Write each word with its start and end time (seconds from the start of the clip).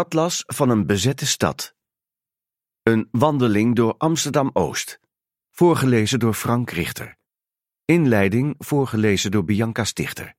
Atlas 0.00 0.42
van 0.46 0.70
een 0.70 0.86
bezette 0.86 1.26
stad. 1.26 1.74
Een 2.82 3.08
wandeling 3.10 3.76
door 3.76 3.94
Amsterdam-Oost. 3.98 5.00
Voorgelezen 5.50 6.18
door 6.18 6.34
Frank 6.34 6.70
Richter. 6.70 7.16
Inleiding 7.84 8.54
voorgelezen 8.58 9.30
door 9.30 9.44
Bianca 9.44 9.84
Stichter. 9.84 10.34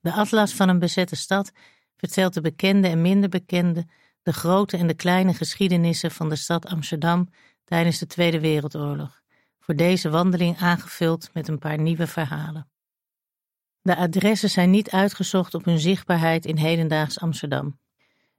De 0.00 0.12
Atlas 0.12 0.54
van 0.54 0.68
een 0.68 0.78
bezette 0.78 1.16
stad 1.16 1.52
vertelt 1.96 2.34
de 2.34 2.40
bekende 2.40 2.88
en 2.88 3.02
minder 3.02 3.28
bekende, 3.28 3.86
de 4.22 4.32
grote 4.32 4.76
en 4.76 4.86
de 4.86 4.94
kleine 4.94 5.34
geschiedenissen 5.34 6.10
van 6.10 6.28
de 6.28 6.36
stad 6.36 6.66
Amsterdam 6.66 7.28
tijdens 7.64 7.98
de 7.98 8.06
Tweede 8.06 8.40
Wereldoorlog. 8.40 9.22
Voor 9.58 9.74
deze 9.74 10.10
wandeling 10.10 10.58
aangevuld 10.58 11.30
met 11.32 11.48
een 11.48 11.58
paar 11.58 11.78
nieuwe 11.78 12.06
verhalen. 12.06 12.70
De 13.86 13.96
adressen 13.96 14.50
zijn 14.50 14.70
niet 14.70 14.90
uitgezocht 14.90 15.54
op 15.54 15.64
hun 15.64 15.78
zichtbaarheid 15.78 16.44
in 16.44 16.56
hedendaags 16.56 17.20
Amsterdam. 17.20 17.78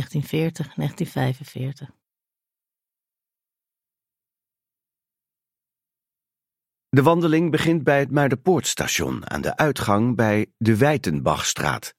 De 6.88 7.02
wandeling 7.02 7.50
begint 7.50 7.84
bij 7.84 7.98
het 7.98 8.10
Muiderpoortstation 8.10 9.30
aan 9.30 9.40
de 9.40 9.56
uitgang 9.56 10.16
bij 10.16 10.52
de 10.56 10.76
Wijtenbachstraat. 10.76 11.94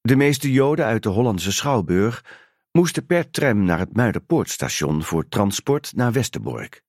De 0.00 0.16
meeste 0.16 0.52
Joden 0.52 0.84
uit 0.84 1.02
de 1.02 1.08
Hollandse 1.08 1.52
Schouwburg 1.52 2.24
moesten 2.72 3.06
per 3.06 3.30
tram 3.30 3.64
naar 3.64 3.78
het 3.78 3.96
Muiderpoortstation 3.96 5.02
voor 5.02 5.28
transport 5.28 5.92
naar 5.94 6.12
Westerbork. 6.12 6.82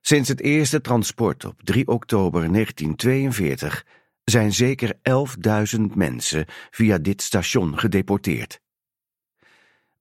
Sinds 0.00 0.28
het 0.28 0.40
eerste 0.40 0.80
transport 0.80 1.44
op 1.44 1.62
3 1.62 1.86
oktober 1.86 2.52
1942 2.52 3.86
zijn 4.24 4.52
zeker 4.52 4.94
11.000 5.76 5.80
mensen 5.94 6.46
via 6.70 6.98
dit 6.98 7.22
station 7.22 7.78
gedeporteerd. 7.78 8.60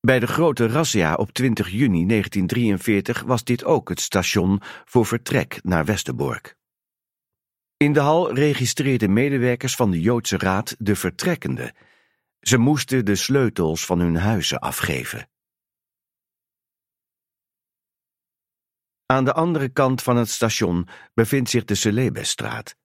Bij 0.01 0.19
de 0.19 0.27
grote 0.27 0.67
razzia 0.67 1.13
op 1.13 1.31
20 1.31 1.69
juni 1.69 2.05
1943 2.05 3.21
was 3.21 3.43
dit 3.43 3.63
ook 3.63 3.89
het 3.89 4.01
station 4.01 4.61
voor 4.85 5.05
vertrek 5.05 5.59
naar 5.63 5.85
Westerbork. 5.85 6.55
In 7.77 7.93
de 7.93 7.99
hal 7.99 8.33
registreerden 8.33 9.13
medewerkers 9.13 9.75
van 9.75 9.91
de 9.91 10.01
Joodse 10.01 10.37
Raad 10.37 10.75
de 10.79 10.95
vertrekkenden. 10.95 11.73
Ze 12.47 12.57
moesten 12.57 13.05
de 13.05 13.15
sleutels 13.15 13.85
van 13.85 13.99
hun 13.99 14.15
huizen 14.15 14.59
afgeven. 14.59 15.29
Aan 19.05 19.25
de 19.25 19.33
andere 19.33 19.69
kant 19.69 20.01
van 20.01 20.17
het 20.17 20.29
station 20.29 20.87
bevindt 21.13 21.49
zich 21.49 21.63
de 21.65 21.75
Celebesstraat. 21.75 22.75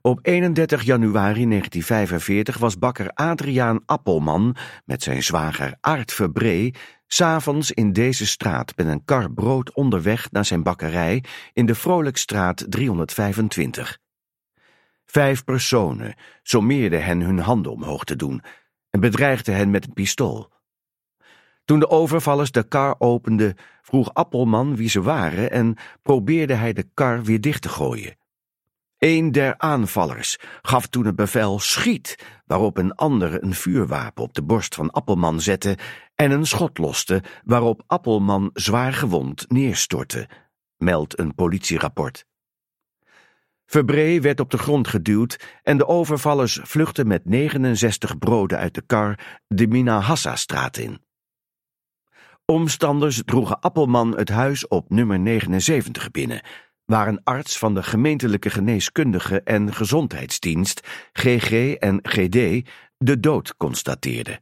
Op 0.00 0.18
31 0.22 0.82
januari 0.82 1.46
1945 1.48 2.58
was 2.58 2.78
bakker 2.78 3.10
Adriaan 3.10 3.82
Appelman 3.86 4.56
met 4.84 5.02
zijn 5.02 5.22
zwager 5.22 5.76
Aart 5.80 6.12
Verbree 6.12 6.74
s'avonds 7.06 7.70
in 7.70 7.92
deze 7.92 8.26
straat 8.26 8.76
met 8.76 8.86
een 8.86 9.04
kar 9.04 9.32
brood 9.32 9.74
onderweg 9.74 10.30
naar 10.30 10.44
zijn 10.44 10.62
bakkerij 10.62 11.24
in 11.52 11.66
de 11.66 11.74
Vrolijkstraat 11.74 12.64
325. 12.68 14.01
Vijf 15.12 15.44
personen 15.44 16.14
sommeerden 16.42 17.04
hen 17.04 17.20
hun 17.20 17.38
handen 17.38 17.72
omhoog 17.72 18.04
te 18.04 18.16
doen 18.16 18.42
en 18.90 19.00
bedreigden 19.00 19.54
hen 19.54 19.70
met 19.70 19.84
een 19.84 19.92
pistool. 19.92 20.50
Toen 21.64 21.78
de 21.78 21.88
overvallers 21.88 22.50
de 22.50 22.68
kar 22.68 22.94
openden, 22.98 23.56
vroeg 23.82 24.14
Appelman 24.14 24.76
wie 24.76 24.88
ze 24.88 25.02
waren 25.02 25.50
en 25.50 25.76
probeerde 26.02 26.54
hij 26.54 26.72
de 26.72 26.88
kar 26.94 27.22
weer 27.22 27.40
dicht 27.40 27.62
te 27.62 27.68
gooien. 27.68 28.16
Een 28.98 29.32
der 29.32 29.58
aanvallers 29.58 30.38
gaf 30.62 30.86
toen 30.86 31.06
het 31.06 31.16
bevel 31.16 31.58
schiet, 31.58 32.24
waarop 32.46 32.76
een 32.76 32.94
ander 32.94 33.42
een 33.42 33.54
vuurwapen 33.54 34.22
op 34.22 34.34
de 34.34 34.42
borst 34.42 34.74
van 34.74 34.90
Appelman 34.90 35.40
zette 35.40 35.78
en 36.14 36.30
een 36.30 36.46
schot 36.46 36.78
loste, 36.78 37.22
waarop 37.44 37.82
Appelman 37.86 38.50
zwaar 38.52 38.92
gewond 38.92 39.50
neerstortte, 39.50 40.28
meldt 40.76 41.18
een 41.18 41.34
politierapport. 41.34 42.24
Verbree 43.72 44.20
werd 44.20 44.40
op 44.40 44.50
de 44.50 44.58
grond 44.58 44.88
geduwd 44.88 45.58
en 45.62 45.78
de 45.78 45.86
overvallers 45.86 46.60
vluchtten 46.62 47.06
met 47.06 47.24
69 47.24 48.18
broden 48.18 48.58
uit 48.58 48.74
de 48.74 48.82
kar 48.86 49.40
de 49.46 49.66
Minahassa-straat 49.66 50.76
in. 50.76 51.04
Omstanders 52.44 53.22
droegen 53.24 53.60
Appelman 53.60 54.16
het 54.16 54.28
huis 54.28 54.68
op 54.68 54.90
nummer 54.90 55.18
79 55.18 56.10
binnen, 56.10 56.42
waar 56.84 57.08
een 57.08 57.24
arts 57.24 57.58
van 57.58 57.74
de 57.74 57.82
gemeentelijke 57.82 58.50
geneeskundige 58.50 59.42
en 59.42 59.74
gezondheidsdienst, 59.74 60.80
GG 61.12 61.74
en 61.74 61.98
GD, 62.02 62.68
de 62.96 63.20
dood 63.20 63.56
constateerde. 63.56 64.40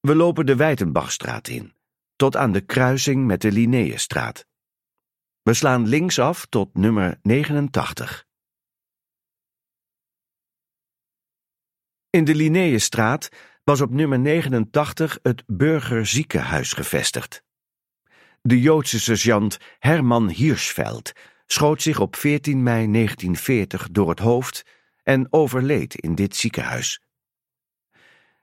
We 0.00 0.14
lopen 0.14 0.46
de 0.46 0.56
Wijtenbachstraat 0.56 1.48
in, 1.48 1.72
tot 2.16 2.36
aan 2.36 2.52
de 2.52 2.60
kruising 2.60 3.26
met 3.26 3.40
de 3.40 3.52
Linnaeusstraat. 3.52 4.48
We 5.50 5.56
slaan 5.56 5.86
linksaf 5.86 6.46
tot 6.46 6.74
nummer 6.74 7.18
89. 7.22 8.26
In 12.10 12.24
de 12.24 12.34
Linnaeusstraat 12.34 13.28
was 13.64 13.80
op 13.80 13.90
nummer 13.90 14.18
89 14.18 15.18
het 15.22 15.42
burgerziekenhuis 15.46 16.72
gevestigd. 16.72 17.42
De 18.42 18.60
Joodse 18.60 19.00
sergeant 19.00 19.58
Herman 19.78 20.28
Hirschfeld 20.28 21.12
schoot 21.46 21.82
zich 21.82 22.00
op 22.00 22.16
14 22.16 22.62
mei 22.62 22.92
1940 22.92 23.88
door 23.90 24.08
het 24.08 24.18
hoofd 24.18 24.64
en 25.02 25.26
overleed 25.30 25.94
in 25.94 26.14
dit 26.14 26.36
ziekenhuis. 26.36 27.00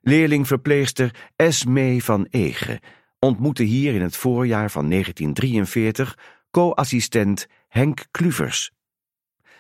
Leerlingverpleegster 0.02 1.32
Esmee 1.36 2.04
van 2.04 2.28
Ege 2.30 2.82
ontmoette 3.20 3.64
hier 3.64 3.94
in 3.94 4.02
het 4.02 4.16
voorjaar 4.16 4.72
van 4.72 4.90
1943 4.90 6.18
co-assistent 6.58 7.48
Henk 7.68 8.06
Kluvers. 8.12 8.72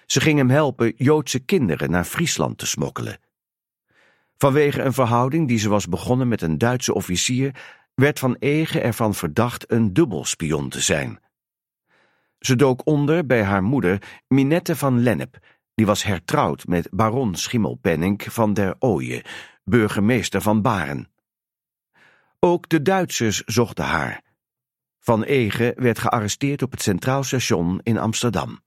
Ze 0.05 0.21
ging 0.21 0.37
hem 0.37 0.49
helpen 0.49 0.93
Joodse 0.95 1.39
kinderen 1.39 1.91
naar 1.91 2.03
Friesland 2.03 2.57
te 2.57 2.65
smokkelen. 2.65 3.19
Vanwege 4.38 4.81
een 4.81 4.94
verhouding 4.94 5.47
die 5.47 5.57
ze 5.57 5.69
was 5.69 5.88
begonnen 5.88 6.27
met 6.27 6.41
een 6.41 6.57
Duitse 6.57 6.94
officier, 6.94 7.55
werd 7.94 8.19
Van 8.19 8.35
Ege 8.39 8.81
ervan 8.81 9.13
verdacht 9.13 9.71
een 9.71 9.94
dubbelspion 9.94 10.69
te 10.69 10.81
zijn. 10.81 11.19
Ze 12.39 12.55
dook 12.55 12.81
onder 12.85 13.25
bij 13.25 13.43
haar 13.43 13.63
moeder 13.63 14.21
Minette 14.27 14.75
van 14.75 15.01
Lennep, 15.03 15.38
die 15.75 15.85
was 15.85 16.03
hertrouwd 16.03 16.67
met 16.67 16.89
baron 16.91 17.35
Schimmelpenninck 17.35 18.21
van 18.21 18.53
der 18.53 18.75
Ooije, 18.79 19.23
burgemeester 19.63 20.41
van 20.41 20.61
Baren. 20.61 21.11
Ook 22.39 22.69
de 22.69 22.81
Duitsers 22.81 23.43
zochten 23.43 23.85
haar. 23.85 24.25
Van 25.07 25.24
Ege 25.24 25.74
werd 25.75 26.00
gearresteerd 26.00 26.62
op 26.62 26.71
het 26.71 26.81
Centraal 26.81 27.24
Station 27.24 27.80
in 27.83 27.98
Amsterdam. 27.98 28.59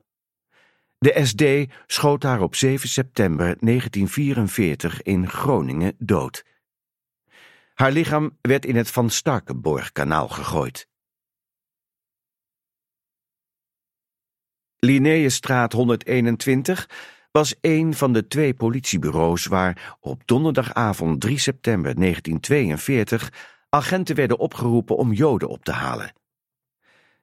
De 0.99 1.25
SD 1.25 1.75
schoot 1.87 2.23
haar 2.23 2.41
op 2.41 2.55
7 2.55 2.89
september 2.89 3.45
1944 3.47 5.03
in 5.03 5.29
Groningen 5.29 5.95
dood. 5.99 6.45
Haar 7.75 7.93
lichaam 7.93 8.39
werd 8.41 8.65
in 8.65 8.77
het 8.77 8.91
Van 8.91 9.11
Starkenborgkanaal 9.11 10.29
gegooid. 10.29 10.89
Linnaeusstraat 14.77 15.73
121 15.73 16.89
was 17.31 17.55
een 17.61 17.95
van 17.95 18.13
de 18.13 18.27
twee 18.27 18.55
politiebureaus 18.55 19.47
waar 19.47 19.97
op 20.01 20.23
donderdagavond 20.25 21.21
3 21.21 21.39
september 21.39 21.95
1942 21.95 23.33
agenten 23.69 24.17
werden 24.17 24.39
opgeroepen 24.39 24.97
om 24.97 25.13
Joden 25.13 25.49
op 25.49 25.65
te 25.65 25.73
halen. 25.73 26.19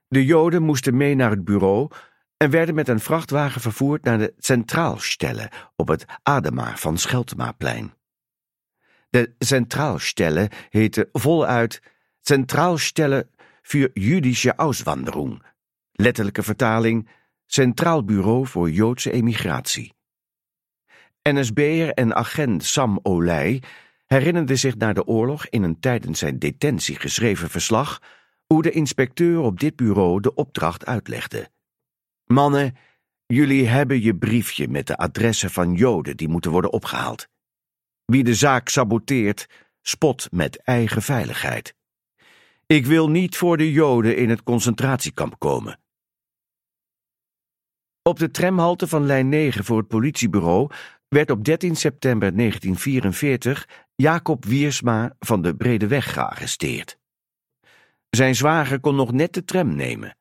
De 0.08 0.24
Joden 0.24 0.62
moesten 0.62 0.96
mee 0.96 1.14
naar 1.14 1.30
het 1.30 1.44
bureau 1.44 1.90
en 2.36 2.50
werden 2.50 2.74
met 2.74 2.88
een 2.88 3.00
vrachtwagen 3.00 3.60
vervoerd 3.60 4.04
naar 4.04 4.18
de 4.18 4.34
Centraalstelle 4.38 5.50
op 5.76 5.88
het 5.88 6.04
Adema 6.22 6.76
van 6.76 6.98
Scheltemaplein. 6.98 7.92
De 9.10 9.34
Centraalstelle 9.38 10.50
heette 10.70 11.08
voluit 11.12 11.82
Centraalstelle 12.20 13.28
für 13.62 13.90
jüdische 13.94 14.54
Auswanderung, 14.56 15.42
letterlijke 15.92 16.42
vertaling 16.42 17.08
Centraal 17.46 18.04
Bureau 18.04 18.46
voor 18.46 18.70
Joodse 18.70 19.10
Emigratie. 19.10 19.94
NSB'er 21.22 21.92
en 21.92 22.14
agent 22.14 22.64
Sam 22.64 22.98
Olij 23.02 23.62
herinnerde 24.06 24.56
zich 24.56 24.76
na 24.76 24.92
de 24.92 25.06
oorlog 25.06 25.46
in 25.46 25.62
een 25.62 25.80
tijdens 25.80 26.18
zijn 26.18 26.38
detentie 26.38 26.96
geschreven 26.96 27.50
verslag 27.50 28.00
hoe 28.48 28.62
de 28.62 28.70
inspecteur 28.70 29.38
op 29.38 29.60
dit 29.60 29.76
bureau 29.76 30.20
de 30.20 30.34
opdracht 30.34 30.86
uitlegde. 30.86 31.50
Mannen, 32.24 32.76
jullie 33.26 33.66
hebben 33.66 34.02
je 34.02 34.16
briefje 34.16 34.68
met 34.68 34.86
de 34.86 34.96
adressen 34.96 35.50
van 35.50 35.74
Joden 35.74 36.16
die 36.16 36.28
moeten 36.28 36.50
worden 36.50 36.72
opgehaald. 36.72 37.28
Wie 38.04 38.24
de 38.24 38.34
zaak 38.34 38.68
saboteert, 38.68 39.46
spot 39.82 40.28
met 40.30 40.62
eigen 40.62 41.02
veiligheid. 41.02 41.74
Ik 42.66 42.86
wil 42.86 43.10
niet 43.10 43.36
voor 43.36 43.56
de 43.56 43.72
Joden 43.72 44.16
in 44.16 44.30
het 44.30 44.42
concentratiekamp 44.42 45.38
komen. 45.38 45.80
Op 48.02 48.18
de 48.18 48.30
tramhalte 48.30 48.88
van 48.88 49.06
lijn 49.06 49.28
9 49.28 49.64
voor 49.64 49.78
het 49.78 49.88
politiebureau 49.88 50.70
werd 51.08 51.30
op 51.30 51.44
13 51.44 51.76
september 51.76 52.36
1944 52.36 53.68
Jacob 53.94 54.44
Wiersma 54.44 55.16
van 55.18 55.42
de 55.42 55.56
Bredeweg 55.56 56.12
gearresteerd. 56.12 56.98
Zijn 58.10 58.34
zwager 58.34 58.80
kon 58.80 58.96
nog 58.96 59.12
net 59.12 59.34
de 59.34 59.44
tram 59.44 59.74
nemen. 59.74 60.16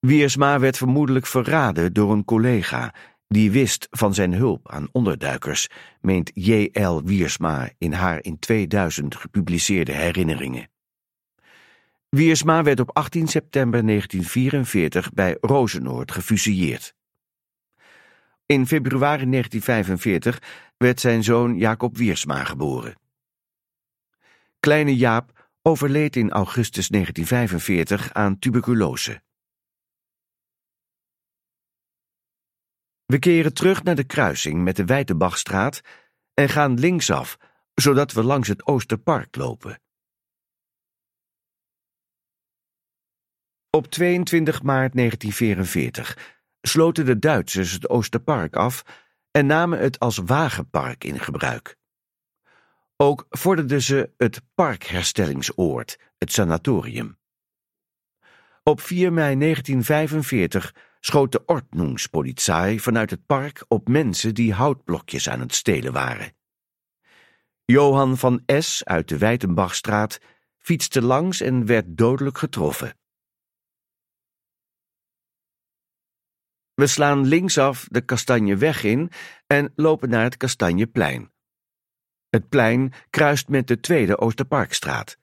Wiersma 0.00 0.58
werd 0.58 0.76
vermoedelijk 0.76 1.26
verraden 1.26 1.92
door 1.92 2.12
een 2.12 2.24
collega 2.24 2.94
die 3.28 3.50
wist 3.50 3.86
van 3.90 4.14
zijn 4.14 4.32
hulp 4.32 4.70
aan 4.70 4.88
onderduikers, 4.92 5.68
meent 6.00 6.30
J.L. 6.34 7.02
Wiersma 7.04 7.70
in 7.78 7.92
haar 7.92 8.22
in 8.22 8.38
2000 8.38 9.16
gepubliceerde 9.16 9.92
herinneringen. 9.92 10.68
Wiersma 12.08 12.62
werd 12.62 12.80
op 12.80 12.90
18 12.96 13.28
september 13.28 13.86
1944 13.86 15.12
bij 15.12 15.36
Rozenoord 15.40 16.12
gefusilleerd. 16.12 16.94
In 18.46 18.66
februari 18.66 19.30
1945 19.30 20.42
werd 20.76 21.00
zijn 21.00 21.24
zoon 21.24 21.56
Jacob 21.56 21.96
Wiersma 21.96 22.44
geboren. 22.44 22.94
Kleine 24.60 24.96
Jaap 24.96 25.35
overleed 25.66 26.16
in 26.16 26.30
augustus 26.30 26.88
1945 26.88 28.12
aan 28.12 28.38
tuberculose. 28.38 29.22
We 33.04 33.18
keren 33.18 33.54
terug 33.54 33.82
naar 33.82 33.94
de 33.94 34.04
kruising 34.04 34.62
met 34.62 34.76
de 34.76 34.84
Wijtenbachstraat 34.84 35.80
en 36.34 36.48
gaan 36.48 36.78
linksaf, 36.78 37.36
zodat 37.74 38.12
we 38.12 38.22
langs 38.22 38.48
het 38.48 38.66
Oosterpark 38.66 39.36
lopen. 39.36 39.80
Op 43.70 43.86
22 43.86 44.62
maart 44.62 44.92
1944 44.92 46.34
sloten 46.60 47.04
de 47.04 47.18
Duitsers 47.18 47.72
het 47.72 47.88
Oosterpark 47.88 48.56
af 48.56 48.82
en 49.30 49.46
namen 49.46 49.78
het 49.78 49.98
als 49.98 50.16
wagenpark 50.16 51.04
in 51.04 51.18
gebruik. 51.18 51.76
Ook 52.96 53.26
vorderden 53.30 53.82
ze 53.82 54.10
het 54.16 54.42
parkherstellingsoord, 54.54 55.98
het 56.18 56.32
sanatorium. 56.32 57.18
Op 58.62 58.80
4 58.80 59.12
mei 59.12 59.38
1945 59.38 60.74
schoot 61.00 61.32
de 61.32 61.44
Ordnungspolizei 61.44 62.80
vanuit 62.80 63.10
het 63.10 63.26
park 63.26 63.64
op 63.68 63.88
mensen 63.88 64.34
die 64.34 64.52
houtblokjes 64.52 65.28
aan 65.28 65.40
het 65.40 65.54
stelen 65.54 65.92
waren. 65.92 66.34
Johan 67.64 68.16
van 68.16 68.42
S. 68.46 68.84
uit 68.84 69.08
de 69.08 69.18
Wijtenbachstraat 69.18 70.18
fietste 70.58 71.02
langs 71.02 71.40
en 71.40 71.66
werd 71.66 71.84
dodelijk 71.88 72.38
getroffen. 72.38 72.98
We 76.74 76.86
slaan 76.86 77.26
linksaf 77.26 77.86
de 77.90 78.00
Kastanjeweg 78.00 78.82
in 78.82 79.10
en 79.46 79.72
lopen 79.74 80.08
naar 80.08 80.22
het 80.22 80.36
Kastanjeplein. 80.36 81.34
Het 82.36 82.48
plein 82.48 82.92
kruist 83.10 83.48
met 83.48 83.66
de 83.66 83.80
Tweede 83.80 84.18
Oosterparkstraat. 84.18 85.18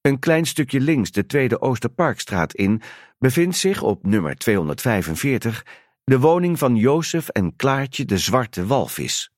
Een 0.00 0.18
klein 0.18 0.46
stukje 0.46 0.80
links 0.80 1.10
de 1.10 1.26
Tweede 1.26 1.60
Oosterparkstraat 1.60 2.54
in 2.54 2.82
bevindt 3.18 3.56
zich 3.56 3.82
op 3.82 4.06
nummer 4.06 4.36
245 4.36 5.66
de 6.04 6.18
woning 6.18 6.58
van 6.58 6.76
Jozef 6.76 7.28
en 7.28 7.56
Klaartje 7.56 8.04
de 8.04 8.18
Zwarte 8.18 8.66
Walvis. 8.66 9.30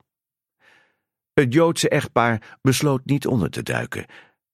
Het 1.33 1.53
Joodse 1.53 1.89
echtpaar 1.89 2.59
besloot 2.63 3.05
niet 3.05 3.27
onder 3.27 3.51
te 3.51 3.63
duiken, 3.63 4.07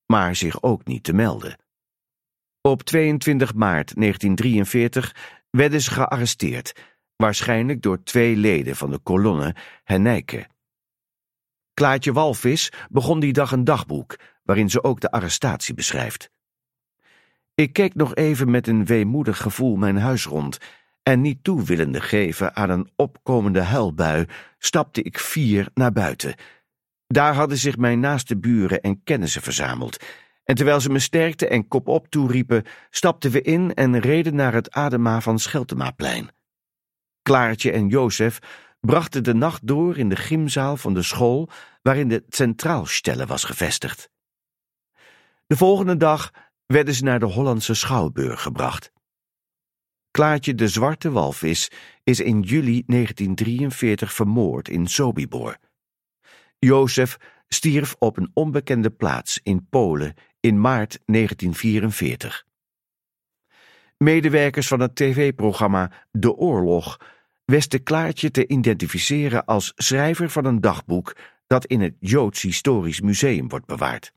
maar 0.05 0.35
zich 0.35 0.63
ook 0.63 0.85
niet 0.85 1.03
te 1.03 1.13
melden. 1.13 1.57
Op 2.61 2.83
22 2.83 3.53
maart 3.53 3.95
1943 3.95 5.15
werden 5.49 5.81
ze 5.81 5.91
gearresteerd, 5.91 6.73
waarschijnlijk 7.15 7.81
door 7.81 8.03
twee 8.03 8.35
leden 8.35 8.75
van 8.75 8.91
de 8.91 8.99
kolonne 8.99 9.55
Hennijke. 9.83 10.47
Klaartje 11.79 12.13
Walvis 12.13 12.71
begon 12.89 13.19
die 13.19 13.33
dag 13.33 13.51
een 13.51 13.63
dagboek, 13.63 14.15
waarin 14.43 14.69
ze 14.69 14.83
ook 14.83 14.99
de 14.99 15.11
arrestatie 15.11 15.73
beschrijft. 15.73 16.29
Ik 17.55 17.73
keek 17.73 17.95
nog 17.95 18.15
even 18.15 18.51
met 18.51 18.67
een 18.67 18.85
weemoedig 18.85 19.37
gevoel 19.37 19.75
mijn 19.75 19.97
huis 19.97 20.25
rond, 20.25 20.57
en 21.03 21.21
niet 21.21 21.43
toe 21.43 21.63
willende 21.63 22.01
geven 22.01 22.55
aan 22.55 22.69
een 22.69 22.89
opkomende 22.95 23.61
huilbui, 23.61 24.25
stapte 24.57 25.01
ik 25.01 25.19
vier 25.19 25.67
naar 25.73 25.91
buiten. 25.91 26.35
Daar 27.07 27.33
hadden 27.33 27.57
zich 27.57 27.77
mijn 27.77 27.99
naaste 27.99 28.37
buren 28.37 28.81
en 28.81 29.03
kennissen 29.03 29.41
verzameld, 29.41 30.03
en 30.43 30.55
terwijl 30.55 30.79
ze 30.79 30.89
me 30.89 30.99
sterkte 30.99 31.47
en 31.47 31.67
kop 31.67 31.87
op 31.87 32.07
toeriepen, 32.07 32.63
stapten 32.89 33.31
we 33.31 33.41
in 33.41 33.73
en 33.73 33.99
reden 33.99 34.35
naar 34.35 34.53
het 34.53 34.71
Adema 34.71 35.21
van 35.21 35.39
Scheltemaplein. 35.39 36.29
Klaartje 37.21 37.71
en 37.71 37.87
Jozef 37.87 38.39
brachten 38.79 39.23
de 39.23 39.33
nacht 39.33 39.67
door 39.67 39.97
in 39.97 40.09
de 40.09 40.15
gymzaal 40.15 40.77
van 40.77 40.93
de 40.93 41.03
school 41.03 41.49
waarin 41.81 42.07
de 42.07 42.23
Centraalstelle 42.29 43.25
was 43.25 43.43
gevestigd. 43.43 44.09
De 45.47 45.57
volgende 45.57 45.97
dag 45.97 46.31
werden 46.65 46.93
ze 46.93 47.03
naar 47.03 47.19
de 47.19 47.25
Hollandse 47.25 47.73
Schouwburg 47.73 48.41
gebracht. 48.41 48.91
Klaartje 50.11 50.55
de 50.55 50.67
Zwarte 50.67 51.11
Walvis 51.11 51.71
is 52.03 52.19
in 52.19 52.41
juli 52.41 52.83
1943 52.85 54.13
vermoord 54.13 54.69
in 54.69 54.87
Sobibor. 54.87 55.57
Jozef 56.59 57.17
stierf 57.47 57.95
op 57.99 58.17
een 58.17 58.31
onbekende 58.33 58.89
plaats 58.89 59.39
in 59.43 59.67
Polen 59.69 60.13
in 60.39 60.61
maart 60.61 60.99
1944. 61.05 62.45
Medewerkers 63.97 64.67
van 64.67 64.79
het 64.79 64.95
tv-programma 64.95 65.91
De 66.11 66.35
Oorlog 66.35 66.97
wisten 67.49 67.83
Klaartje 67.83 68.31
te 68.31 68.47
identificeren 68.47 69.45
als 69.45 69.73
schrijver 69.75 70.29
van 70.29 70.45
een 70.45 70.61
dagboek 70.61 71.15
dat 71.47 71.65
in 71.65 71.81
het 71.81 71.95
Joods 71.99 72.41
Historisch 72.41 73.01
Museum 73.01 73.49
wordt 73.49 73.65
bewaard. 73.65 74.13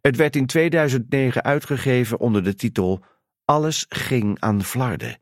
Het 0.00 0.16
werd 0.16 0.36
in 0.36 0.46
2009 0.46 1.44
uitgegeven 1.44 2.20
onder 2.20 2.44
de 2.44 2.54
titel 2.54 3.04
Alles 3.44 3.86
ging 3.88 4.40
aan 4.40 4.64
Flarden. 4.64 5.20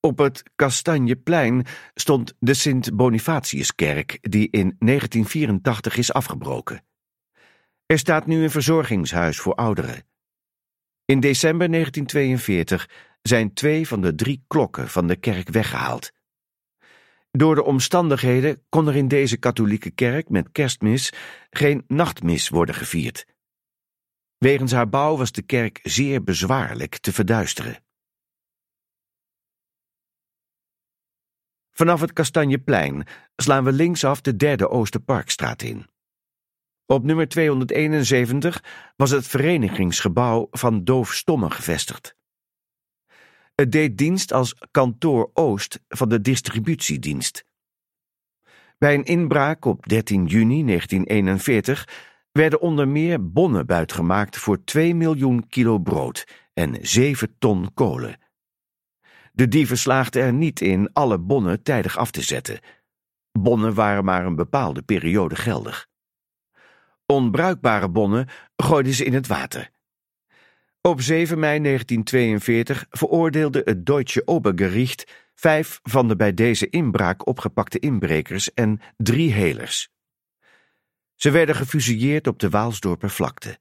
Op 0.00 0.18
het 0.18 0.42
Kastanjeplein 0.56 1.66
stond 1.94 2.34
de 2.38 2.54
Sint-Bonifatiuskerk, 2.54 4.18
die 4.20 4.48
in 4.50 4.76
1984 4.78 5.96
is 5.96 6.12
afgebroken. 6.12 6.84
Er 7.86 7.98
staat 7.98 8.26
nu 8.26 8.42
een 8.42 8.50
verzorgingshuis 8.50 9.38
voor 9.38 9.54
ouderen. 9.54 10.04
In 11.04 11.20
december 11.20 11.70
1942 11.70 13.09
zijn 13.22 13.54
twee 13.54 13.88
van 13.88 14.00
de 14.00 14.14
drie 14.14 14.44
klokken 14.46 14.88
van 14.88 15.06
de 15.06 15.16
kerk 15.16 15.48
weggehaald. 15.48 16.10
Door 17.30 17.54
de 17.54 17.64
omstandigheden 17.64 18.64
kon 18.68 18.88
er 18.88 18.96
in 18.96 19.08
deze 19.08 19.36
katholieke 19.36 19.90
kerk 19.90 20.28
met 20.28 20.52
kerstmis 20.52 21.12
geen 21.50 21.84
nachtmis 21.86 22.48
worden 22.48 22.74
gevierd. 22.74 23.26
Wegens 24.38 24.72
haar 24.72 24.88
bouw 24.88 25.16
was 25.16 25.32
de 25.32 25.42
kerk 25.42 25.78
zeer 25.82 26.22
bezwaarlijk 26.22 26.98
te 26.98 27.12
verduisteren. 27.12 27.82
Vanaf 31.70 32.00
het 32.00 32.12
Kastanjeplein 32.12 33.06
slaan 33.36 33.64
we 33.64 33.72
linksaf 33.72 34.20
de 34.20 34.36
derde 34.36 34.68
Oosterparkstraat 34.68 35.62
in. 35.62 35.86
Op 36.86 37.04
nummer 37.04 37.28
271 37.28 38.64
was 38.96 39.10
het 39.10 39.26
verenigingsgebouw 39.26 40.48
van 40.50 40.84
doofstommen 40.84 41.52
gevestigd. 41.52 42.18
Het 43.60 43.72
deed 43.72 43.98
dienst 43.98 44.32
als 44.32 44.54
kantoor 44.70 45.30
Oost 45.32 45.80
van 45.88 46.08
de 46.08 46.20
distributiedienst. 46.20 47.44
Bij 48.78 48.94
een 48.94 49.04
inbraak 49.04 49.64
op 49.64 49.88
13 49.88 50.26
juni 50.26 50.64
1941 50.64 51.88
werden 52.32 52.60
onder 52.60 52.88
meer 52.88 53.30
bonnen 53.30 53.66
buitgemaakt 53.66 54.36
voor 54.36 54.64
2 54.64 54.94
miljoen 54.94 55.48
kilo 55.48 55.78
brood 55.78 56.26
en 56.54 56.78
7 56.80 57.34
ton 57.38 57.74
kolen. 57.74 58.18
De 59.32 59.48
dieven 59.48 59.78
slaagden 59.78 60.22
er 60.22 60.32
niet 60.32 60.60
in 60.60 60.92
alle 60.92 61.18
bonnen 61.18 61.62
tijdig 61.62 61.96
af 61.96 62.10
te 62.10 62.22
zetten. 62.22 62.60
Bonnen 63.32 63.74
waren 63.74 64.04
maar 64.04 64.26
een 64.26 64.36
bepaalde 64.36 64.82
periode 64.82 65.36
geldig. 65.36 65.86
Onbruikbare 67.06 67.88
bonnen 67.88 68.28
gooiden 68.56 68.94
ze 68.94 69.04
in 69.04 69.14
het 69.14 69.26
water. 69.26 69.70
Op 70.82 71.00
7 71.00 71.38
mei 71.38 71.60
1942 71.62 72.86
veroordeelde 72.90 73.62
het 73.64 73.86
Deutsche 73.86 74.22
Obergericht 74.24 75.30
vijf 75.34 75.80
van 75.82 76.08
de 76.08 76.16
bij 76.16 76.34
deze 76.34 76.68
inbraak 76.68 77.26
opgepakte 77.26 77.78
inbrekers 77.78 78.54
en 78.54 78.80
drie 78.96 79.32
helers. 79.32 79.88
Ze 81.14 81.30
werden 81.30 81.54
gefusilleerd 81.54 82.26
op 82.26 82.38
de 82.38 82.48
Waalsdorper 82.48 83.10
vlakte. 83.10 83.58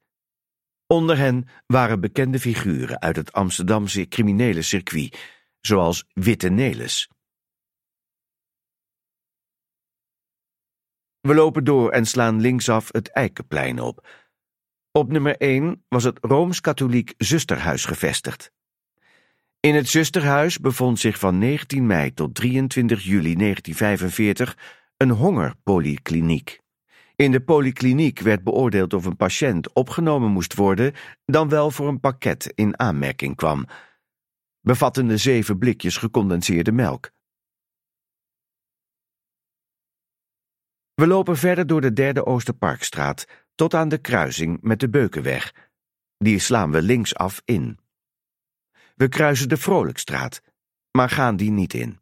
Onder 0.87 1.17
hen 1.17 1.47
waren 1.65 2.01
bekende 2.01 2.39
figuren 2.39 2.99
uit 2.99 3.15
het 3.15 3.31
Amsterdamse 3.31 4.07
criminele 4.07 4.61
circuit, 4.61 5.17
zoals 5.61 6.05
Witte 6.13 6.49
Nelis. 6.49 7.09
We 11.19 11.33
lopen 11.33 11.63
door 11.63 11.91
en 11.91 12.05
slaan 12.05 12.41
linksaf 12.41 12.89
het 12.91 13.09
Eikenplein 13.11 13.79
op. 13.79 14.07
Op 14.91 15.11
nummer 15.11 15.37
1 15.37 15.85
was 15.87 16.03
het 16.03 16.17
Rooms-Katholiek 16.21 17.13
Zusterhuis 17.17 17.85
gevestigd. 17.85 18.51
In 19.59 19.75
het 19.75 19.87
Zusterhuis 19.87 20.59
bevond 20.59 20.99
zich 20.99 21.19
van 21.19 21.37
19 21.37 21.85
mei 21.85 22.13
tot 22.13 22.35
23 22.35 23.03
juli 23.03 23.35
1945 23.35 24.57
een 24.97 25.09
hongerpolykliniek. 25.09 26.59
In 27.15 27.31
de 27.31 27.41
polykliniek 27.41 28.19
werd 28.19 28.43
beoordeeld 28.43 28.93
of 28.93 29.05
een 29.05 29.15
patiënt 29.15 29.73
opgenomen 29.73 30.31
moest 30.31 30.55
worden, 30.55 30.93
dan 31.25 31.49
wel 31.49 31.71
voor 31.71 31.87
een 31.87 31.99
pakket 31.99 32.51
in 32.55 32.79
aanmerking 32.79 33.35
kwam, 33.35 33.65
bevattende 34.61 35.17
zeven 35.17 35.57
blikjes 35.57 35.97
gecondenseerde 35.97 36.71
melk. 36.71 37.11
We 40.93 41.07
lopen 41.07 41.37
verder 41.37 41.67
door 41.67 41.81
de 41.81 41.93
derde 41.93 42.25
Oosterparkstraat 42.25 43.25
tot 43.59 43.73
aan 43.73 43.89
de 43.89 43.97
kruising 43.97 44.57
met 44.61 44.79
de 44.79 44.89
Beukenweg. 44.89 45.53
Die 46.17 46.39
slaan 46.39 46.71
we 46.71 46.81
linksaf 46.81 47.41
in. 47.45 47.79
We 48.95 49.07
kruisen 49.07 49.49
de 49.49 49.57
Vrolijkstraat, 49.57 50.41
maar 50.91 51.09
gaan 51.09 51.35
die 51.35 51.51
niet 51.51 51.73
in. 51.73 51.99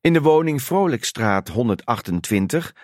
In 0.00 0.12
de 0.12 0.20
woning 0.20 0.62
Vrolijkstraat 0.62 1.48
128 1.48 2.74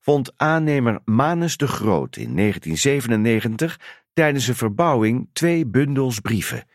vond 0.00 0.32
aannemer 0.36 1.00
Manus 1.04 1.56
de 1.56 1.68
Groot 1.68 2.16
in 2.16 2.36
1997 2.36 3.80
tijdens 4.12 4.46
een 4.46 4.54
verbouwing 4.54 5.30
twee 5.32 5.66
bundels 5.66 6.20
brieven. 6.20 6.66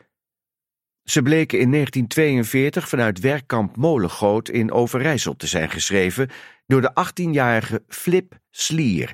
Ze 1.06 1.22
bleken 1.22 1.60
in 1.60 1.72
1942 1.72 2.90
vanuit 2.90 3.20
werkkamp 3.20 3.76
Molengoot 3.76 4.50
in 4.50 4.72
Overijssel 4.72 5.36
te 5.36 5.48
zijn 5.48 5.70
geschreven 5.70 6.30
door 6.68 6.82
de 6.82 6.92
18-jarige 7.10 7.84
Flip 7.88 8.40
Slier 8.50 9.14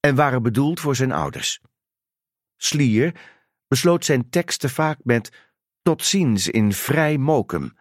en 0.00 0.14
waren 0.14 0.42
bedoeld 0.42 0.80
voor 0.80 0.96
zijn 0.96 1.12
ouders. 1.12 1.60
Slier 2.56 3.14
besloot 3.68 4.04
zijn 4.04 4.30
teksten 4.30 4.70
vaak 4.70 4.98
met 5.02 5.32
tot 5.82 6.04
ziens 6.04 6.48
in 6.48 6.72
Vrij 6.72 7.18
Mokum. 7.18 7.78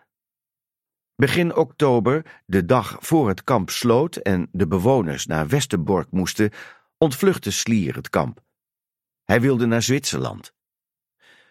Begin 1.15 1.55
oktober, 1.55 2.41
de 2.45 2.65
dag 2.65 2.97
voor 2.99 3.27
het 3.27 3.43
kamp 3.43 3.69
sloot 3.69 4.15
en 4.15 4.49
de 4.51 4.67
bewoners 4.67 5.25
naar 5.25 5.47
Westerbork 5.47 6.11
moesten, 6.11 6.51
ontvluchtte 6.97 7.51
Slier 7.51 7.95
het 7.95 8.09
kamp. 8.09 8.43
Hij 9.23 9.41
wilde 9.41 9.65
naar 9.65 9.81
Zwitserland. 9.81 10.57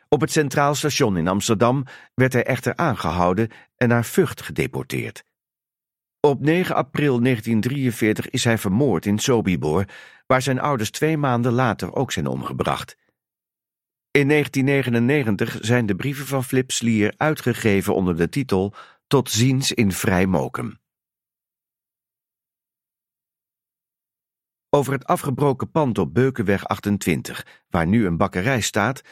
Op 0.08 0.20
het 0.20 0.32
Centraal 0.32 0.74
Station 0.74 1.16
in 1.16 1.28
Amsterdam 1.28 1.84
werd 2.14 2.32
hij 2.32 2.44
echter 2.44 2.76
aangehouden 2.76 3.48
en 3.76 3.88
naar 3.88 4.04
Vught 4.04 4.42
gedeporteerd. 4.42 5.24
Op 6.20 6.40
9 6.40 6.74
april 6.74 7.20
1943 7.20 8.30
is 8.30 8.44
hij 8.44 8.58
vermoord 8.58 9.06
in 9.06 9.18
Sobibor, 9.18 9.84
waar 10.26 10.42
zijn 10.42 10.60
ouders 10.60 10.90
twee 10.90 11.16
maanden 11.16 11.52
later 11.52 11.94
ook 11.94 12.12
zijn 12.12 12.26
omgebracht. 12.26 12.96
In 14.10 14.28
1999 14.28 15.56
zijn 15.60 15.86
de 15.86 15.96
brieven 15.96 16.26
van 16.26 16.44
Flip 16.44 16.70
Slier 16.70 17.14
uitgegeven 17.16 17.94
onder 17.94 18.16
de 18.16 18.28
titel 18.28 18.74
Tot 19.06 19.30
ziens 19.30 19.72
in 19.72 19.92
Vrijmokum. 19.92 20.78
Over 24.70 24.92
het 24.92 25.06
afgebroken 25.06 25.70
pand 25.70 25.98
op 25.98 26.14
Beukenweg 26.14 26.64
28, 26.64 27.46
waar 27.68 27.86
nu 27.86 28.06
een 28.06 28.16
bakkerij 28.16 28.60
staat, 28.60 29.02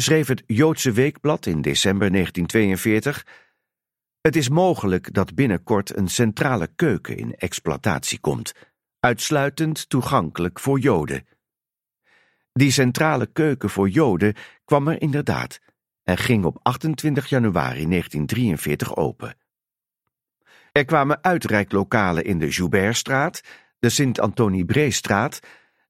schreef 0.00 0.28
het 0.28 0.42
Joodse 0.46 0.92
Weekblad 0.92 1.46
in 1.46 1.60
december 1.60 2.12
1942: 2.12 3.26
Het 4.20 4.36
is 4.36 4.48
mogelijk 4.48 5.12
dat 5.14 5.34
binnenkort 5.34 5.96
een 5.96 6.08
centrale 6.08 6.68
keuken 6.76 7.16
in 7.16 7.34
exploitatie 7.34 8.18
komt, 8.18 8.52
uitsluitend 9.00 9.88
toegankelijk 9.88 10.60
voor 10.60 10.78
Joden. 10.78 11.26
Die 12.52 12.70
centrale 12.70 13.26
keuken 13.26 13.70
voor 13.70 13.88
Joden 13.88 14.34
kwam 14.64 14.88
er 14.88 15.00
inderdaad 15.00 15.58
en 16.02 16.18
ging 16.18 16.44
op 16.44 16.58
28 16.62 17.26
januari 17.26 17.88
1943 17.88 18.96
open. 18.96 19.36
Er 20.72 20.84
kwamen 20.84 21.24
uitreiklokalen 21.24 22.24
in 22.24 22.38
de 22.38 22.48
Joubertstraat, 22.48 23.40
de 23.78 23.88
Sint-Antonie-Breestraat, 23.88 25.40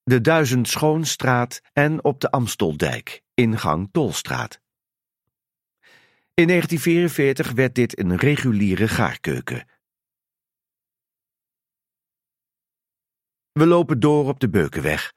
de 0.05 0.21
Duizend 0.21 0.69
Schoonstraat 0.69 1.61
en 1.73 2.05
op 2.05 2.21
de 2.21 2.31
Amsteldijk, 2.31 3.23
ingang 3.40 3.88
Tolstraat. 3.92 4.61
In 6.35 6.47
1944 6.47 7.52
werd 7.52 7.75
dit 7.75 7.99
een 7.99 8.16
reguliere 8.16 8.88
gaarkeuken. 8.88 9.66
We 13.52 13.66
lopen 13.66 14.00
door 14.00 14.28
op 14.28 14.40
de 14.40 14.49
Beukenweg. 14.49 15.12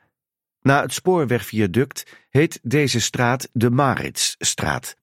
Na 0.61 0.81
het 0.81 0.93
spoorwegviaduct 0.93 2.25
heet 2.29 2.59
deze 2.61 3.01
straat 3.01 3.49
de 3.51 3.69
Maritsstraat. 3.69 4.95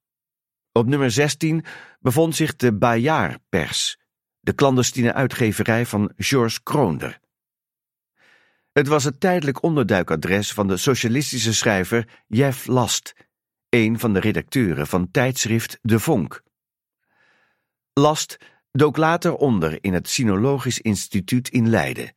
Op 0.72 0.86
nummer 0.86 1.10
16 1.10 1.64
bevond 2.00 2.36
zich 2.36 2.56
de 2.56 2.74
Bayard-pers, 2.74 3.98
de 4.40 4.54
clandestine 4.54 5.12
uitgeverij 5.12 5.86
van 5.86 6.12
Georges 6.16 6.62
Kroonder. 6.62 7.20
Het 8.72 8.86
was 8.86 9.04
het 9.04 9.20
tijdelijk 9.20 9.62
onderduikadres 9.62 10.52
van 10.52 10.68
de 10.68 10.76
socialistische 10.76 11.54
schrijver 11.54 12.22
Jeff 12.26 12.66
Last, 12.66 13.14
een 13.68 13.98
van 13.98 14.12
de 14.12 14.20
redacteuren 14.20 14.86
van 14.86 15.10
tijdschrift 15.10 15.78
De 15.82 16.00
Vonk. 16.00 16.42
Last 17.92 18.36
dook 18.72 18.96
later 18.96 19.34
onder 19.34 19.78
in 19.84 19.92
het 19.92 20.08
Sinologisch 20.08 20.80
Instituut 20.80 21.48
in 21.48 21.68
Leiden. 21.68 22.14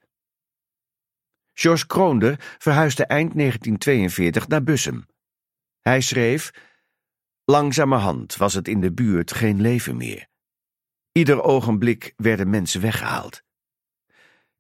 George 1.54 1.88
Kroonder 1.88 2.56
verhuisde 2.58 3.06
eind 3.06 3.34
1942 3.36 4.48
naar 4.48 4.64
Bussum. 4.64 5.06
Hij 5.82 6.02
schreef: 6.02 6.52
Langzamerhand 7.46 8.36
was 8.36 8.54
het 8.54 8.68
in 8.68 8.82
de 8.82 8.92
buurt 8.92 9.32
geen 9.32 9.62
leven 9.62 9.98
meer. 9.98 10.28
Ieder 11.12 11.42
ogenblik 11.42 12.14
werden 12.16 12.50
mensen 12.50 12.82
weggehaald. 12.82 13.44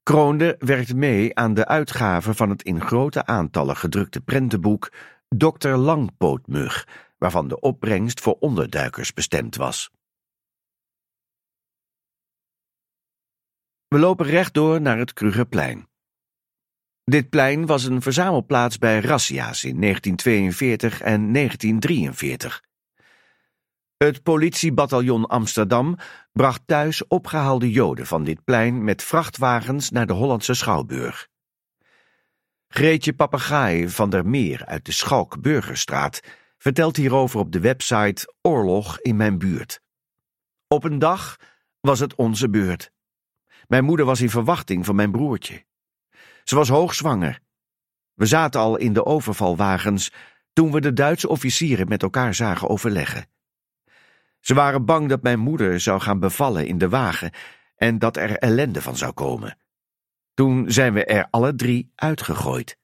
Kroonde 0.03 0.55
werkte 0.59 0.95
mee 0.95 1.35
aan 1.35 1.53
de 1.53 1.65
uitgave 1.65 2.33
van 2.33 2.49
het 2.49 2.63
in 2.63 2.81
grote 2.81 3.25
aantallen 3.25 3.75
gedrukte 3.75 4.21
prentenboek 4.21 4.91
Dr. 5.27 5.69
Langpootmug, 5.69 6.87
waarvan 7.17 7.47
de 7.47 7.59
opbrengst 7.59 8.21
voor 8.21 8.37
onderduikers 8.39 9.13
bestemd 9.13 9.55
was. 9.55 9.91
We 13.87 13.99
lopen 13.99 14.25
rechtdoor 14.25 14.81
naar 14.81 14.97
het 14.97 15.13
Krugerplein. 15.13 15.87
Dit 17.03 17.29
plein 17.29 17.65
was 17.65 17.83
een 17.83 18.01
verzamelplaats 18.01 18.77
bij 18.77 18.99
razzia's 18.99 19.63
in 19.63 19.81
1942 19.81 21.01
en 21.01 21.33
1943. 21.33 22.63
Het 24.03 24.23
politiebataljon 24.23 25.25
Amsterdam 25.25 25.97
bracht 26.31 26.61
thuis 26.65 27.07
opgehaalde 27.07 27.71
joden 27.71 28.05
van 28.05 28.23
dit 28.23 28.43
plein 28.43 28.83
met 28.83 29.03
vrachtwagens 29.03 29.89
naar 29.89 30.05
de 30.05 30.13
Hollandse 30.13 30.53
Schouwburg. 30.53 31.27
Greetje 32.67 33.13
Papegaai 33.13 33.89
van 33.89 34.09
der 34.09 34.25
Meer 34.25 34.65
uit 34.65 34.85
de 34.85 34.91
Schalkburgerstraat 34.91 36.19
vertelt 36.57 36.95
hierover 36.95 37.39
op 37.39 37.51
de 37.51 37.59
website 37.59 38.33
Oorlog 38.41 38.99
in 38.99 39.15
mijn 39.15 39.37
buurt. 39.37 39.81
Op 40.67 40.83
een 40.83 40.99
dag 40.99 41.37
was 41.79 41.99
het 41.99 42.15
onze 42.15 42.49
beurt. 42.49 42.91
Mijn 43.67 43.83
moeder 43.83 44.05
was 44.05 44.21
in 44.21 44.29
verwachting 44.29 44.85
van 44.85 44.95
mijn 44.95 45.11
broertje. 45.11 45.65
Ze 46.43 46.55
was 46.55 46.69
hoogzwanger. 46.69 47.39
We 48.13 48.25
zaten 48.25 48.61
al 48.61 48.77
in 48.77 48.93
de 48.93 49.05
overvalwagens 49.05 50.11
toen 50.53 50.71
we 50.71 50.81
de 50.81 50.93
Duitse 50.93 51.27
officieren 51.27 51.87
met 51.87 52.03
elkaar 52.03 52.33
zagen 52.33 52.69
overleggen. 52.69 53.31
Ze 54.43 54.53
waren 54.53 54.85
bang 54.85 55.09
dat 55.09 55.21
mijn 55.21 55.39
moeder 55.39 55.79
zou 55.79 56.01
gaan 56.01 56.19
bevallen 56.19 56.67
in 56.67 56.77
de 56.77 56.89
wagen 56.89 57.31
en 57.75 57.99
dat 57.99 58.17
er 58.17 58.37
ellende 58.37 58.81
van 58.81 58.97
zou 58.97 59.11
komen. 59.11 59.57
Toen 60.33 60.71
zijn 60.71 60.93
we 60.93 61.05
er 61.05 61.27
alle 61.29 61.55
drie 61.55 61.91
uitgegooid. 61.95 62.77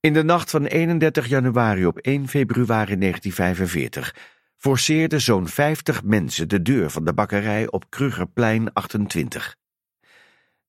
In 0.00 0.12
de 0.12 0.22
nacht 0.22 0.50
van 0.50 0.64
31 0.64 1.26
januari 1.26 1.86
op 1.86 1.98
1 1.98 2.28
februari 2.28 2.98
1945 2.98 4.16
forceerden 4.56 5.20
zo'n 5.20 5.48
50 5.48 6.02
mensen 6.04 6.48
de 6.48 6.62
deur 6.62 6.90
van 6.90 7.04
de 7.04 7.12
bakkerij 7.12 7.70
op 7.70 7.90
Krugerplein 7.90 8.72
28. 8.72 9.56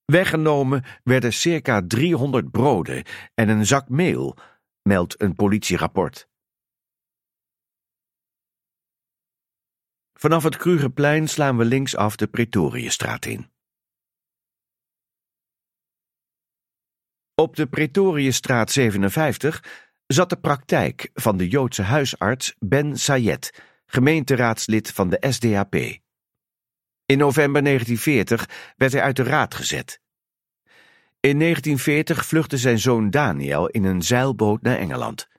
Weggenomen 0.05 0.83
werden 1.03 1.33
circa 1.33 1.81
300 1.87 2.51
broden 2.51 3.03
en 3.33 3.49
een 3.49 3.65
zak 3.65 3.89
meel, 3.89 4.37
meldt 4.81 5.21
een 5.21 5.35
politierapport. 5.35 6.29
Vanaf 10.21 10.43
het 10.43 10.57
Krugerplein 10.57 11.27
slaan 11.27 11.57
we 11.57 11.65
linksaf 11.65 12.15
de 12.15 12.27
Pretoriëstraat 12.27 13.25
in. 13.25 13.51
Op 17.35 17.55
de 17.55 17.67
Pretoriëstraat 17.67 18.71
57 18.71 19.63
zat 20.07 20.29
de 20.29 20.35
praktijk 20.37 21.09
van 21.13 21.37
de 21.37 21.47
Joodse 21.47 21.81
huisarts 21.81 22.55
Ben 22.59 22.97
Sayed, 22.97 23.61
gemeenteraadslid 23.85 24.91
van 24.91 25.09
de 25.09 25.25
SDAP. 25.29 25.75
In 27.05 27.17
november 27.17 27.63
1940 27.63 28.73
werd 28.75 28.91
hij 28.91 29.01
uit 29.01 29.15
de 29.15 29.23
raad 29.23 29.55
gezet. 29.55 30.01
In 31.19 31.39
1940 31.39 32.25
vluchtte 32.25 32.57
zijn 32.57 32.79
zoon 32.79 33.09
Daniel 33.09 33.67
in 33.67 33.83
een 33.83 34.01
zeilboot 34.01 34.61
naar 34.61 34.77
Engeland. 34.77 35.30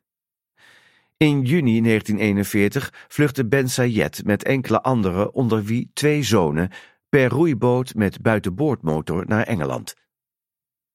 In 1.23 1.43
juni 1.43 1.81
1941 1.81 2.91
vluchtte 3.09 3.47
Ben 3.47 3.71
Sayed 3.71 4.25
met 4.25 4.45
enkele 4.45 4.83
anderen, 4.83 5.35
onder 5.35 5.65
wie 5.65 5.91
twee 5.95 6.23
zonen, 6.23 6.71
per 7.09 7.29
roeiboot 7.29 7.95
met 7.95 8.23
buitenboordmotor 8.23 9.27
naar 9.27 9.43
Engeland. 9.43 9.95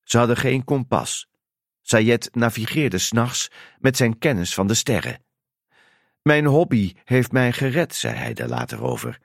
Ze 0.04 0.18
hadden 0.18 0.38
geen 0.38 0.64
kompas. 0.64 1.28
Sayed 1.82 2.30
navigeerde 2.32 2.98
s'nachts 2.98 3.52
met 3.80 3.98
zijn 3.98 4.18
kennis 4.18 4.54
van 4.54 4.68
de 4.68 4.74
sterren. 4.74 5.24
Mijn 6.22 6.46
hobby 6.46 6.94
heeft 7.04 7.32
mij 7.32 7.52
gered, 7.52 7.96
zei 7.96 8.16
hij 8.16 8.34
er 8.34 8.50
later 8.50 8.84
over. 8.84 9.20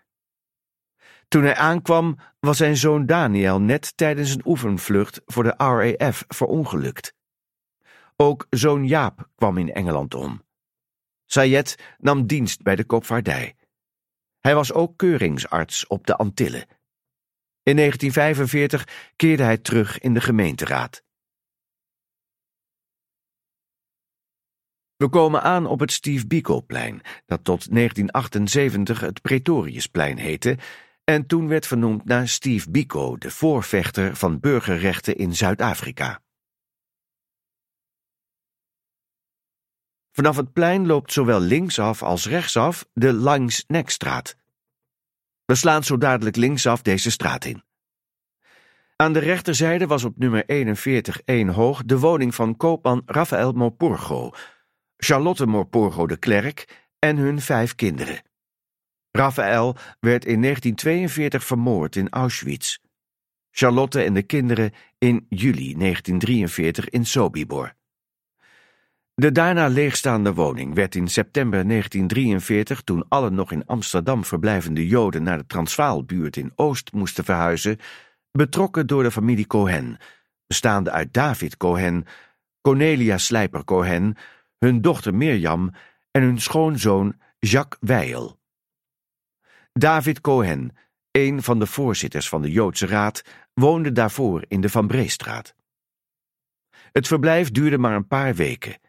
Toen 1.29 1.43
hij 1.43 1.57
aankwam, 1.57 2.19
was 2.41 2.57
zijn 2.57 2.77
zoon 2.77 3.07
Daniel 3.07 3.61
net 3.61 3.97
tijdens 3.97 4.35
een 4.35 4.43
oefenvlucht 4.45 5.21
voor 5.27 5.43
de 5.43 5.55
RAF 5.57 6.25
verongelukt. 6.29 7.15
Ook 8.17 8.47
zoon 8.51 8.87
Jaap 8.87 9.29
kwam 9.35 9.59
in 9.59 9.73
Engeland 9.73 10.15
om. 10.15 10.43
Sayed 11.33 11.79
nam 11.99 12.27
dienst 12.27 12.63
bij 12.63 12.77
de 12.77 12.85
koopvaardij. 12.85 13.55
Hij 14.41 14.55
was 14.55 14.73
ook 14.73 14.97
keuringsarts 14.97 15.87
op 15.87 16.07
de 16.07 16.17
Antillen. 16.17 16.67
In 17.63 17.77
1945 17.77 19.13
keerde 19.17 19.43
hij 19.43 19.59
terug 19.59 19.99
in 19.99 20.15
de 20.15 20.21
gemeenteraad. 20.21 21.03
We 24.97 25.09
komen 25.09 25.43
aan 25.43 25.67
op 25.67 25.81
het 25.81 25.93
Steve 25.93 26.27
Biko-plein, 26.27 27.01
dat 27.27 27.45
tot 27.45 27.75
1978 27.75 29.01
het 29.01 29.23
Pretoriusplein 29.23 30.19
heette 30.19 30.59
en 31.05 31.27
toen 31.27 31.49
werd 31.49 31.67
vernoemd 31.67 32.05
naar 32.05 32.29
Steve 32.29 32.71
Biko, 32.71 33.17
de 33.17 33.31
voorvechter 33.31 34.17
van 34.17 34.41
burgerrechten 34.41 35.17
in 35.17 35.35
Zuid-Afrika. 35.35 36.22
Vanaf 40.13 40.37
het 40.37 40.53
plein 40.53 40.87
loopt 40.87 41.13
zowel 41.13 41.41
linksaf 41.41 42.03
als 42.03 42.27
rechtsaf 42.27 42.87
de 42.93 43.13
Langs-Nekstraat. 43.13 44.37
We 45.45 45.55
slaan 45.55 45.85
zo 45.85 45.99
dadelijk 45.99 46.37
linksaf 46.37 46.83
deze 46.83 47.11
straat 47.11 47.45
in. 47.45 47.63
Aan 48.97 49.13
de 49.13 49.19
rechterzijde 49.19 49.87
was 49.87 50.05
op 50.05 50.19
nummer 50.19 50.45
41 50.47 51.21
1 51.25 51.49
hoog 51.49 51.83
de 51.85 51.99
woning 51.99 52.35
van 52.35 52.57
koopman 52.57 53.03
Rafael 53.07 53.53
Morpurgo, 53.53 54.31
Charlotte 54.97 55.47
Morpurgo 55.47 56.07
de 56.07 56.17
Klerk 56.17 56.89
en 56.99 57.17
hun 57.17 57.41
vijf 57.41 57.75
kinderen. 57.75 58.23
Rafael 59.11 59.77
werd 60.01 60.25
in 60.25 60.41
1942 60.41 61.45
vermoord 61.45 61.97
in 61.97 62.09
Auschwitz. 62.09 62.79
Charlotte 63.51 64.03
en 64.03 64.15
de 64.15 64.23
kinderen 64.23 64.73
in 64.99 65.27
juli 65.29 65.75
1943 65.75 66.89
in 66.89 67.07
Sobibor. 67.07 67.75
De 69.15 69.33
daarna 69.33 69.67
leegstaande 69.67 70.35
woning 70.35 70.75
werd 70.75 70.95
in 70.95 71.09
september 71.09 71.69
1943, 71.69 72.83
toen 72.83 73.05
alle 73.09 73.31
nog 73.31 73.53
in 73.53 73.67
Amsterdam 73.67 74.25
verblijvende 74.25 74.87
Joden 74.87 75.23
naar 75.23 75.39
de 75.39 75.47
Transvaalbuurt 75.47 76.37
in 76.37 76.53
Oost 76.55 76.93
moesten 76.93 77.25
verhuizen, 77.25 77.79
betrokken 78.31 78.87
door 78.87 79.03
de 79.03 79.11
familie 79.11 79.47
Cohen, 79.47 79.99
bestaande 80.47 80.91
uit 80.91 81.13
David 81.13 81.57
Cohen, 81.57 82.07
Cornelia 82.61 83.19
Slijper 83.19 83.65
Cohen, 83.65 84.17
hun 84.59 84.81
dochter 84.81 85.15
Mirjam 85.15 85.73
en 86.11 86.23
hun 86.23 86.41
schoonzoon 86.41 87.15
Jacques 87.39 87.79
Weil. 87.81 88.39
David 89.73 90.21
Cohen, 90.21 90.77
een 91.11 91.43
van 91.43 91.59
de 91.59 91.67
voorzitters 91.67 92.29
van 92.29 92.43
de 92.43 92.51
Joodse 92.51 92.87
Raad, 92.87 93.23
woonde 93.55 93.93
daarvoor 93.93 94.45
in 94.49 94.61
de 94.61 94.69
Van 94.69 94.87
Breestraat. 94.87 95.55
Het 96.93 97.07
verblijf 97.07 97.51
duurde 97.51 97.79
maar 97.79 97.95
een 97.95 98.07
paar 98.07 98.35
weken. 98.35 98.81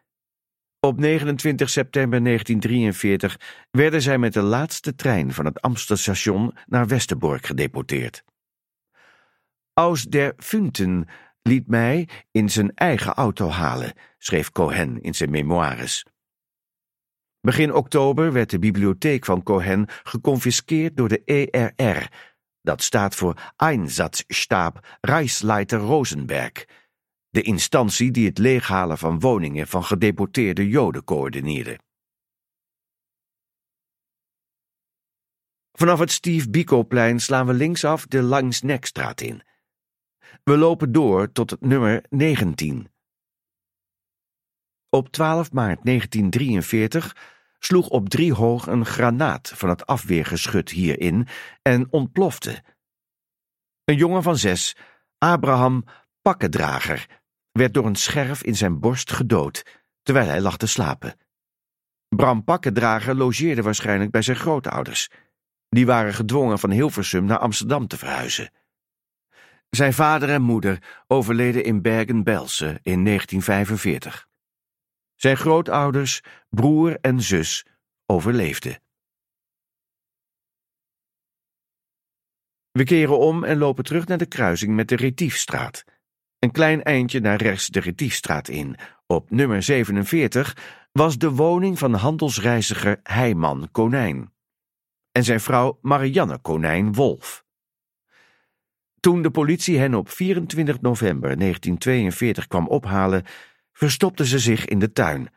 Op 0.85 0.99
29 0.99 1.69
september 1.69 2.23
1943 2.23 3.39
werden 3.71 4.01
zij 4.01 4.17
met 4.17 4.33
de 4.33 4.41
laatste 4.41 4.95
trein 4.95 5.33
van 5.33 5.45
het 5.45 5.61
Amstelstation 5.61 6.57
naar 6.65 6.87
Westerbork 6.87 7.45
gedeporteerd. 7.45 8.23
Aus 9.73 10.03
der 10.03 10.33
Funten 10.37 11.07
liet 11.41 11.67
mij 11.67 12.07
in 12.31 12.49
zijn 12.49 12.71
eigen 12.75 13.13
auto 13.13 13.49
halen, 13.49 13.93
schreef 14.17 14.51
Cohen 14.51 15.01
in 15.01 15.15
zijn 15.15 15.29
memoires. 15.29 16.05
Begin 17.41 17.73
oktober 17.73 18.33
werd 18.33 18.49
de 18.49 18.59
bibliotheek 18.59 19.25
van 19.25 19.43
Cohen 19.43 19.87
geconfiskeerd 20.03 20.97
door 20.97 21.09
de 21.09 21.21
ERR, 21.25 22.07
dat 22.61 22.81
staat 22.81 23.15
voor 23.15 23.53
Einsatzstab 23.55 24.87
Reichsleiter 25.01 25.79
Rosenberg, 25.79 26.65
de 27.33 27.41
instantie 27.41 28.11
die 28.11 28.25
het 28.27 28.37
leeghalen 28.37 28.97
van 28.97 29.19
woningen 29.19 29.67
van 29.67 29.83
gedeporteerde 29.83 30.67
Joden 30.67 31.03
coördineerde. 31.03 31.79
Vanaf 35.71 35.99
het 35.99 36.11
Steve 36.11 36.49
Biko-plein 36.49 37.19
slaan 37.19 37.45
we 37.45 37.53
linksaf 37.53 38.05
de 38.05 38.21
Langsnekstraat 38.21 39.21
in. 39.21 39.43
We 40.43 40.57
lopen 40.57 40.91
door 40.91 41.31
tot 41.31 41.49
het 41.49 41.61
nummer 41.61 42.03
19. 42.09 42.87
Op 44.89 45.09
12 45.09 45.51
maart 45.51 45.79
1943 45.83 47.15
sloeg 47.59 47.87
op 47.87 48.09
driehoog 48.09 48.67
een 48.67 48.85
granaat 48.85 49.51
van 49.55 49.69
het 49.69 49.85
afweergeschut 49.85 50.69
hierin 50.69 51.27
en 51.61 51.91
ontplofte. 51.91 52.63
Een 53.83 53.95
jongen 53.95 54.23
van 54.23 54.37
zes, 54.37 54.75
Abraham 55.17 55.83
Pakkendrager, 56.21 57.22
werd 57.53 57.73
door 57.73 57.85
een 57.85 57.95
scherf 57.95 58.43
in 58.43 58.55
zijn 58.55 58.79
borst 58.79 59.11
gedood, 59.11 59.81
terwijl 60.01 60.27
hij 60.27 60.41
lag 60.41 60.57
te 60.57 60.67
slapen. 60.67 61.15
Bram 62.09 62.43
Pakkendrager 62.43 63.15
logeerde 63.15 63.61
waarschijnlijk 63.61 64.11
bij 64.11 64.21
zijn 64.21 64.37
grootouders. 64.37 65.09
Die 65.69 65.85
waren 65.85 66.13
gedwongen 66.13 66.59
van 66.59 66.71
Hilversum 66.71 67.25
naar 67.25 67.37
Amsterdam 67.37 67.87
te 67.87 67.97
verhuizen. 67.97 68.51
Zijn 69.69 69.93
vader 69.93 70.29
en 70.29 70.41
moeder 70.41 71.03
overleden 71.07 71.63
in 71.63 71.81
Bergen-Belsen 71.81 72.79
in 72.81 73.05
1945. 73.05 74.27
Zijn 75.15 75.37
grootouders, 75.37 76.21
broer 76.49 76.97
en 77.01 77.21
zus 77.21 77.65
overleefden. 78.05 78.81
We 82.71 82.83
keren 82.83 83.19
om 83.19 83.43
en 83.43 83.57
lopen 83.57 83.83
terug 83.83 84.07
naar 84.07 84.17
de 84.17 84.25
kruising 84.25 84.75
met 84.75 84.87
de 84.87 84.95
Retiefstraat. 84.95 85.83
Een 86.43 86.51
klein 86.51 86.83
eindje 86.83 87.19
naar 87.19 87.41
rechts 87.41 87.67
de 87.67 87.79
Retiefstraat 87.79 88.47
in. 88.47 88.75
Op 89.07 89.31
nummer 89.31 89.63
47 89.63 90.57
was 90.91 91.17
de 91.17 91.31
woning 91.31 91.79
van 91.79 91.93
handelsreiziger 91.93 92.99
Heiman 93.03 93.69
Konijn 93.71 94.33
en 95.11 95.23
zijn 95.23 95.39
vrouw 95.39 95.79
Marianne 95.81 96.37
Konijn 96.37 96.93
Wolf. 96.93 97.45
Toen 98.99 99.21
de 99.21 99.31
politie 99.31 99.77
hen 99.77 99.93
op 99.93 100.09
24 100.09 100.81
november 100.81 101.37
1942 101.37 102.47
kwam 102.47 102.67
ophalen, 102.67 103.23
verstopten 103.71 104.25
ze 104.25 104.39
zich 104.39 104.65
in 104.65 104.79
de 104.79 104.91
tuin. 104.91 105.29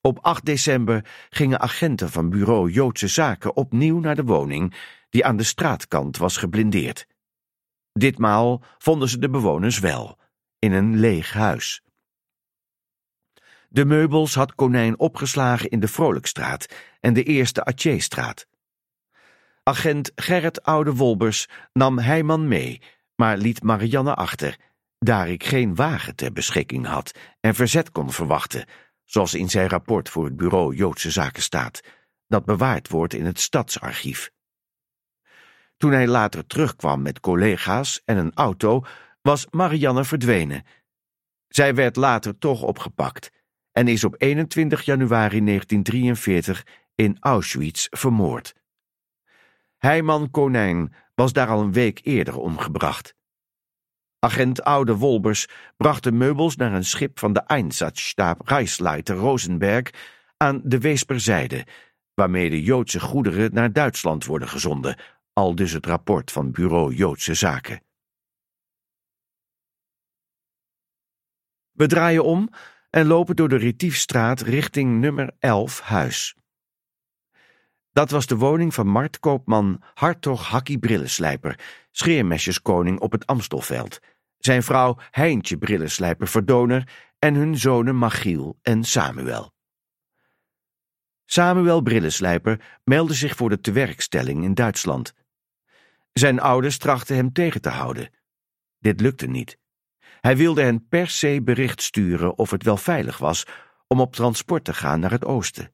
Op 0.00 0.18
8 0.22 0.44
december 0.44 1.04
gingen 1.30 1.60
agenten 1.60 2.10
van 2.10 2.30
bureau 2.30 2.70
Joodse 2.70 3.08
Zaken 3.08 3.56
opnieuw 3.56 3.98
naar 4.00 4.16
de 4.16 4.24
woning, 4.24 4.74
die 5.10 5.24
aan 5.24 5.36
de 5.36 5.42
straatkant 5.42 6.16
was 6.16 6.36
geblindeerd. 6.36 7.06
Ditmaal 7.98 8.62
vonden 8.78 9.08
ze 9.08 9.18
de 9.18 9.30
bewoners 9.30 9.78
wel, 9.78 10.18
in 10.58 10.72
een 10.72 10.98
leeg 10.98 11.32
huis. 11.32 11.82
De 13.68 13.84
meubels 13.84 14.34
had 14.34 14.54
Konijn 14.54 14.98
opgeslagen 14.98 15.70
in 15.70 15.80
de 15.80 15.88
Vrolijkstraat 15.88 16.66
en 17.00 17.14
de 17.14 17.22
Eerste 17.22 17.64
Atjeestraat. 17.64 18.46
Agent 19.62 20.12
Gerrit 20.14 20.62
Oude 20.62 20.94
Wolbers 20.94 21.48
nam 21.72 21.98
Heijman 21.98 22.48
mee, 22.48 22.82
maar 23.16 23.36
liet 23.36 23.62
Marianne 23.62 24.14
achter, 24.14 24.58
daar 24.98 25.28
ik 25.28 25.44
geen 25.44 25.74
wagen 25.74 26.16
ter 26.16 26.32
beschikking 26.32 26.86
had 26.86 27.18
en 27.40 27.54
verzet 27.54 27.90
kon 27.90 28.12
verwachten, 28.12 28.66
zoals 29.04 29.34
in 29.34 29.50
zijn 29.50 29.68
rapport 29.68 30.08
voor 30.08 30.24
het 30.24 30.36
bureau 30.36 30.74
Joodse 30.74 31.10
Zaken 31.10 31.42
staat, 31.42 31.80
dat 32.26 32.44
bewaard 32.44 32.88
wordt 32.88 33.14
in 33.14 33.24
het 33.24 33.40
stadsarchief. 33.40 34.33
Toen 35.76 35.92
hij 35.92 36.06
later 36.06 36.46
terugkwam 36.46 37.02
met 37.02 37.20
collega's 37.20 38.02
en 38.04 38.16
een 38.16 38.34
auto, 38.34 38.84
was 39.22 39.46
Marianne 39.50 40.04
verdwenen. 40.04 40.64
Zij 41.48 41.74
werd 41.74 41.96
later 41.96 42.38
toch 42.38 42.62
opgepakt 42.62 43.30
en 43.72 43.88
is 43.88 44.04
op 44.04 44.14
21 44.18 44.82
januari 44.82 45.44
1943 45.44 46.66
in 46.94 47.16
Auschwitz 47.20 47.86
vermoord. 47.90 48.54
Heiman 49.76 50.30
Konijn 50.30 50.94
was 51.14 51.32
daar 51.32 51.48
al 51.48 51.60
een 51.60 51.72
week 51.72 52.00
eerder 52.02 52.38
omgebracht. 52.38 53.14
Agent 54.18 54.62
Oude 54.62 54.96
Wolbers 54.96 55.48
bracht 55.76 56.02
de 56.02 56.12
meubels 56.12 56.56
naar 56.56 56.72
een 56.72 56.84
schip 56.84 57.18
van 57.18 57.32
de 57.32 57.40
Einsatzstab 57.40 58.48
Reisleiter 58.48 59.16
Rosenberg 59.16 59.90
aan 60.36 60.60
de 60.64 60.78
Weesperzijde, 60.78 61.66
waarmee 62.14 62.50
de 62.50 62.62
Joodse 62.62 63.00
goederen 63.00 63.54
naar 63.54 63.72
Duitsland 63.72 64.24
worden 64.24 64.48
gezonden, 64.48 64.98
al 65.34 65.54
dus 65.54 65.72
het 65.72 65.86
rapport 65.86 66.32
van 66.32 66.50
Bureau 66.50 66.94
Joodse 66.94 67.34
Zaken. 67.34 67.82
We 71.70 71.86
draaien 71.86 72.24
om 72.24 72.48
en 72.90 73.06
lopen 73.06 73.36
door 73.36 73.48
de 73.48 73.56
Retiefstraat 73.56 74.40
richting 74.40 75.00
nummer 75.00 75.34
11 75.38 75.80
Huis. 75.80 76.36
Dat 77.92 78.10
was 78.10 78.26
de 78.26 78.36
woning 78.36 78.74
van 78.74 78.86
marktkoopman 78.86 79.82
Hartog 79.94 80.48
Hakkie 80.48 80.78
Brillenslijper, 80.78 81.58
scheermesjeskoning 81.90 83.00
op 83.00 83.12
het 83.12 83.26
Amstelveld, 83.26 84.00
zijn 84.38 84.62
vrouw 84.62 84.98
Heintje 85.10 85.58
Brillenslijper 85.58 86.28
Verdoner 86.28 86.88
en 87.18 87.34
hun 87.34 87.58
zonen 87.58 87.96
Machiel 87.96 88.58
en 88.62 88.84
Samuel. 88.84 89.52
Samuel 91.24 91.80
Brillenslijper 91.80 92.80
meldde 92.84 93.14
zich 93.14 93.36
voor 93.36 93.48
de 93.48 93.60
tewerkstelling 93.60 94.44
in 94.44 94.54
Duitsland. 94.54 95.14
Zijn 96.14 96.40
ouders 96.40 96.78
trachten 96.78 97.16
hem 97.16 97.32
tegen 97.32 97.60
te 97.60 97.68
houden. 97.68 98.10
Dit 98.78 99.00
lukte 99.00 99.26
niet. 99.26 99.58
Hij 100.20 100.36
wilde 100.36 100.62
hen 100.62 100.88
per 100.88 101.08
se 101.08 101.40
bericht 101.42 101.82
sturen 101.82 102.38
of 102.38 102.50
het 102.50 102.62
wel 102.62 102.76
veilig 102.76 103.18
was 103.18 103.46
om 103.86 104.00
op 104.00 104.14
transport 104.14 104.64
te 104.64 104.74
gaan 104.74 105.00
naar 105.00 105.10
het 105.10 105.24
oosten. 105.24 105.72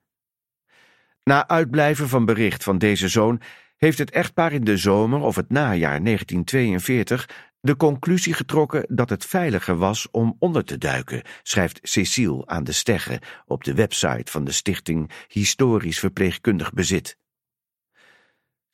Na 1.23 1.49
uitblijven 1.49 2.09
van 2.09 2.25
bericht 2.25 2.65
van 2.65 2.79
deze 2.79 3.09
zoon 3.09 3.41
heeft 3.77 3.99
het 3.99 4.11
echtpaar 4.11 4.53
in 4.53 4.65
de 4.65 4.77
zomer 4.77 5.21
of 5.21 5.37
het 5.37 5.51
najaar 5.51 6.05
1942 6.05 7.49
de 7.61 7.77
conclusie 7.77 8.35
getrokken 8.35 8.85
dat 8.89 9.11
het 9.11 9.25
veiliger 9.25 9.77
was 9.77 10.11
om 10.11 10.37
onder 10.39 10.65
te 10.65 10.79
duiken, 10.79 11.23
schrijft 11.43 11.79
Cecile 11.83 12.47
aan 12.47 12.65
de 12.65 12.73
Stegge 12.73 13.21
op 13.47 13.65
de 13.65 13.75
website 13.75 14.31
van 14.31 14.45
de 14.45 14.53
stichting 14.53 15.11
Historisch 15.29 15.99
Verpleegkundig 15.99 16.73
Bezit. 16.73 17.20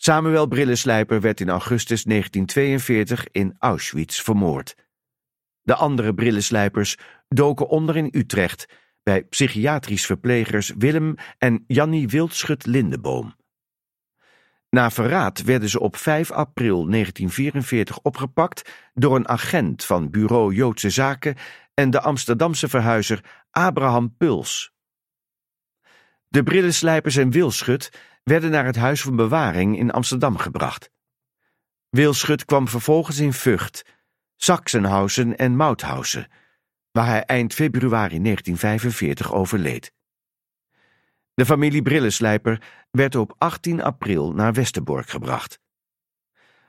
Samuel 0.07 0.47
Brillenslijper 0.47 1.21
werd 1.21 1.41
in 1.41 1.49
augustus 1.49 2.05
1942 2.05 3.27
in 3.31 3.57
Auschwitz 3.59 4.21
vermoord. 4.21 4.75
De 5.63 5.75
andere 5.75 6.15
brillenslijpers 6.15 6.99
doken 7.29 7.69
onder 7.69 7.97
in 7.97 8.09
Utrecht 8.13 8.69
bij 9.03 9.25
psychiatrisch 9.25 10.07
verplegers 10.07 10.73
Willem 10.79 11.15
en 11.39 11.65
Jannie 11.67 12.09
Wildschut 12.09 12.67
Lindeboom. 12.67 13.35
Na 14.71 14.91
verraad 14.91 15.43
werden 15.43 15.69
ze 15.69 15.81
op 15.81 15.97
5 15.97 16.31
april 16.31 16.87
1944 16.91 17.99
opgepakt 17.99 18.91
door 18.95 19.17
een 19.17 19.29
agent 19.29 19.85
van 19.85 20.11
Bureau 20.11 20.55
Joodse 20.55 20.91
Zaken 20.91 21.37
en 21.75 21.91
de 21.91 22.01
Amsterdamse 22.01 22.69
verhuizer 22.69 23.25
Abraham 23.51 24.17
Puls. 24.17 24.73
De 26.29 26.43
brillenslijpers 26.43 27.17
en 27.17 27.31
Wilschut 27.31 27.91
werden 28.31 28.51
naar 28.51 28.65
het 28.65 28.77
Huis 28.77 29.03
van 29.03 29.17
Bewaring 29.17 29.79
in 29.79 29.91
Amsterdam 29.91 30.37
gebracht. 30.37 30.91
Wilschut 31.89 32.45
kwam 32.45 32.69
vervolgens 32.69 33.19
in 33.19 33.33
Vught, 33.33 33.85
Sachsenhausen 34.37 35.37
en 35.37 35.57
Mauthausen, 35.57 36.29
waar 36.91 37.07
hij 37.07 37.25
eind 37.25 37.55
februari 37.55 38.23
1945 38.23 39.33
overleed. 39.33 39.93
De 41.35 41.47
familie 41.47 41.83
Brillenslijper 41.83 42.63
werd 42.91 43.15
op 43.15 43.35
18 43.39 43.83
april 43.83 44.33
naar 44.33 44.53
Westerbork 44.53 45.09
gebracht. 45.09 45.61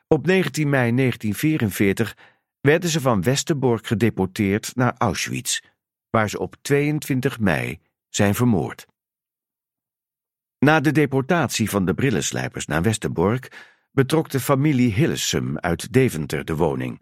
Op 0.07 0.25
19 0.25 0.69
mei 0.69 0.95
1944 0.95 2.17
werden 2.61 2.89
ze 2.89 3.01
van 3.01 3.21
Westerbork 3.21 3.87
gedeporteerd 3.87 4.75
naar 4.75 4.95
Auschwitz, 4.97 5.59
waar 6.09 6.29
ze 6.29 6.39
op 6.39 6.55
22 6.61 7.39
mei 7.39 7.79
zijn 8.09 8.35
vermoord. 8.35 8.85
Na 10.59 10.79
de 10.79 10.91
deportatie 10.91 11.69
van 11.69 11.85
de 11.85 11.93
Brillenslijpers 11.93 12.65
naar 12.65 12.81
Westerbork 12.81 13.75
betrok 13.91 14.29
de 14.29 14.39
familie 14.39 14.93
Hillesum 14.93 15.57
uit 15.57 15.93
Deventer 15.93 16.45
de 16.45 16.55
woning. 16.55 17.01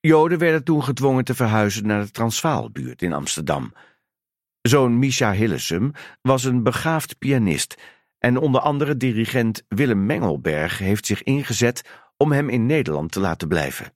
Joden 0.00 0.38
werden 0.38 0.64
toen 0.64 0.84
gedwongen 0.84 1.24
te 1.24 1.34
verhuizen 1.34 1.86
naar 1.86 2.04
de 2.04 2.10
Transvaalbuurt 2.10 3.02
in 3.02 3.12
Amsterdam. 3.12 3.72
Zoon 4.62 4.98
Misha 4.98 5.32
Hillesum 5.32 5.92
was 6.22 6.44
een 6.44 6.62
begaafd 6.62 7.18
pianist 7.18 7.82
en 8.18 8.36
onder 8.36 8.60
andere 8.60 8.96
dirigent 8.96 9.62
Willem 9.68 10.06
Mengelberg 10.06 10.78
heeft 10.78 11.06
zich 11.06 11.22
ingezet 11.22 11.88
om 12.16 12.32
hem 12.32 12.48
in 12.48 12.66
Nederland 12.66 13.12
te 13.12 13.20
laten 13.20 13.48
blijven. 13.48 13.92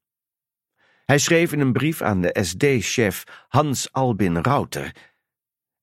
Hij 1.04 1.18
schreef 1.18 1.52
in 1.52 1.60
een 1.60 1.72
brief 1.72 2.02
aan 2.02 2.20
de 2.20 2.38
SD-chef 2.42 3.24
Hans 3.48 3.92
Albin 3.92 4.42
Rauter: 4.42 4.96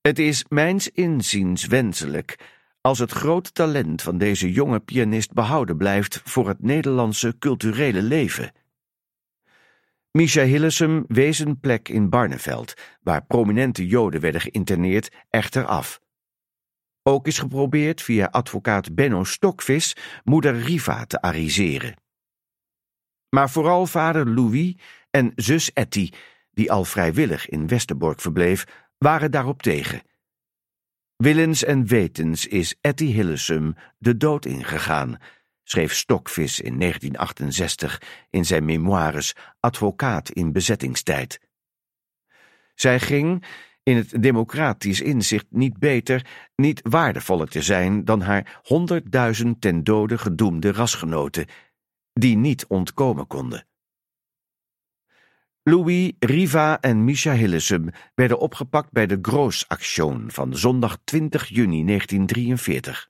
Het 0.01 0.19
is 0.19 0.45
mijns 0.49 0.89
inziens 0.89 1.65
wenselijk 1.65 2.59
als 2.81 2.99
het 2.99 3.11
grote 3.11 3.51
talent 3.51 4.01
van 4.01 4.17
deze 4.17 4.51
jonge 4.51 4.79
pianist 4.79 5.33
behouden 5.33 5.77
blijft 5.77 6.21
voor 6.23 6.47
het 6.47 6.61
Nederlandse 6.61 7.35
culturele 7.39 8.01
leven. 8.01 8.51
Misha 10.11 10.43
Hillesum 10.43 11.05
wees 11.07 11.39
een 11.39 11.59
plek 11.59 11.89
in 11.89 12.09
Barneveld, 12.09 12.73
waar 13.01 13.25
prominente 13.25 13.87
Joden 13.87 14.21
werden 14.21 14.41
geïnterneerd, 14.41 15.11
echter 15.29 15.65
af. 15.65 15.99
Ook 17.03 17.27
is 17.27 17.39
geprobeerd 17.39 18.01
via 18.01 18.25
advocaat 18.25 18.95
Benno 18.95 19.23
Stokvis 19.23 19.95
moeder 20.23 20.59
Riva 20.59 21.05
te 21.05 21.21
ariseren. 21.21 21.95
Maar 23.29 23.49
vooral 23.49 23.85
vader 23.85 24.29
Louis 24.29 24.75
en 25.09 25.31
zus 25.35 25.73
Etty, 25.73 26.09
die 26.51 26.71
al 26.71 26.85
vrijwillig 26.85 27.49
in 27.49 27.67
Westerbork 27.67 28.21
verbleef, 28.21 28.63
waren 28.97 29.31
daarop 29.31 29.61
tegen. 29.61 30.01
Willens 31.21 31.63
en 31.63 31.85
wetens 31.85 32.47
is 32.47 32.75
Etty 32.81 33.05
Hillesum 33.05 33.75
de 33.97 34.17
dood 34.17 34.45
ingegaan, 34.45 35.17
schreef 35.63 35.93
Stokvis 35.93 36.59
in 36.59 36.79
1968 36.79 38.01
in 38.29 38.45
zijn 38.45 38.65
memoires 38.65 39.35
Advocaat 39.59 40.29
in 40.29 40.51
bezettingstijd. 40.51 41.39
Zij 42.75 42.99
ging, 42.99 43.45
in 43.83 43.95
het 43.95 44.23
democratisch 44.23 45.01
inzicht 45.01 45.45
niet 45.49 45.77
beter, 45.79 46.25
niet 46.55 46.79
waardevoller 46.83 47.47
te 47.47 47.61
zijn 47.61 48.05
dan 48.05 48.21
haar 48.21 48.59
honderdduizend 48.63 49.61
ten 49.61 49.83
dode 49.83 50.17
gedoemde 50.17 50.71
rasgenoten, 50.71 51.45
die 52.13 52.37
niet 52.37 52.65
ontkomen 52.67 53.27
konden. 53.27 53.65
Louis, 55.63 56.11
Riva 56.19 56.79
en 56.79 57.03
Misha 57.03 57.33
Hillesum 57.33 57.89
werden 58.15 58.39
opgepakt 58.39 58.91
bij 58.91 59.07
de 59.07 59.19
Groos-actie 59.21 60.13
van 60.27 60.57
zondag 60.57 60.97
20 61.03 61.47
juni 61.47 61.85
1943. 61.85 63.09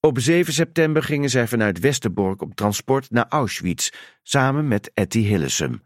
Op 0.00 0.18
7 0.18 0.52
september 0.52 1.02
gingen 1.02 1.30
zij 1.30 1.46
vanuit 1.48 1.78
Westerbork 1.78 2.42
op 2.42 2.54
transport 2.54 3.10
naar 3.10 3.26
Auschwitz, 3.28 3.90
samen 4.22 4.68
met 4.68 4.90
Etty 4.94 5.20
Hillesum. 5.20 5.82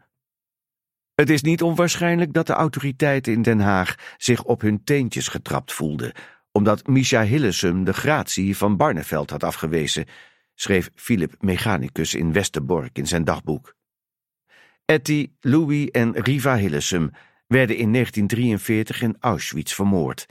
Het 1.15 1.29
is 1.29 1.41
niet 1.41 1.61
onwaarschijnlijk 1.61 2.33
dat 2.33 2.47
de 2.47 2.53
autoriteiten 2.53 3.33
in 3.33 3.41
Den 3.41 3.59
Haag 3.59 3.95
zich 4.17 4.43
op 4.43 4.61
hun 4.61 4.83
teentjes 4.83 5.27
getrapt 5.27 5.73
voelden, 5.73 6.13
omdat 6.51 6.87
Misha 6.87 7.23
Hillesum 7.23 7.83
de 7.83 7.93
gratie 7.93 8.57
van 8.57 8.77
Barneveld 8.77 9.29
had 9.29 9.43
afgewezen, 9.43 10.05
schreef 10.55 10.89
Philip 10.95 11.35
Mechanicus 11.39 12.13
in 12.13 12.33
Westerbork 12.33 12.97
in 12.97 13.07
zijn 13.07 13.23
dagboek. 13.23 13.76
Etty, 14.87 15.31
Louis 15.39 15.89
en 15.91 16.15
Riva 16.15 16.55
Hillesum 16.55 17.11
werden 17.47 17.75
in 17.77 17.93
1943 17.93 19.01
in 19.01 19.17
Auschwitz 19.19 19.73
vermoord. 19.73 20.25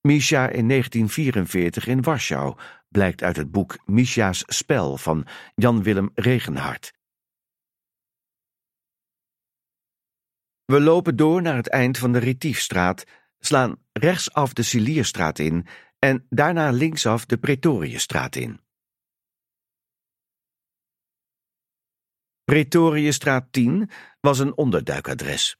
Misha 0.00 0.48
in 0.48 0.68
1944 0.68 1.86
in 1.86 2.02
Warschau, 2.02 2.56
blijkt 2.88 3.22
uit 3.22 3.36
het 3.36 3.50
boek 3.50 3.78
Misha's 3.84 4.44
Spel 4.46 4.96
van 4.96 5.26
Jan-Willem 5.54 6.10
Regenhart. 6.14 6.92
We 10.64 10.80
lopen 10.80 11.16
door 11.16 11.42
naar 11.42 11.56
het 11.56 11.68
eind 11.68 11.98
van 11.98 12.12
de 12.12 12.18
Retiefstraat 12.18 13.04
slaan 13.38 13.76
rechtsaf 13.92 14.52
de 14.52 14.62
Cilierstraat 14.62 15.38
in 15.38 15.66
en 15.98 16.26
daarna 16.28 16.70
linksaf 16.70 17.26
de 17.26 17.38
Pretoriëstraat 17.38 18.36
in. 18.36 18.60
Pretoriëstraat 22.48 23.46
10 23.50 23.90
was 24.20 24.38
een 24.38 24.56
onderduikadres. 24.56 25.56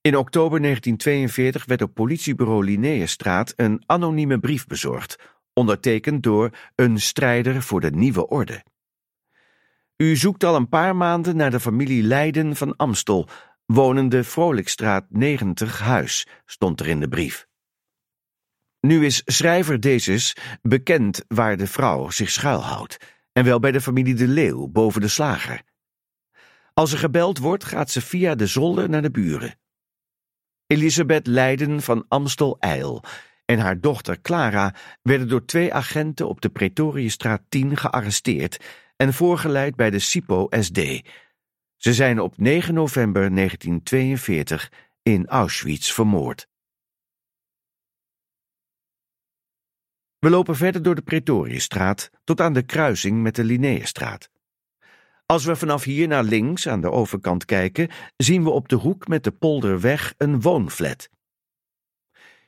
In 0.00 0.16
oktober 0.16 0.60
1942 0.60 1.64
werd 1.64 1.82
op 1.82 1.94
politiebureau 1.94 2.64
Linnaeusstraat 2.64 3.52
een 3.56 3.82
anonieme 3.86 4.38
brief 4.38 4.66
bezorgd, 4.66 5.18
ondertekend 5.52 6.22
door 6.22 6.50
een 6.74 7.00
strijder 7.00 7.62
voor 7.62 7.80
de 7.80 7.90
nieuwe 7.90 8.28
orde. 8.28 8.64
U 9.96 10.16
zoekt 10.16 10.44
al 10.44 10.56
een 10.56 10.68
paar 10.68 10.96
maanden 10.96 11.36
naar 11.36 11.50
de 11.50 11.60
familie 11.60 12.02
Leiden 12.02 12.56
van 12.56 12.76
Amstel, 12.76 13.28
wonende 13.66 14.24
Vrolijkstraat 14.24 15.06
90 15.08 15.78
huis, 15.78 16.26
stond 16.44 16.80
er 16.80 16.88
in 16.88 17.00
de 17.00 17.08
brief. 17.08 17.46
Nu 18.80 19.04
is 19.04 19.22
schrijver 19.24 19.80
Dezes 19.80 20.36
bekend 20.62 21.24
waar 21.26 21.56
de 21.56 21.66
vrouw 21.66 22.10
zich 22.10 22.30
schuilhoudt, 22.30 22.96
en 23.32 23.44
wel 23.44 23.58
bij 23.58 23.72
de 23.72 23.80
familie 23.80 24.14
De 24.14 24.28
Leeuw 24.28 24.66
boven 24.66 25.00
de 25.00 25.08
slager. 25.08 25.66
Als 26.78 26.92
er 26.92 26.98
gebeld 26.98 27.38
wordt, 27.38 27.64
gaat 27.64 27.90
ze 27.90 28.00
via 28.00 28.34
de 28.34 28.46
zolder 28.46 28.88
naar 28.88 29.02
de 29.02 29.10
buren. 29.10 29.58
Elisabeth 30.66 31.26
Leiden 31.26 31.82
van 31.82 32.04
Amstel-Eil 32.08 33.04
en 33.44 33.58
haar 33.58 33.80
dochter 33.80 34.20
Clara 34.20 34.74
werden 35.02 35.28
door 35.28 35.44
twee 35.44 35.74
agenten 35.74 36.28
op 36.28 36.40
de 36.40 36.48
Pretoriëstraat 36.48 37.42
10 37.48 37.76
gearresteerd 37.76 38.64
en 38.96 39.14
voorgeleid 39.14 39.76
bij 39.76 39.90
de 39.90 39.98
SIPO 39.98 40.46
SD. 40.50 40.78
Ze 41.76 41.94
zijn 41.94 42.20
op 42.20 42.36
9 42.36 42.74
november 42.74 43.34
1942 43.34 44.72
in 45.02 45.26
Auschwitz 45.26 45.92
vermoord. 45.92 46.48
We 50.18 50.30
lopen 50.30 50.56
verder 50.56 50.82
door 50.82 50.94
de 50.94 51.02
Pretoriëstraat 51.02 52.10
tot 52.24 52.40
aan 52.40 52.52
de 52.52 52.62
kruising 52.62 53.22
met 53.22 53.34
de 53.34 53.44
Linnaeusstraat. 53.44 54.30
Als 55.32 55.44
we 55.44 55.56
vanaf 55.56 55.84
hier 55.84 56.08
naar 56.08 56.22
links 56.22 56.68
aan 56.68 56.80
de 56.80 56.90
overkant 56.90 57.44
kijken, 57.44 57.88
zien 58.16 58.44
we 58.44 58.50
op 58.50 58.68
de 58.68 58.76
hoek 58.76 59.08
met 59.08 59.24
de 59.24 59.30
polderweg 59.30 60.14
een 60.16 60.40
woonflat. 60.40 61.08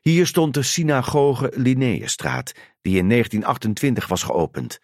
Hier 0.00 0.26
stond 0.26 0.54
de 0.54 0.62
synagoge 0.62 1.52
Linnaeusstraat, 1.54 2.52
die 2.82 2.96
in 2.98 3.08
1928 3.08 4.06
was 4.06 4.22
geopend. 4.22 4.80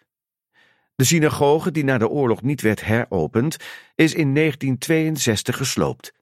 De 0.95 1.03
synagoge, 1.03 1.71
die 1.71 1.83
na 1.83 1.97
de 1.97 2.07
oorlog 2.09 2.41
niet 2.41 2.61
werd 2.61 2.85
heropend, 2.85 3.57
is 3.95 4.13
in 4.13 4.33
1962 4.35 5.57
gesloopt. 5.57 6.13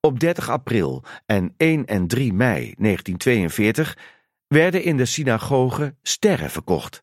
Op 0.00 0.20
30 0.20 0.48
april 0.48 1.04
en 1.26 1.54
1 1.56 1.86
en 1.86 2.06
3 2.06 2.32
mei 2.32 2.74
1942 2.78 3.98
werden 4.46 4.82
in 4.82 4.96
de 4.96 5.06
synagoge 5.06 5.94
sterren 6.02 6.50
verkocht. 6.50 7.02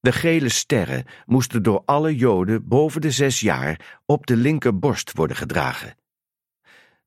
De 0.00 0.12
gele 0.12 0.48
sterren 0.48 1.04
moesten 1.26 1.62
door 1.62 1.82
alle 1.84 2.16
Joden 2.16 2.68
boven 2.68 3.00
de 3.00 3.10
zes 3.10 3.40
jaar 3.40 4.00
op 4.06 4.26
de 4.26 4.36
linkerborst 4.36 5.12
worden 5.12 5.36
gedragen. 5.36 5.96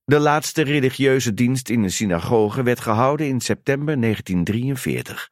De 0.06 0.20
laatste 0.20 0.62
religieuze 0.62 1.34
dienst 1.34 1.70
in 1.70 1.82
de 1.82 1.90
synagoge 1.90 2.64
werd 2.64 2.80
gehouden 2.80 3.28
in 3.28 3.40
september 3.40 4.02
1943. 4.02 5.30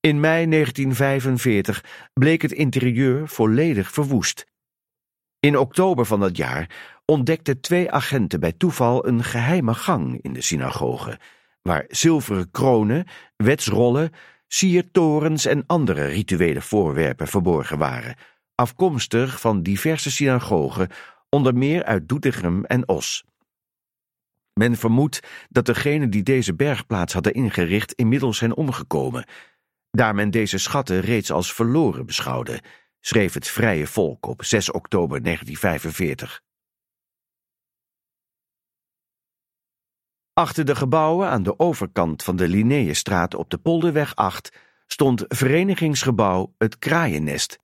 In 0.00 0.20
mei 0.20 0.48
1945 0.48 1.84
bleek 2.12 2.42
het 2.42 2.52
interieur 2.52 3.28
volledig 3.28 3.90
verwoest. 3.90 4.46
In 5.40 5.58
oktober 5.58 6.06
van 6.06 6.20
dat 6.20 6.36
jaar 6.36 6.70
ontdekten 7.04 7.60
twee 7.60 7.90
agenten 7.90 8.40
bij 8.40 8.52
toeval 8.52 9.06
een 9.06 9.24
geheime 9.24 9.74
gang 9.74 10.22
in 10.22 10.32
de 10.32 10.40
synagoge, 10.40 11.18
waar 11.62 11.84
zilveren 11.88 12.50
kronen, 12.50 13.06
wetsrollen, 13.36 14.12
siertorens 14.54 15.46
en 15.46 15.64
andere 15.66 16.04
rituele 16.04 16.60
voorwerpen 16.60 17.26
verborgen 17.28 17.78
waren, 17.78 18.16
afkomstig 18.54 19.40
van 19.40 19.62
diverse 19.62 20.10
synagogen, 20.10 20.88
onder 21.28 21.54
meer 21.54 21.84
uit 21.84 22.08
Doetinchem 22.08 22.64
en 22.64 22.88
Os. 22.88 23.24
Men 24.52 24.76
vermoedt 24.76 25.20
dat 25.48 25.66
degenen 25.66 26.10
die 26.10 26.22
deze 26.22 26.54
bergplaats 26.54 27.12
hadden 27.12 27.34
ingericht 27.34 27.92
inmiddels 27.92 28.38
zijn 28.38 28.56
omgekomen, 28.56 29.24
daar 29.90 30.14
men 30.14 30.30
deze 30.30 30.58
schatten 30.58 31.00
reeds 31.00 31.30
als 31.30 31.54
verloren 31.54 32.06
beschouwde, 32.06 32.60
schreef 33.00 33.34
het 33.34 33.48
Vrije 33.48 33.86
Volk 33.86 34.26
op 34.26 34.44
6 34.44 34.70
oktober 34.70 35.22
1945. 35.22 36.42
Achter 40.34 40.64
de 40.64 40.76
gebouwen 40.76 41.28
aan 41.28 41.42
de 41.42 41.58
overkant 41.58 42.22
van 42.22 42.36
de 42.36 42.48
Linnaeusstraat 42.48 43.34
op 43.34 43.50
de 43.50 43.58
Polderweg 43.58 44.14
8 44.14 44.52
stond 44.86 45.24
verenigingsgebouw 45.28 46.54
Het 46.58 46.78
Kraaiennest. 46.78 47.58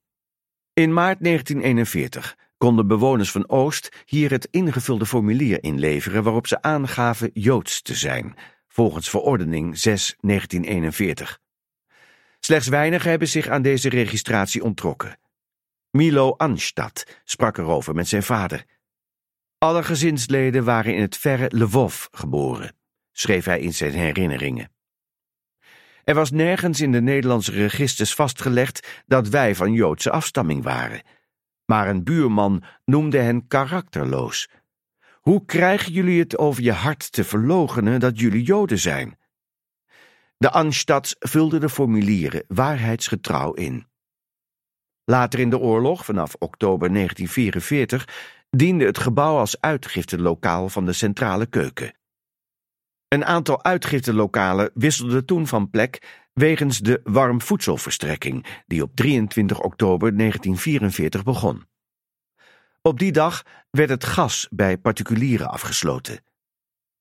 In 0.72 0.92
maart 0.92 1.24
1941 1.24 2.36
konden 2.58 2.86
bewoners 2.86 3.30
van 3.30 3.48
Oost 3.48 4.02
hier 4.04 4.30
het 4.30 4.48
ingevulde 4.50 5.06
formulier 5.06 5.62
inleveren 5.62 6.22
waarop 6.22 6.46
ze 6.46 6.62
aangaven 6.62 7.30
Joods 7.32 7.82
te 7.82 7.94
zijn, 7.94 8.34
volgens 8.68 9.10
verordening 9.10 9.76
6-1941. 9.88 11.38
Slechts 12.40 12.68
weinigen 12.68 13.10
hebben 13.10 13.28
zich 13.28 13.48
aan 13.48 13.62
deze 13.62 13.88
registratie 13.88 14.64
ontrokken. 14.64 15.18
Milo 15.90 16.34
Anstad 16.36 17.20
sprak 17.24 17.58
erover 17.58 17.94
met 17.94 18.08
zijn 18.08 18.22
vader. 18.22 18.64
Alle 19.58 19.82
gezinsleden 19.82 20.64
waren 20.64 20.94
in 20.94 21.00
het 21.00 21.16
verre 21.16 21.46
Lvov 21.56 22.06
geboren, 22.10 22.76
schreef 23.12 23.44
hij 23.44 23.60
in 23.60 23.74
zijn 23.74 23.92
herinneringen. 23.92 24.70
Er 26.04 26.14
was 26.14 26.30
nergens 26.30 26.80
in 26.80 26.92
de 26.92 27.00
Nederlandse 27.00 27.52
registers 27.52 28.14
vastgelegd 28.14 29.02
dat 29.06 29.28
wij 29.28 29.54
van 29.54 29.72
Joodse 29.72 30.10
afstamming 30.10 30.62
waren. 30.62 31.02
Maar 31.64 31.88
een 31.88 32.04
buurman 32.04 32.62
noemde 32.84 33.18
hen 33.18 33.46
karakterloos. 33.46 34.48
Hoe 35.20 35.44
krijgen 35.44 35.92
jullie 35.92 36.20
het 36.20 36.38
over 36.38 36.62
je 36.62 36.72
hart 36.72 37.12
te 37.12 37.24
verlogenen 37.24 38.00
dat 38.00 38.18
jullie 38.18 38.42
Joden 38.42 38.78
zijn? 38.78 39.18
De 40.36 40.50
Anstads 40.50 41.16
vulde 41.18 41.58
de 41.58 41.68
formulieren 41.68 42.44
waarheidsgetrouw 42.48 43.52
in. 43.52 43.86
Later 45.04 45.40
in 45.40 45.50
de 45.50 45.58
oorlog, 45.58 46.04
vanaf 46.04 46.34
oktober 46.38 46.92
1944, 46.92 48.37
diende 48.50 48.84
het 48.84 48.98
gebouw 48.98 49.38
als 49.38 49.60
uitgiftelokaal 49.60 50.68
van 50.68 50.84
de 50.84 50.92
centrale 50.92 51.46
keuken. 51.46 51.96
Een 53.08 53.24
aantal 53.24 53.64
uitgiftelokalen 53.64 54.70
wisselde 54.74 55.24
toen 55.24 55.46
van 55.46 55.70
plek 55.70 56.26
wegens 56.32 56.78
de 56.78 57.00
warmvoedselverstrekking, 57.04 58.62
die 58.66 58.82
op 58.82 58.90
23 58.94 59.60
oktober 59.60 60.16
1944 60.16 61.22
begon. 61.22 61.66
Op 62.82 62.98
die 62.98 63.12
dag 63.12 63.42
werd 63.70 63.90
het 63.90 64.04
gas 64.04 64.48
bij 64.50 64.78
particulieren 64.78 65.50
afgesloten. 65.50 66.20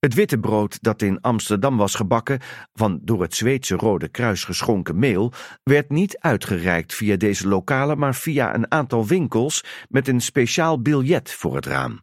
Het 0.08 0.16
witte 0.16 0.38
brood 0.38 0.78
dat 0.82 1.02
in 1.02 1.22
Amsterdam 1.22 1.78
was 1.78 1.96
gebakken 1.96 2.40
van 2.74 3.00
door 3.02 3.22
het 3.22 3.36
Zweedse 3.36 3.76
Rode 3.76 4.08
Kruis 4.08 4.44
geschonken 4.44 5.00
meel, 5.00 5.34
werd 5.64 5.90
niet 5.90 6.18
uitgereikt 6.18 6.94
via 6.94 7.16
deze 7.16 7.48
lokalen, 7.48 7.98
maar 7.98 8.16
via 8.16 8.56
een 8.56 8.72
aantal 8.72 9.06
winkels 9.06 9.64
met 9.90 10.08
een 10.08 10.22
speciaal 10.22 10.82
biljet 10.82 11.32
voor 11.32 11.56
het 11.56 11.66
raam. 11.66 12.02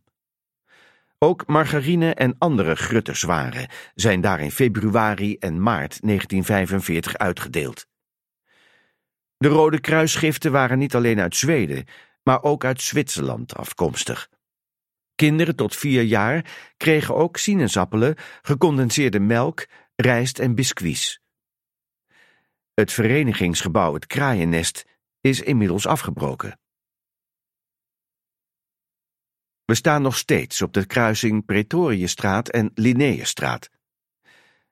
Ook 1.19 1.47
margarine 1.47 2.15
en 2.15 2.35
andere 2.39 2.75
grutterswaren 2.75 3.69
zijn 3.95 4.21
daar 4.21 4.41
in 4.41 4.53
februari 4.53 5.37
en 5.37 5.63
maart 5.63 5.99
1945 6.03 7.17
uitgedeeld. 7.17 7.87
De 9.37 9.49
Rode 9.49 9.81
Kruisgiften 9.81 10.53
waren 10.53 10.79
niet 10.79 10.95
alleen 10.95 11.21
uit 11.21 11.37
Zweden, 11.37 11.85
maar 12.23 12.43
ook 12.43 12.65
uit 12.65 12.83
Zwitserland 12.83 13.57
afkomstig. 13.57 14.29
Kinderen 15.15 15.57
tot 15.57 15.77
vier 15.77 16.03
jaar 16.03 16.53
kregen 16.77 17.15
ook 17.15 17.37
sinaasappelen, 17.37 18.17
gecondenseerde 18.43 19.21
melk, 19.21 19.67
rijst 19.97 20.39
en 20.39 20.55
biscuits. 20.55 21.21
Het 22.75 22.93
verenigingsgebouw 22.93 23.95
Het 23.95 24.07
Kraaiennest 24.07 24.85
is 25.21 25.41
inmiddels 25.41 25.87
afgebroken. 25.87 26.59
We 29.65 29.75
staan 29.75 30.03
nog 30.03 30.17
steeds 30.17 30.63
op 30.63 30.73
de 30.73 30.87
kruising 30.87 31.45
Pretoriëstraat 31.45 32.49
en 32.49 32.71
Linnaeusstraat. 32.75 33.71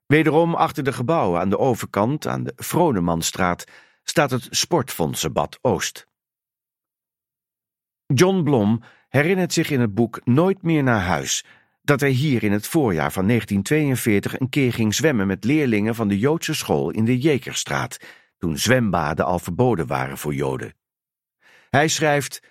Wederom 0.07 0.55
achter 0.55 0.85
de 0.85 0.93
gebouwen 0.93 1.41
aan 1.41 1.51
de 1.51 1.59
overkant, 1.59 2.27
aan 2.27 2.43
de 2.43 2.53
Vronemanstraat, 2.57 3.65
staat 4.03 4.31
het 4.31 4.47
Sportfondsenbad 4.51 5.59
Oost. 5.61 6.07
John 8.07 8.43
Blom 8.43 8.83
herinnert 9.13 9.53
zich 9.53 9.71
in 9.71 9.81
het 9.81 9.95
boek 9.95 10.21
Nooit 10.25 10.63
meer 10.63 10.83
naar 10.83 11.01
huis 11.01 11.45
dat 11.83 12.01
hij 12.01 12.11
hier 12.11 12.43
in 12.43 12.53
het 12.53 12.67
voorjaar 12.67 13.13
van 13.13 13.27
1942 13.27 14.41
een 14.41 14.49
keer 14.49 14.73
ging 14.73 14.95
zwemmen 14.95 15.27
met 15.27 15.45
leerlingen 15.45 15.95
van 15.95 16.09
de 16.09 16.19
Joodse 16.19 16.55
school 16.55 16.91
in 16.91 17.05
de 17.05 17.19
Jekerstraat, 17.19 17.97
toen 18.39 18.59
zwembaden 18.59 19.25
al 19.25 19.39
verboden 19.39 19.87
waren 19.87 20.19
voor 20.19 20.35
Joden. 20.35 20.75
Hij 21.71 21.89
schrijft: 21.89 22.43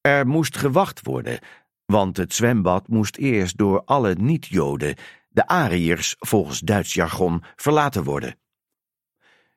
Er 0.00 0.26
moest 0.26 0.56
gewacht 0.56 1.00
worden, 1.02 1.38
want 1.84 2.16
het 2.16 2.34
zwembad 2.34 2.88
moest 2.88 3.16
eerst 3.16 3.56
door 3.58 3.82
alle 3.84 4.14
niet-Joden, 4.14 4.94
de 5.28 5.46
Ariërs 5.46 6.16
volgens 6.18 6.60
Duits 6.60 6.94
jargon, 6.94 7.42
verlaten 7.56 8.04
worden. 8.04 8.38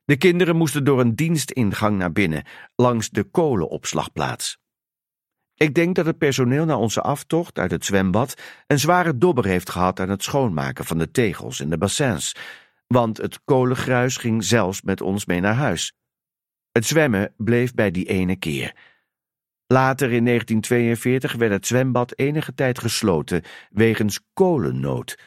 De 0.06 0.18
kinderen 0.18 0.56
moesten 0.56 0.84
door 0.84 1.00
een 1.00 1.16
dienstingang 1.16 1.98
naar 1.98 2.12
binnen, 2.12 2.44
langs 2.76 3.10
de 3.10 3.24
kolenopslagplaats. 3.24 4.61
Ik 5.62 5.74
denk 5.74 5.96
dat 5.96 6.06
het 6.06 6.18
personeel 6.18 6.66
na 6.66 6.78
onze 6.78 7.02
aftocht 7.02 7.60
uit 7.60 7.72
het 7.72 7.86
zwembad 7.86 8.42
een 8.68 8.80
zware 8.80 9.18
dobber 9.18 9.46
heeft 9.46 9.70
gehad 9.70 10.00
aan 10.00 10.10
het 10.10 10.24
schoonmaken 10.24 10.86
van 10.86 10.98
de 10.98 11.12
tegels 11.12 11.60
en 11.60 11.70
de 11.70 11.78
bassins, 11.78 12.36
want 12.88 13.18
het 13.18 13.44
kolengruis 13.44 14.18
ging 14.18 14.44
zelfs 14.44 14.82
met 14.82 15.02
ons 15.02 15.26
mee 15.26 15.40
naar 15.40 15.54
huis. 15.54 15.94
Het 16.72 16.86
zwemmen 16.86 17.34
bleef 17.38 17.74
bij 17.74 17.92
die 17.92 18.06
ene 18.06 18.36
keer. 18.36 18.76
Later 19.68 20.12
in 20.12 20.26
1942 20.26 21.34
werd 21.34 21.52
het 21.52 21.68
zwembad 21.68 22.18
enige 22.18 22.54
tijd 22.54 22.80
gesloten 22.80 23.44
wegens 23.70 24.20
kolennood, 24.34 25.18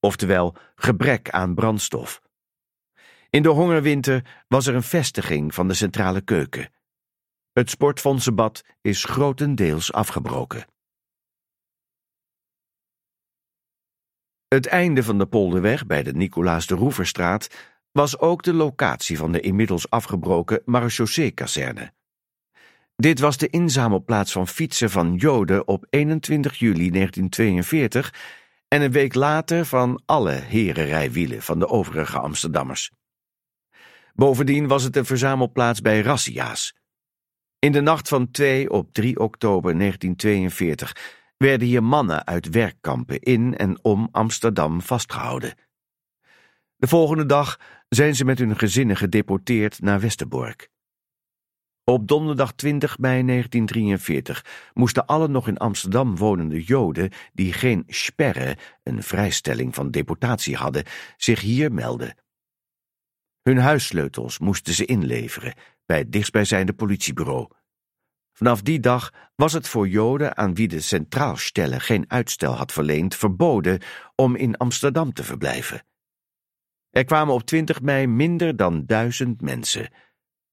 oftewel 0.00 0.56
gebrek 0.74 1.30
aan 1.30 1.54
brandstof. 1.54 2.22
In 3.30 3.42
de 3.42 3.48
hongerwinter 3.48 4.44
was 4.48 4.66
er 4.66 4.74
een 4.74 4.82
vestiging 4.82 5.54
van 5.54 5.68
de 5.68 5.74
centrale 5.74 6.20
keuken. 6.20 6.68
Het 7.54 7.70
sportfondsenbad 7.70 8.64
is 8.80 9.04
grotendeels 9.04 9.92
afgebroken. 9.92 10.66
Het 14.48 14.66
einde 14.66 15.02
van 15.02 15.18
de 15.18 15.26
polderweg 15.26 15.86
bij 15.86 16.02
de 16.02 16.12
Nicolaas 16.12 16.66
de 16.66 16.74
Roeverstraat 16.74 17.48
was 17.92 18.18
ook 18.18 18.42
de 18.42 18.52
locatie 18.52 19.18
van 19.18 19.32
de 19.32 19.40
inmiddels 19.40 19.90
afgebroken 19.90 20.62
marechaussee-kazerne. 20.64 21.92
Dit 22.96 23.20
was 23.20 23.36
de 23.36 23.48
inzamelplaats 23.48 24.32
van 24.32 24.48
fietsen 24.48 24.90
van 24.90 25.14
Joden 25.14 25.68
op 25.68 25.86
21 25.90 26.58
juli 26.58 26.90
1942 26.90 28.14
en 28.68 28.82
een 28.82 28.92
week 28.92 29.14
later 29.14 29.64
van 29.64 30.02
alle 30.06 30.32
herenrijwielen 30.32 31.42
van 31.42 31.58
de 31.58 31.68
overige 31.68 32.18
Amsterdammers. 32.18 32.90
Bovendien 34.14 34.68
was 34.68 34.82
het 34.82 34.96
een 34.96 35.06
verzamelplaats 35.06 35.80
bij 35.80 36.00
razzia's. 36.00 36.82
In 37.64 37.72
de 37.72 37.80
nacht 37.80 38.08
van 38.08 38.30
2 38.30 38.70
op 38.70 38.92
3 38.92 39.20
oktober 39.20 39.78
1942 39.78 40.96
werden 41.36 41.66
hier 41.66 41.82
mannen 41.82 42.26
uit 42.26 42.48
werkkampen 42.48 43.20
in 43.20 43.56
en 43.56 43.84
om 43.84 44.08
Amsterdam 44.12 44.82
vastgehouden. 44.82 45.54
De 46.76 46.86
volgende 46.86 47.26
dag 47.26 47.60
zijn 47.88 48.14
ze 48.14 48.24
met 48.24 48.38
hun 48.38 48.58
gezinnen 48.58 48.96
gedeporteerd 48.96 49.80
naar 49.80 50.00
Westerbork. 50.00 50.70
Op 51.84 52.08
donderdag 52.08 52.52
20 52.52 52.98
mei 52.98 53.24
1943 53.26 54.70
moesten 54.74 55.06
alle 55.06 55.28
nog 55.28 55.48
in 55.48 55.58
Amsterdam 55.58 56.16
wonende 56.16 56.62
Joden 56.62 57.10
die 57.32 57.52
geen 57.52 57.84
sperre, 57.86 58.56
een 58.82 59.02
vrijstelling 59.02 59.74
van 59.74 59.90
deportatie 59.90 60.56
hadden, 60.56 60.84
zich 61.16 61.40
hier 61.40 61.72
melden. 61.72 62.16
Hun 63.42 63.58
huissleutels 63.58 64.38
moesten 64.38 64.74
ze 64.74 64.84
inleveren 64.84 65.54
bij 65.86 65.98
het 65.98 66.12
dichtstbijzijnde 66.12 66.72
politiebureau. 66.72 67.48
Vanaf 68.32 68.62
die 68.62 68.80
dag 68.80 69.12
was 69.34 69.52
het 69.52 69.68
voor 69.68 69.88
Joden 69.88 70.36
aan 70.36 70.54
wie 70.54 70.68
de 70.68 70.80
Centraalstelle 70.80 71.80
geen 71.80 72.04
uitstel 72.08 72.52
had 72.52 72.72
verleend 72.72 73.14
verboden 73.14 73.80
om 74.14 74.36
in 74.36 74.56
Amsterdam 74.56 75.12
te 75.12 75.24
verblijven. 75.24 75.86
Er 76.90 77.04
kwamen 77.04 77.34
op 77.34 77.42
20 77.42 77.80
mei 77.80 78.06
minder 78.06 78.56
dan 78.56 78.86
duizend 78.86 79.40
mensen. 79.40 79.90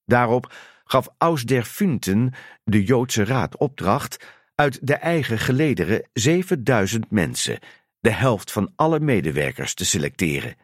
Daarop 0.05 0.53
gaf 0.83 1.07
Aus 1.17 1.43
der 1.43 1.63
Funten, 1.63 2.33
de 2.63 2.83
Joodse 2.83 3.23
Raad, 3.23 3.57
opdracht 3.57 4.25
uit 4.55 4.87
de 4.87 4.95
eigen 4.95 5.39
gelederen 5.39 6.09
7000 6.13 7.11
mensen, 7.11 7.59
de 7.99 8.11
helft 8.11 8.51
van 8.51 8.71
alle 8.75 8.99
medewerkers, 8.99 9.73
te 9.73 9.85
selecteren. 9.85 10.55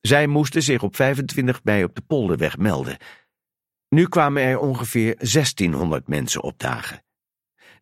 Zij 0.00 0.26
moesten 0.26 0.62
zich 0.62 0.82
op 0.82 0.96
25 0.96 1.64
mei 1.64 1.84
op 1.84 1.94
de 1.94 2.02
Polderweg 2.02 2.56
melden. 2.56 2.96
Nu 3.88 4.08
kwamen 4.08 4.42
er 4.42 4.58
ongeveer 4.58 5.16
1600 5.16 6.08
mensen 6.08 6.42
opdagen. 6.42 7.04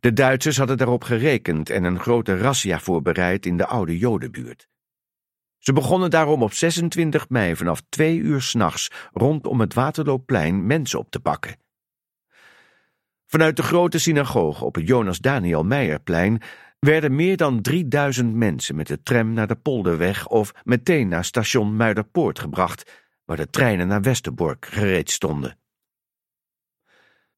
De 0.00 0.12
Duitsers 0.12 0.56
hadden 0.56 0.76
daarop 0.76 1.04
gerekend 1.04 1.70
en 1.70 1.84
een 1.84 2.00
grote 2.00 2.36
razzia 2.36 2.80
voorbereid 2.80 3.46
in 3.46 3.56
de 3.56 3.66
oude 3.66 3.98
Jodenbuurt. 3.98 4.68
Ze 5.58 5.72
begonnen 5.72 6.10
daarom 6.10 6.42
op 6.42 6.52
26 6.52 7.28
mei 7.28 7.56
vanaf 7.56 7.82
twee 7.88 8.18
uur 8.18 8.42
s'nachts 8.42 8.90
rondom 9.12 9.60
het 9.60 9.74
Waterloopplein 9.74 10.66
mensen 10.66 10.98
op 10.98 11.10
te 11.10 11.20
pakken. 11.20 11.56
Vanuit 13.26 13.56
de 13.56 13.62
grote 13.62 13.98
synagoge 13.98 14.64
op 14.64 14.74
het 14.74 14.86
Jonas 14.86 15.18
Daniel 15.18 15.64
Meijerplein 15.64 16.42
werden 16.78 17.14
meer 17.14 17.36
dan 17.36 17.62
3000 17.62 18.34
mensen 18.34 18.76
met 18.76 18.86
de 18.86 19.02
tram 19.02 19.32
naar 19.32 19.46
de 19.46 19.56
Polderweg 19.56 20.28
of 20.28 20.52
meteen 20.64 21.08
naar 21.08 21.24
station 21.24 21.76
Muiderpoort 21.76 22.38
gebracht, 22.38 23.02
waar 23.24 23.36
de 23.36 23.50
treinen 23.50 23.86
naar 23.86 24.02
Westerbork 24.02 24.66
gereed 24.66 25.10
stonden. 25.10 25.58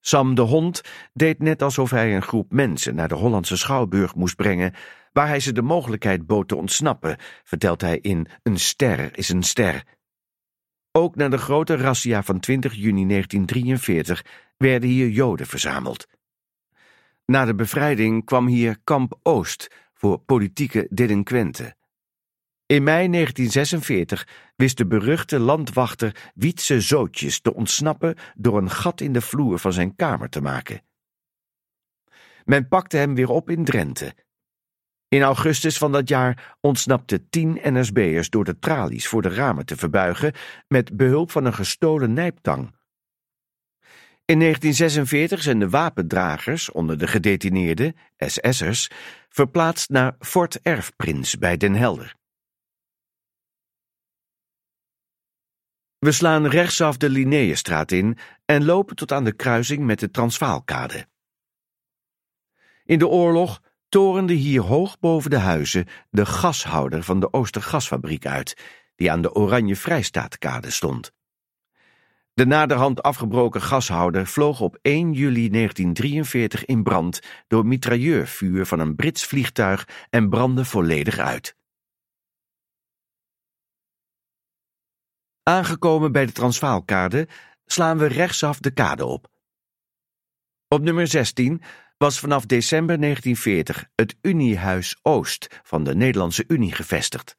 Sam 0.06 0.34
de 0.34 0.42
Hond 0.42 0.82
deed 1.12 1.38
net 1.38 1.62
alsof 1.62 1.90
hij 1.90 2.14
een 2.14 2.22
groep 2.22 2.52
mensen 2.52 2.94
naar 2.94 3.08
de 3.08 3.14
Hollandse 3.14 3.56
Schouwburg 3.56 4.14
moest 4.14 4.36
brengen, 4.36 4.74
waar 5.12 5.28
hij 5.28 5.40
ze 5.40 5.52
de 5.52 5.62
mogelijkheid 5.62 6.26
bood 6.26 6.48
te 6.48 6.56
ontsnappen, 6.56 7.16
vertelt 7.44 7.80
hij 7.80 7.98
in 7.98 8.26
Een 8.42 8.58
ster 8.58 9.18
is 9.18 9.28
een 9.28 9.42
ster. 9.42 9.84
Ook 10.92 11.16
na 11.16 11.28
de 11.28 11.38
grote 11.38 11.76
razzia 11.76 12.22
van 12.22 12.40
20 12.40 12.74
juni 12.74 13.06
1943 13.06 14.24
werden 14.56 14.88
hier 14.88 15.08
Joden 15.08 15.46
verzameld. 15.46 16.06
Na 17.24 17.44
de 17.44 17.54
bevrijding 17.54 18.24
kwam 18.24 18.46
hier 18.46 18.76
Kamp 18.84 19.18
Oost 19.22 19.70
voor 19.94 20.18
politieke 20.18 20.86
delinquenten. 20.90 21.76
In 22.66 22.83
mei 22.83 23.09
1946 23.09 24.29
wist 24.57 24.76
de 24.76 24.87
beruchte 24.87 25.38
landwachter 25.38 26.31
Wietse 26.35 26.81
Zootjes 26.81 27.40
te 27.40 27.55
ontsnappen 27.55 28.16
door 28.35 28.59
een 28.59 28.70
gat 28.70 29.00
in 29.00 29.12
de 29.12 29.20
vloer 29.20 29.59
van 29.59 29.72
zijn 29.72 29.96
kamer 29.96 30.29
te 30.29 30.40
maken. 30.40 30.83
Men 32.44 32.68
pakte 32.68 32.96
hem 32.96 33.14
weer 33.14 33.29
op 33.29 33.50
in 33.50 33.64
Drenthe. 33.64 34.14
In 35.09 35.22
augustus 35.22 35.79
van 35.79 35.92
dat 35.92 36.09
jaar 36.09 36.57
ontsnapten 36.61 37.29
tien 37.31 37.59
NSB'ers 37.62 38.31
door 38.31 38.44
de 38.44 38.59
tralies 38.59 39.07
voor 39.07 39.22
de 39.22 39.29
ramen 39.29 39.66
te 39.66 39.76
verbuigen 39.76 40.33
met 40.68 40.96
behulp 40.96 41.31
van 41.31 41.44
een 41.44 41.55
gestolen 41.55 42.12
nijptang. 42.12 42.74
In 44.24 44.38
1946 44.38 45.42
zijn 45.42 45.59
de 45.59 45.68
wapendragers 45.68 46.70
onder 46.70 46.98
de 46.98 47.07
gedetineerden, 47.07 47.96
SS'ers, 48.16 48.90
verplaatst 49.29 49.88
naar 49.88 50.16
Fort 50.18 50.61
Erfprins 50.61 51.38
bij 51.38 51.57
Den 51.57 51.74
Helder. 51.74 52.16
We 55.98 56.12
slaan 56.12 56.46
rechtsaf 56.46 56.96
de 56.96 57.11
Linnaeusstraat 57.11 57.92
in 57.92 58.18
en 58.44 58.64
lopen 58.64 58.96
tot 58.96 59.12
aan 59.12 59.24
de 59.24 59.32
kruising 59.32 59.85
met 59.85 60.00
de 60.00 60.11
Transvaalkade. 60.11 61.06
In 62.85 62.98
de 62.98 63.09
oorlog 63.09 63.62
torende 63.88 64.32
hier 64.32 64.61
hoog 64.61 64.98
boven 64.98 65.30
de 65.30 65.38
huizen 65.38 65.87
de 66.11 66.26
gashouder 66.26 67.02
van 67.02 67.20
de 67.20 67.32
Oostergasfabriek 67.32 68.26
uit, 68.26 68.56
die 68.96 69.11
aan 69.11 69.22
de 69.22 69.35
Oranje 69.35 69.76
Vrijstaatkade 69.76 70.70
stond. 70.70 71.12
De 72.35 72.46
naderhand 72.46 73.02
afgebroken 73.02 73.62
gashouder 73.62 74.26
vloog 74.26 74.61
op 74.61 74.78
1 74.82 75.12
juli 75.12 75.50
1943 75.50 76.64
in 76.64 76.82
brand 76.82 77.20
door 77.46 77.66
mitrailleurvuur 77.66 78.66
van 78.66 78.78
een 78.78 78.94
Brits 78.94 79.24
vliegtuig 79.24 79.88
en 80.11 80.28
brandde 80.28 80.64
volledig 80.64 81.18
uit. 81.18 81.55
Aangekomen 85.48 86.12
bij 86.12 86.26
de 86.26 86.32
Transvaalkade 86.32 87.28
slaan 87.66 87.98
we 87.98 88.06
rechtsaf 88.06 88.59
de 88.59 88.70
kade 88.70 89.04
op. 89.04 89.28
Op 90.68 90.80
nummer 90.82 91.06
16 91.06 91.62
was 91.96 92.18
vanaf 92.18 92.46
december 92.46 93.00
1940 93.00 93.88
het 93.94 94.16
Uniehuis 94.22 94.98
Oost 95.02 95.61
van 95.62 95.85
de 95.85 95.94
Nederlandse 95.94 96.44
Unie 96.48 96.72
gevestigd. 96.72 97.36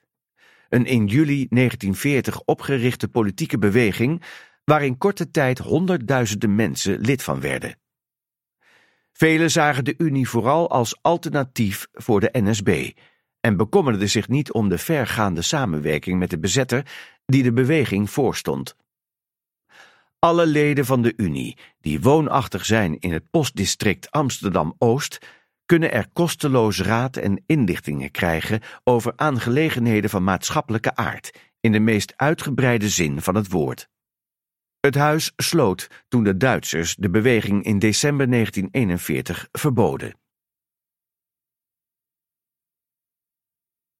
Een 0.70 0.86
in 0.86 1.06
juli 1.06 1.48
1940 1.50 2.42
opgerichte 2.42 3.08
politieke 3.08 3.58
beweging 3.58 4.24
waar 4.64 4.84
in 4.84 4.98
korte 4.98 5.32
tijd 5.32 5.60
honderdduizenden 5.60 6.56
mensen 6.56 7.00
lid 7.00 7.24
van 7.24 7.40
werden. 7.40 7.80
Velen 9.12 9.52
zagen 9.52 9.86
de 9.86 9.96
Unie 9.98 10.30
vooral 10.30 10.70
als 10.70 10.98
alternatief 11.02 11.88
voor 11.92 12.20
de 12.20 12.30
NSB 12.32 12.92
en 13.40 13.58
bekommerden 13.58 14.10
zich 14.10 14.28
niet 14.28 14.52
om 14.52 14.70
de 14.70 14.78
vergaande 14.78 15.42
samenwerking 15.42 16.20
met 16.20 16.30
de 16.30 16.40
bezetter 16.40 16.86
die 17.28 17.44
de 17.44 17.54
beweging 17.54 18.10
voorstond. 18.10 18.76
Alle 20.20 20.46
leden 20.46 20.86
van 20.86 21.02
de 21.02 21.14
Unie 21.18 21.58
die 21.80 22.02
woonachtig 22.02 22.66
zijn 22.66 23.00
in 23.00 23.12
het 23.12 23.30
postdistrict 23.30 24.12
Amsterdam-Oost 24.12 25.18
kunnen 25.66 25.92
er 25.92 26.08
kosteloos 26.14 26.82
raad 26.82 27.18
en 27.18 27.44
inlichtingen 27.46 28.12
krijgen 28.12 28.62
over 28.84 29.14
aangelegenheden 29.16 30.10
van 30.10 30.24
maatschappelijke 30.24 30.96
aard, 30.96 31.40
in 31.60 31.72
de 31.72 31.80
meest 31.80 32.14
uitgebreide 32.16 32.90
zin 32.90 33.22
van 33.22 33.36
het 33.36 33.50
woord. 33.50 33.90
Het 34.80 34.96
huis 34.96 35.32
sloot 35.36 35.88
toen 36.08 36.24
de 36.24 36.38
Duitsers 36.38 36.96
de 36.96 37.10
beweging 37.10 37.64
in 37.64 37.80
december 37.80 38.30
1941 38.30 39.48
verboden. 39.52 40.14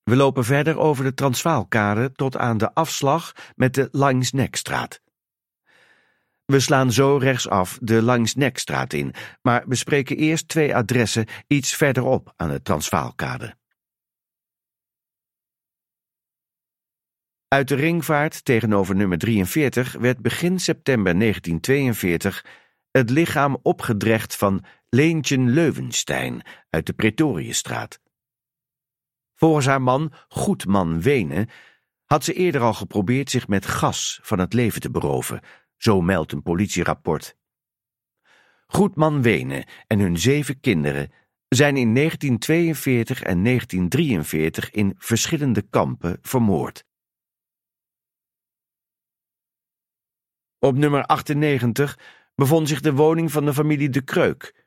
We 0.08 0.16
lopen 0.16 0.46
verder 0.46 0.78
over 0.78 1.04
de 1.04 1.14
Transvaalkade 1.14 2.12
tot 2.12 2.38
aan 2.38 2.58
de 2.58 2.74
afslag 2.74 3.34
met 3.56 3.74
de 3.74 3.90
Langsnekstraat. 3.92 5.02
We 6.46 6.60
slaan 6.60 6.92
zo 6.92 7.18
rechtsaf 7.18 7.78
de 7.82 8.02
Langsnekstraat 8.02 8.94
in, 8.94 9.14
maar 9.42 9.68
bespreken 9.68 10.18
eerst 10.18 10.48
twee 10.48 10.76
adressen 10.76 11.26
iets 11.48 11.76
verderop 11.76 12.34
aan 12.36 12.50
de 12.50 12.62
Transvaalkade. 12.62 13.56
Uit 17.48 17.68
de 17.68 17.76
ringvaart 17.76 18.46
tegenover 18.46 18.96
nummer 18.96 19.18
43 19.18 19.94
werd 19.94 20.22
begin 20.22 20.60
september 20.60 21.20
1942 21.20 22.46
het 22.92 23.10
lichaam 23.10 23.58
opgedrecht 23.62 24.36
van 24.36 24.64
Leentje 24.90 25.38
Leuvenstein 25.38 26.42
uit 26.70 26.86
de 26.86 26.94
Pretoriestraat. 26.94 28.00
Volgens 29.38 29.66
haar 29.66 29.82
man, 29.82 30.14
Goedman 30.28 31.02
Wenen, 31.02 31.50
had 32.06 32.24
ze 32.24 32.34
eerder 32.34 32.62
al 32.62 32.74
geprobeerd 32.74 33.30
zich 33.30 33.48
met 33.48 33.66
gas 33.66 34.20
van 34.24 34.40
het 34.40 34.54
leven 34.54 34.82
te 34.82 34.92
beroven, 34.92 35.42
zo 35.78 36.02
meldt 36.02 36.32
een 36.32 36.42
politierapport. 36.42 37.36
Goedman 38.68 39.22
Wenen 39.22 39.66
en 39.88 40.00
hun 40.00 40.18
zeven 40.18 40.60
kinderen 40.60 41.12
zijn 41.48 41.78
in 41.78 41.94
1942 41.94 43.22
en 43.22 43.44
1943 43.44 44.72
in 44.72 44.96
verschillende 44.98 45.62
kampen 45.62 46.18
vermoord. 46.22 46.86
Op 50.60 50.76
nummer 50.76 51.06
98 51.06 52.00
bevond 52.36 52.68
zich 52.68 52.82
de 52.82 52.94
woning 52.94 53.32
van 53.32 53.46
de 53.46 53.54
familie 53.54 53.90
De 53.90 54.02
Kreuk. 54.02 54.66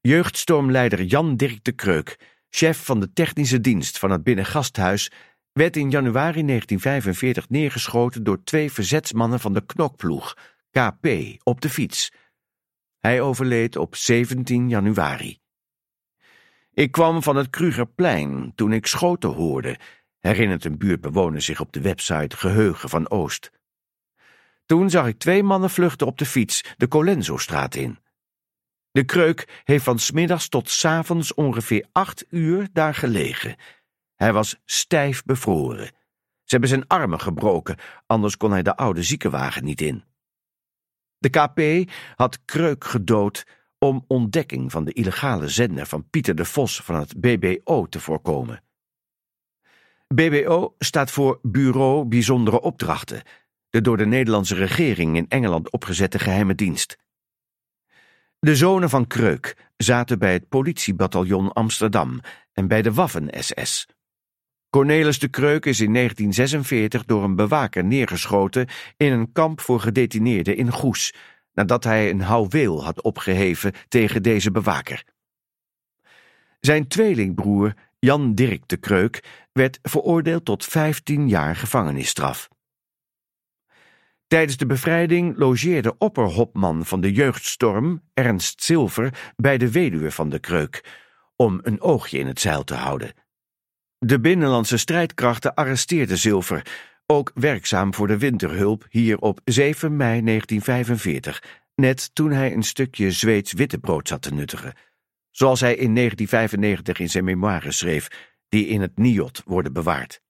Jeugdstormleider 0.00 1.02
Jan 1.02 1.36
Dirk 1.36 1.64
De 1.64 1.72
Kreuk, 1.72 2.31
chef 2.54 2.84
van 2.84 3.00
de 3.00 3.12
technische 3.12 3.60
dienst 3.60 3.98
van 3.98 4.10
het 4.10 4.22
Binnengasthuis, 4.22 5.10
werd 5.52 5.76
in 5.76 5.90
januari 5.90 6.44
1945 6.44 7.48
neergeschoten 7.48 8.24
door 8.24 8.44
twee 8.44 8.72
verzetsmannen 8.72 9.40
van 9.40 9.52
de 9.52 9.66
knokploeg, 9.66 10.36
KP, 10.70 11.06
op 11.42 11.60
de 11.60 11.68
fiets. 11.70 12.12
Hij 12.98 13.20
overleed 13.20 13.76
op 13.76 13.96
17 13.96 14.68
januari. 14.68 15.38
Ik 16.72 16.92
kwam 16.92 17.22
van 17.22 17.36
het 17.36 17.50
Krugerplein 17.50 18.52
toen 18.54 18.72
ik 18.72 18.86
schoten 18.86 19.30
hoorde, 19.30 19.78
herinnert 20.18 20.64
een 20.64 20.78
buurtbewoner 20.78 21.42
zich 21.42 21.60
op 21.60 21.72
de 21.72 21.80
website 21.80 22.36
Geheugen 22.36 22.88
van 22.88 23.10
Oost. 23.10 23.50
Toen 24.66 24.90
zag 24.90 25.06
ik 25.06 25.18
twee 25.18 25.42
mannen 25.42 25.70
vluchten 25.70 26.06
op 26.06 26.18
de 26.18 26.26
fiets 26.26 26.74
de 26.76 26.88
Colenso-straat 26.88 27.74
in. 27.74 27.98
De 28.92 29.04
kreuk 29.04 29.62
heeft 29.64 29.84
van 29.84 29.98
smiddags 29.98 30.48
tot 30.48 30.70
s 30.70 30.84
avonds 30.84 31.34
ongeveer 31.34 31.86
acht 31.92 32.24
uur 32.28 32.68
daar 32.72 32.94
gelegen. 32.94 33.56
Hij 34.14 34.32
was 34.32 34.60
stijf 34.64 35.24
bevroren. 35.24 35.86
Ze 36.44 36.58
hebben 36.58 36.68
zijn 36.68 36.86
armen 36.86 37.20
gebroken, 37.20 37.76
anders 38.06 38.36
kon 38.36 38.50
hij 38.50 38.62
de 38.62 38.76
oude 38.76 39.02
ziekenwagen 39.02 39.64
niet 39.64 39.80
in. 39.80 40.04
De 41.18 41.28
KP 41.28 41.90
had 42.14 42.44
Kreuk 42.44 42.84
gedood 42.84 43.46
om 43.78 44.04
ontdekking 44.06 44.70
van 44.70 44.84
de 44.84 44.92
illegale 44.92 45.48
zender 45.48 45.86
van 45.86 46.10
Pieter 46.10 46.34
de 46.34 46.44
Vos 46.44 46.80
van 46.82 46.94
het 46.94 47.20
BBO 47.20 47.86
te 47.86 48.00
voorkomen. 48.00 48.62
BBO 50.08 50.74
staat 50.78 51.10
voor 51.10 51.38
Bureau 51.42 52.04
Bijzondere 52.04 52.60
Opdrachten 52.60 53.22
de 53.72 53.80
door 53.80 53.96
de 53.96 54.06
Nederlandse 54.06 54.54
regering 54.54 55.16
in 55.16 55.28
Engeland 55.28 55.70
opgezette 55.70 56.18
geheime 56.18 56.54
dienst. 56.54 56.96
De 58.46 58.56
zonen 58.56 58.90
van 58.90 59.06
Kreuk 59.06 59.56
zaten 59.76 60.18
bij 60.18 60.32
het 60.32 60.48
politiebataljon 60.48 61.52
Amsterdam 61.52 62.20
en 62.52 62.68
bij 62.68 62.82
de 62.82 62.92
Waffen-SS. 62.92 63.86
Cornelis 64.70 65.18
de 65.18 65.28
Kreuk 65.28 65.66
is 65.66 65.80
in 65.80 65.92
1946 65.92 67.04
door 67.04 67.24
een 67.24 67.36
bewaker 67.36 67.84
neergeschoten 67.84 68.68
in 68.96 69.12
een 69.12 69.32
kamp 69.32 69.60
voor 69.60 69.80
gedetineerden 69.80 70.56
in 70.56 70.72
Goes, 70.72 71.14
nadat 71.52 71.84
hij 71.84 72.10
een 72.10 72.20
houweel 72.20 72.84
had 72.84 73.02
opgeheven 73.02 73.72
tegen 73.88 74.22
deze 74.22 74.50
bewaker. 74.50 75.04
Zijn 76.60 76.88
tweelingbroer 76.88 77.74
Jan 77.98 78.34
Dirk 78.34 78.68
de 78.68 78.76
Kreuk 78.76 79.24
werd 79.52 79.78
veroordeeld 79.82 80.44
tot 80.44 80.64
15 80.64 81.28
jaar 81.28 81.56
gevangenisstraf. 81.56 82.48
Tijdens 84.32 84.56
de 84.56 84.66
bevrijding 84.66 85.36
logeerde 85.36 85.98
opperhopman 85.98 86.86
van 86.86 87.00
de 87.00 87.12
jeugdstorm, 87.12 88.02
Ernst 88.14 88.62
Zilver, 88.62 89.32
bij 89.36 89.58
de 89.58 89.70
weduwe 89.70 90.10
van 90.10 90.28
de 90.28 90.38
kreuk, 90.38 90.84
om 91.36 91.60
een 91.62 91.80
oogje 91.80 92.18
in 92.18 92.26
het 92.26 92.40
zeil 92.40 92.64
te 92.64 92.74
houden. 92.74 93.12
De 93.98 94.20
binnenlandse 94.20 94.76
strijdkrachten 94.76 95.54
arresteerden 95.54 96.18
Zilver, 96.18 96.66
ook 97.06 97.30
werkzaam 97.34 97.94
voor 97.94 98.06
de 98.06 98.18
winterhulp 98.18 98.86
hier 98.88 99.18
op 99.18 99.40
7 99.44 99.96
mei 99.96 100.22
1945, 100.22 101.42
net 101.74 102.14
toen 102.14 102.30
hij 102.30 102.52
een 102.52 102.62
stukje 102.62 103.10
Zweeds 103.10 103.52
wittebrood 103.52 104.08
zat 104.08 104.22
te 104.22 104.34
nuttigen, 104.34 104.74
zoals 105.30 105.60
hij 105.60 105.74
in 105.74 105.94
1995 105.94 106.98
in 106.98 107.10
zijn 107.10 107.24
memoires 107.24 107.78
schreef, 107.78 108.08
die 108.48 108.66
in 108.66 108.80
het 108.80 108.98
NIOT 108.98 109.42
worden 109.44 109.72
bewaard. 109.72 110.22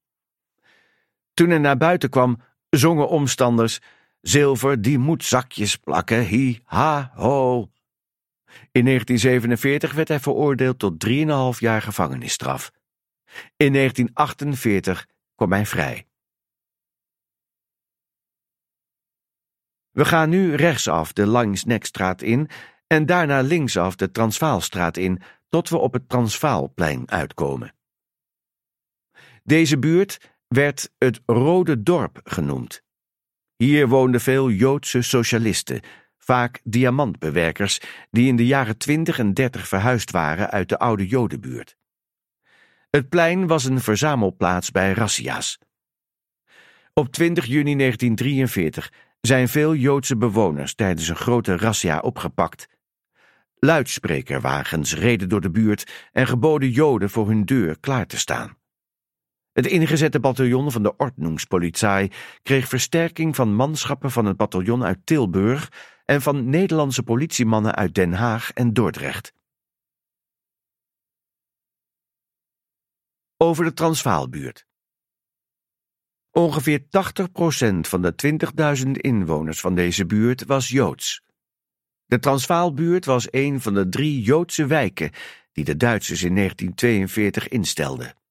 Toen 1.35 1.49
hij 1.49 1.59
naar 1.59 1.77
buiten 1.77 2.11
kwam, 2.11 2.41
zongen 2.77 3.09
omstanders: 3.09 3.81
Zilver, 4.21 4.83
die 4.83 4.99
moet 4.99 5.25
zakjes 5.25 5.77
plakken, 5.77 6.25
hi, 6.25 6.59
ha, 6.65 7.13
ho. 7.15 7.71
In 8.73 8.85
1947 8.85 9.93
werd 9.93 10.09
hij 10.09 10.21
veroordeeld 10.21 10.79
tot 10.79 11.07
3,5 11.07 11.59
jaar 11.59 11.83
gevangenisstraf. 11.83 12.73
In 13.57 13.73
1948 13.73 15.07
kwam 15.35 15.53
hij 15.53 15.67
vrij. 15.67 16.07
We 19.91 20.05
gaan 20.05 20.29
nu 20.29 20.55
rechtsaf 20.55 21.13
de 21.13 21.27
Langsnekstraat 21.27 22.23
in 22.23 22.49
en 22.87 23.07
daarna 23.07 23.41
linksaf 23.41 23.97
de 23.97 24.11
Transvaalstraat 24.11 24.97
in, 24.97 25.23
tot 25.49 25.69
we 25.69 25.79
op 25.79 25.93
het 25.93 26.09
Transvaalplein 26.09 27.11
uitkomen. 27.11 27.75
Deze 29.45 29.79
buurt 29.79 30.32
werd 30.53 30.91
het 30.99 31.21
Rode 31.27 31.83
Dorp 31.83 32.21
genoemd. 32.25 32.83
Hier 33.57 33.89
woonden 33.89 34.21
veel 34.21 34.51
Joodse 34.51 35.03
socialisten, 35.03 35.81
vaak 36.19 36.61
diamantbewerkers, 36.65 37.81
die 38.11 38.29
in 38.29 38.37
de 38.37 38.47
jaren 38.47 38.79
20 38.79 39.19
en 39.19 39.35
30 39.35 39.69
verhuisd 39.69 40.11
waren 40.11 40.51
uit 40.51 40.69
de 40.69 40.79
oude 40.79 41.07
Jodenbuurt. 41.07 41.77
Het 42.91 43.09
plein 43.09 43.47
was 43.47 43.65
een 43.65 43.81
verzamelplaats 43.81 44.71
bij 44.71 44.93
razzia's. 44.93 45.59
Op 46.93 47.13
20 47.13 47.47
juni 47.47 47.77
1943 47.77 48.93
zijn 49.21 49.49
veel 49.49 49.75
Joodse 49.75 50.17
bewoners 50.17 50.75
tijdens 50.75 51.09
een 51.09 51.17
grote 51.17 51.57
razzia 51.57 51.99
opgepakt. 51.99 52.69
Luidsprekerwagens 53.59 54.95
reden 54.95 55.29
door 55.29 55.41
de 55.41 55.51
buurt 55.51 56.09
en 56.13 56.27
geboden 56.27 56.71
Joden 56.71 57.11
voor 57.11 57.29
hun 57.29 57.45
deur 57.45 57.81
klaar 57.81 58.07
te 58.07 58.19
staan. 58.19 58.61
Het 59.53 59.67
ingezette 59.67 60.21
bataljon 60.21 60.73
van 60.73 60.83
de 60.83 60.97
Ordnungspolizei 60.97 62.11
kreeg 62.43 62.69
versterking 62.69 63.37
van 63.37 63.55
manschappen 63.55 64.11
van 64.11 64.25
het 64.25 64.37
bataljon 64.37 64.85
uit 64.85 65.07
Tilburg 65.07 65.73
en 66.05 66.23
van 66.23 66.51
Nederlandse 66.51 67.03
politiemannen 67.03 67.75
uit 67.75 67.95
Den 67.95 68.13
Haag 68.13 68.53
en 68.53 68.73
Dordrecht. 68.73 69.35
Over 73.37 73.65
de 73.65 73.73
Transvaalbuurt. 73.73 74.67
Ongeveer 76.31 76.81
80% 76.81 76.85
van 77.81 78.03
de 78.03 78.15
20.000 78.85 78.91
inwoners 78.91 79.61
van 79.61 79.75
deze 79.75 80.07
buurt 80.07 80.45
was 80.45 80.69
Joods. 80.69 81.23
De 82.05 82.19
Transvaalbuurt 82.19 83.05
was 83.05 83.29
een 83.31 83.61
van 83.61 83.75
de 83.75 83.89
drie 83.89 84.23
Joodse 84.23 84.67
wijken 84.67 85.11
die 85.53 85.65
de 85.65 85.77
Duitsers 85.77 86.23
in 86.23 86.35
1942 86.35 87.49
instelden. 87.49 88.22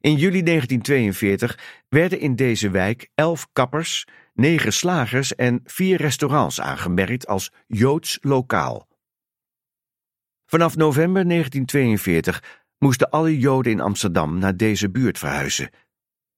In 0.00 0.16
juli 0.16 0.42
1942 0.42 1.84
werden 1.88 2.20
in 2.20 2.36
deze 2.36 2.70
wijk 2.70 3.08
elf 3.14 3.48
kappers, 3.52 4.06
negen 4.34 4.72
slagers 4.72 5.34
en 5.34 5.60
vier 5.64 5.96
restaurants 5.96 6.60
aangemerkt 6.60 7.26
als 7.26 7.52
Joods 7.66 8.18
lokaal. 8.20 8.88
Vanaf 10.46 10.76
november 10.76 11.28
1942 11.28 12.64
moesten 12.78 13.10
alle 13.10 13.38
Joden 13.38 13.72
in 13.72 13.80
Amsterdam 13.80 14.38
naar 14.38 14.56
deze 14.56 14.90
buurt 14.90 15.18
verhuizen. 15.18 15.70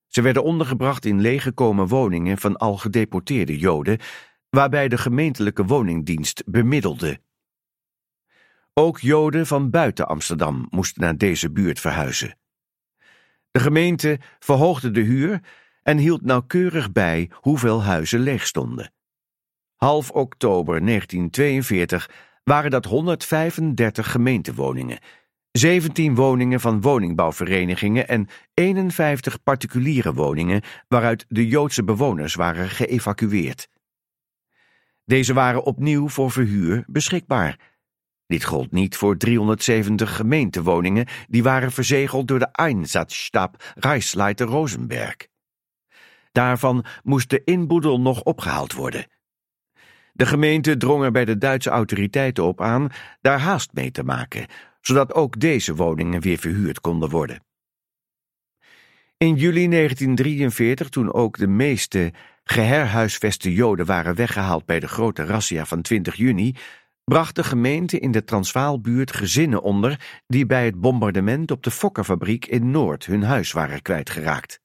Ze 0.07 0.23
werden 0.23 0.45
ondergebracht 0.45 1.05
in 1.05 1.21
leeggekomen 1.21 1.87
woningen 1.87 2.39
van 2.39 2.57
al 2.57 2.77
gedeporteerde 2.77 3.59
Joden, 3.59 3.99
waarbij 4.51 4.89
de 4.89 4.99
gemeentelijke 4.99 5.65
woningdienst 5.65 6.43
bemiddelde. 6.47 7.21
Ook 8.75 9.01
Joden 9.01 9.47
van 9.47 9.71
buiten 9.71 10.09
Amsterdam 10.09 10.67
moesten 10.71 11.03
naar 11.03 11.17
deze 11.17 11.51
buurt 11.51 11.81
verhuizen. 11.81 12.37
De 13.53 13.61
gemeente 13.61 14.19
verhoogde 14.39 14.91
de 14.91 15.01
huur 15.01 15.41
en 15.83 15.99
hield 15.99 16.23
nauwkeurig 16.23 16.93
bij 16.93 17.31
hoeveel 17.35 17.83
huizen 17.83 18.21
leeg 18.21 18.47
stonden. 18.47 18.93
Half 19.77 20.11
oktober 20.11 20.85
1942 20.87 22.11
waren 22.45 22.71
dat 22.71 22.85
135 22.85 24.11
gemeentewoningen 24.11 24.99
17 25.53 26.15
woningen 26.15 26.61
van 26.61 26.81
woningbouwverenigingen 26.81 28.09
en 28.09 28.29
51 28.55 29.43
particuliere 29.43 30.13
woningen 30.13 30.63
waaruit 30.89 31.25
de 31.29 31.47
Joodse 31.47 31.85
bewoners 31.85 32.35
waren 32.35 32.69
geëvacueerd. 32.69 33.69
Deze 35.05 35.35
waren 35.35 35.63
opnieuw 35.63 36.09
voor 36.09 36.31
verhuur 36.31 36.85
beschikbaar. 36.87 37.72
Dit 38.33 38.45
gold 38.45 38.73
niet 38.73 38.97
voor 38.97 39.17
370 39.17 40.17
gemeentewoningen 40.17 41.07
die 41.29 41.43
waren 41.43 41.73
verzegeld 41.73 42.29
door 42.29 42.39
de 42.39 42.49
Einsatzstab 42.53 43.73
Reichsleiter 43.75 44.47
Rosenberg. 44.47 45.17
Daarvan 46.31 46.85
moest 47.03 47.31
de 47.31 47.45
inboedel 47.45 48.01
nog 48.01 48.23
opgehaald 48.23 48.73
worden. 48.73 49.07
De 50.13 50.27
gemeente 50.27 50.77
drong 50.77 51.05
er 51.05 51.11
bij 51.11 51.25
de 51.25 51.39
Duitse 51.39 51.71
autoriteiten 51.71 52.45
op 52.45 52.61
aan 52.61 52.89
daar 53.21 53.39
haast 53.39 53.73
mee 53.73 53.91
te 53.91 54.03
maken, 54.03 54.47
zodat 54.81 55.15
ook 55.15 55.41
deze 55.41 55.75
woningen 55.75 56.21
weer 56.21 56.39
verhuurd 56.39 56.81
konden 56.81 57.09
worden. 57.09 57.45
In 59.17 59.35
juli 59.35 59.69
1943, 59.69 60.89
toen 60.89 61.13
ook 61.13 61.39
de 61.39 61.49
meeste 61.49 62.13
geherhuisveste 62.45 63.53
Joden 63.53 63.87
waren 63.87 64.15
weggehaald 64.15 64.67
bij 64.67 64.81
de 64.81 64.89
grote 64.89 65.25
razzia 65.25 65.65
van 65.65 65.83
20 65.83 66.15
juni, 66.15 66.55
bracht 67.05 67.35
de 67.35 67.45
gemeente 67.45 67.99
in 67.99 68.11
de 68.11 68.25
Transvaalbuurt 68.25 69.13
gezinnen 69.13 69.63
onder 69.63 70.23
die 70.27 70.47
bij 70.47 70.65
het 70.65 70.81
bombardement 70.81 71.51
op 71.51 71.63
de 71.63 71.71
Fokkerfabriek 71.71 72.47
in 72.47 72.71
Noord 72.71 73.07
hun 73.07 73.23
huis 73.23 73.53
waren 73.53 73.83
kwijtgeraakt. 73.83 74.61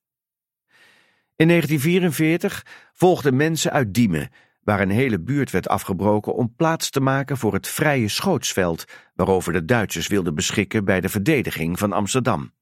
In 1.35 1.47
1944 1.47 2.65
volgden 2.93 3.35
mensen 3.35 3.71
uit 3.71 3.93
Diemen, 3.93 4.29
waar 4.61 4.81
een 4.81 4.89
hele 4.89 5.19
buurt 5.19 5.51
werd 5.51 5.67
afgebroken 5.67 6.33
om 6.35 6.55
plaats 6.55 6.89
te 6.89 6.99
maken 6.99 7.37
voor 7.37 7.53
het 7.53 7.67
vrije 7.67 8.07
schootsveld 8.07 8.85
waarover 9.15 9.53
de 9.53 9.65
Duitsers 9.65 10.07
wilden 10.07 10.35
beschikken 10.35 10.85
bij 10.85 11.01
de 11.01 11.09
verdediging 11.09 11.79
van 11.79 11.93
Amsterdam. 11.93 12.55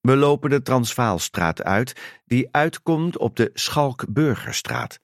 We 0.00 0.16
lopen 0.16 0.50
de 0.50 0.62
Transvaalstraat 0.62 1.62
uit, 1.62 2.20
die 2.24 2.48
uitkomt 2.50 3.18
op 3.18 3.36
de 3.36 3.50
Schalkburgerstraat. 3.54 5.00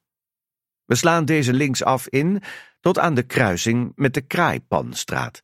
We 0.89 0.95
slaan 0.95 1.25
deze 1.25 1.53
linksaf 1.53 2.09
in 2.09 2.43
tot 2.81 2.99
aan 2.99 3.15
de 3.15 3.23
kruising 3.23 3.93
met 3.95 4.15
de 4.15 4.21
Kraaipanstraat. 4.21 5.43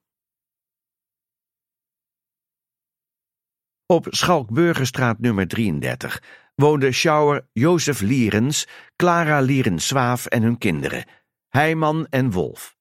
Op 3.87 4.07
Schalkburgerstraat 4.11 5.19
nummer 5.19 5.49
33 5.49 6.23
woonden 6.55 6.95
Schouwer 6.95 7.49
Jozef 7.53 8.01
Lierens, 8.01 8.67
Clara 8.97 9.41
Lierens-Zwaaf 9.41 10.27
en 10.27 10.43
hun 10.43 10.59
kinderen, 10.59 11.05
Heijman 11.49 12.07
en 12.11 12.31
Wolf. 12.31 12.77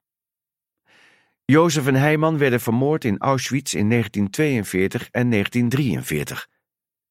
Jozef 1.46 1.88
en 1.88 1.96
Heijman 1.96 2.38
werden 2.38 2.60
vermoord 2.60 3.06
in 3.06 3.18
Auschwitz 3.18 3.74
in 3.74 3.90
1942 3.90 5.10
en 5.12 5.30
1943. 5.30 6.48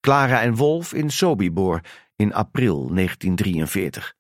Clara 0.01 0.43
en 0.43 0.55
Wolf 0.55 0.93
in 0.95 1.11
Sobibor 1.11 1.81
in 2.17 2.33
april 2.33 2.95
1943. 2.95 4.15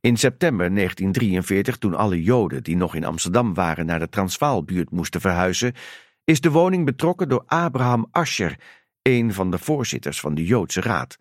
In 0.00 0.16
september 0.16 0.74
1943, 0.74 1.76
toen 1.76 1.94
alle 1.94 2.22
Joden 2.22 2.62
die 2.62 2.76
nog 2.76 2.94
in 2.94 3.04
Amsterdam 3.04 3.54
waren 3.54 3.86
naar 3.86 3.98
de 3.98 4.08
Transvaalbuurt 4.08 4.90
moesten 4.90 5.20
verhuizen, 5.20 5.74
is 6.24 6.40
de 6.40 6.50
woning 6.50 6.84
betrokken 6.84 7.28
door 7.28 7.44
Abraham 7.46 8.08
Ascher, 8.10 8.60
een 9.02 9.32
van 9.32 9.50
de 9.50 9.58
voorzitters 9.58 10.20
van 10.20 10.34
de 10.34 10.44
Joodse 10.44 10.80
Raad. 10.80 11.18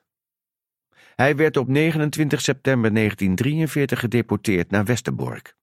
Hij 1.16 1.36
werd 1.36 1.58
op 1.58 1.68
29 1.68 2.42
september 2.42 2.94
1943 2.94 4.00
gedeporteerd 4.00 4.72
naar 4.72 4.86
Westerbork. 4.86 5.56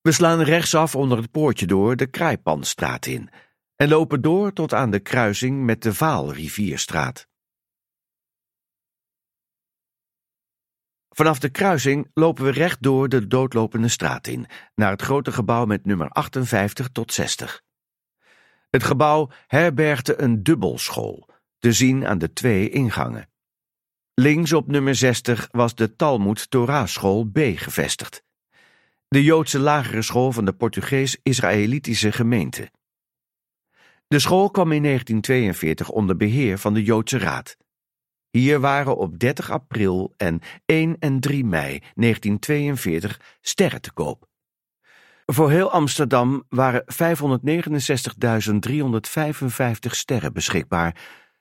We 0.00 0.12
slaan 0.12 0.40
rechtsaf 0.40 0.94
onder 0.94 1.18
het 1.18 1.30
poortje 1.30 1.66
door 1.66 1.96
de 1.96 2.06
Kraaipanstraat 2.06 3.06
in 3.06 3.30
en 3.76 3.88
lopen 3.88 4.20
door 4.20 4.52
tot 4.52 4.74
aan 4.74 4.90
de 4.90 5.00
kruising 5.00 5.64
met 5.64 5.82
de 5.82 5.94
Vaalrivierstraat. 5.94 7.28
Vanaf 11.14 11.38
de 11.38 11.48
kruising 11.48 12.10
lopen 12.14 12.44
we 12.44 12.50
recht 12.50 12.82
door 12.82 13.08
de 13.08 13.26
doodlopende 13.26 13.88
straat 13.88 14.26
in, 14.26 14.46
naar 14.74 14.90
het 14.90 15.02
grote 15.02 15.32
gebouw 15.32 15.64
met 15.64 15.86
nummer 15.86 16.08
58 16.08 16.88
tot 16.88 17.12
60. 17.12 17.62
Het 18.70 18.82
gebouw 18.82 19.30
herbergde 19.46 20.20
een 20.20 20.42
dubbelschool, 20.42 21.28
te 21.58 21.72
zien 21.72 22.06
aan 22.06 22.18
de 22.18 22.32
twee 22.32 22.70
ingangen. 22.70 23.28
Links 24.14 24.52
op 24.52 24.66
nummer 24.66 24.94
60 24.94 25.48
was 25.50 25.74
de 25.74 25.96
Talmud 25.96 26.50
Torah 26.50 26.86
School 26.86 27.24
B 27.24 27.38
gevestigd. 27.38 28.24
De 29.08 29.22
Joodse 29.22 29.58
lagere 29.58 30.02
school 30.02 30.32
van 30.32 30.44
de 30.44 30.52
Portugees-Israëlitische 30.52 32.12
gemeente. 32.12 32.70
De 34.06 34.18
school 34.18 34.50
kwam 34.50 34.72
in 34.72 34.82
1942 34.82 35.90
onder 35.90 36.16
beheer 36.16 36.58
van 36.58 36.74
de 36.74 36.82
Joodse 36.82 37.18
Raad. 37.18 37.56
Hier 38.34 38.60
waren 38.60 38.96
op 38.96 39.18
30 39.18 39.50
april 39.50 40.14
en 40.16 40.40
1 40.66 40.96
en 40.98 41.20
3 41.20 41.44
mei 41.44 41.78
1942 41.94 43.20
sterren 43.40 43.80
te 43.80 43.92
koop. 43.92 44.28
Voor 45.26 45.50
heel 45.50 45.70
Amsterdam 45.70 46.44
waren 46.48 46.84
569.355 46.84 46.86
sterren 49.80 50.32
beschikbaar, 50.32 50.96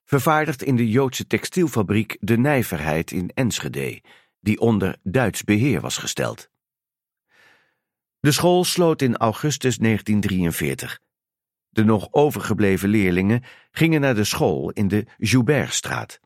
vervaardigd 0.05 0.63
in 0.63 0.75
de 0.75 0.89
Joodse 0.89 1.27
textielfabriek 1.27 2.17
De 2.19 2.37
Nijverheid 2.37 3.11
in 3.11 3.31
Enschede, 3.33 4.01
die 4.39 4.59
onder 4.59 4.97
Duits 5.03 5.43
beheer 5.43 5.81
was 5.81 5.97
gesteld. 5.97 6.49
De 8.19 8.31
school 8.31 8.63
sloot 8.63 9.01
in 9.01 9.17
augustus 9.17 9.77
1943. 9.77 10.99
De 11.69 11.83
nog 11.83 12.07
overgebleven 12.11 12.89
leerlingen 12.89 13.43
gingen 13.71 14.01
naar 14.01 14.15
de 14.15 14.23
school 14.23 14.69
in 14.69 14.87
de 14.87 15.05
Joubertstraat. 15.17 16.21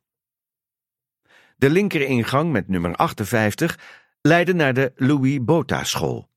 De 1.60 1.70
linkeringang 1.70 2.51
met 2.51 2.68
nummer 2.68 2.95
58 2.95 3.80
leidde 4.22 4.53
naar 4.53 4.74
de 4.74 4.91
Louis 4.95 5.38
Botha 5.41 5.84
School. 5.84 6.30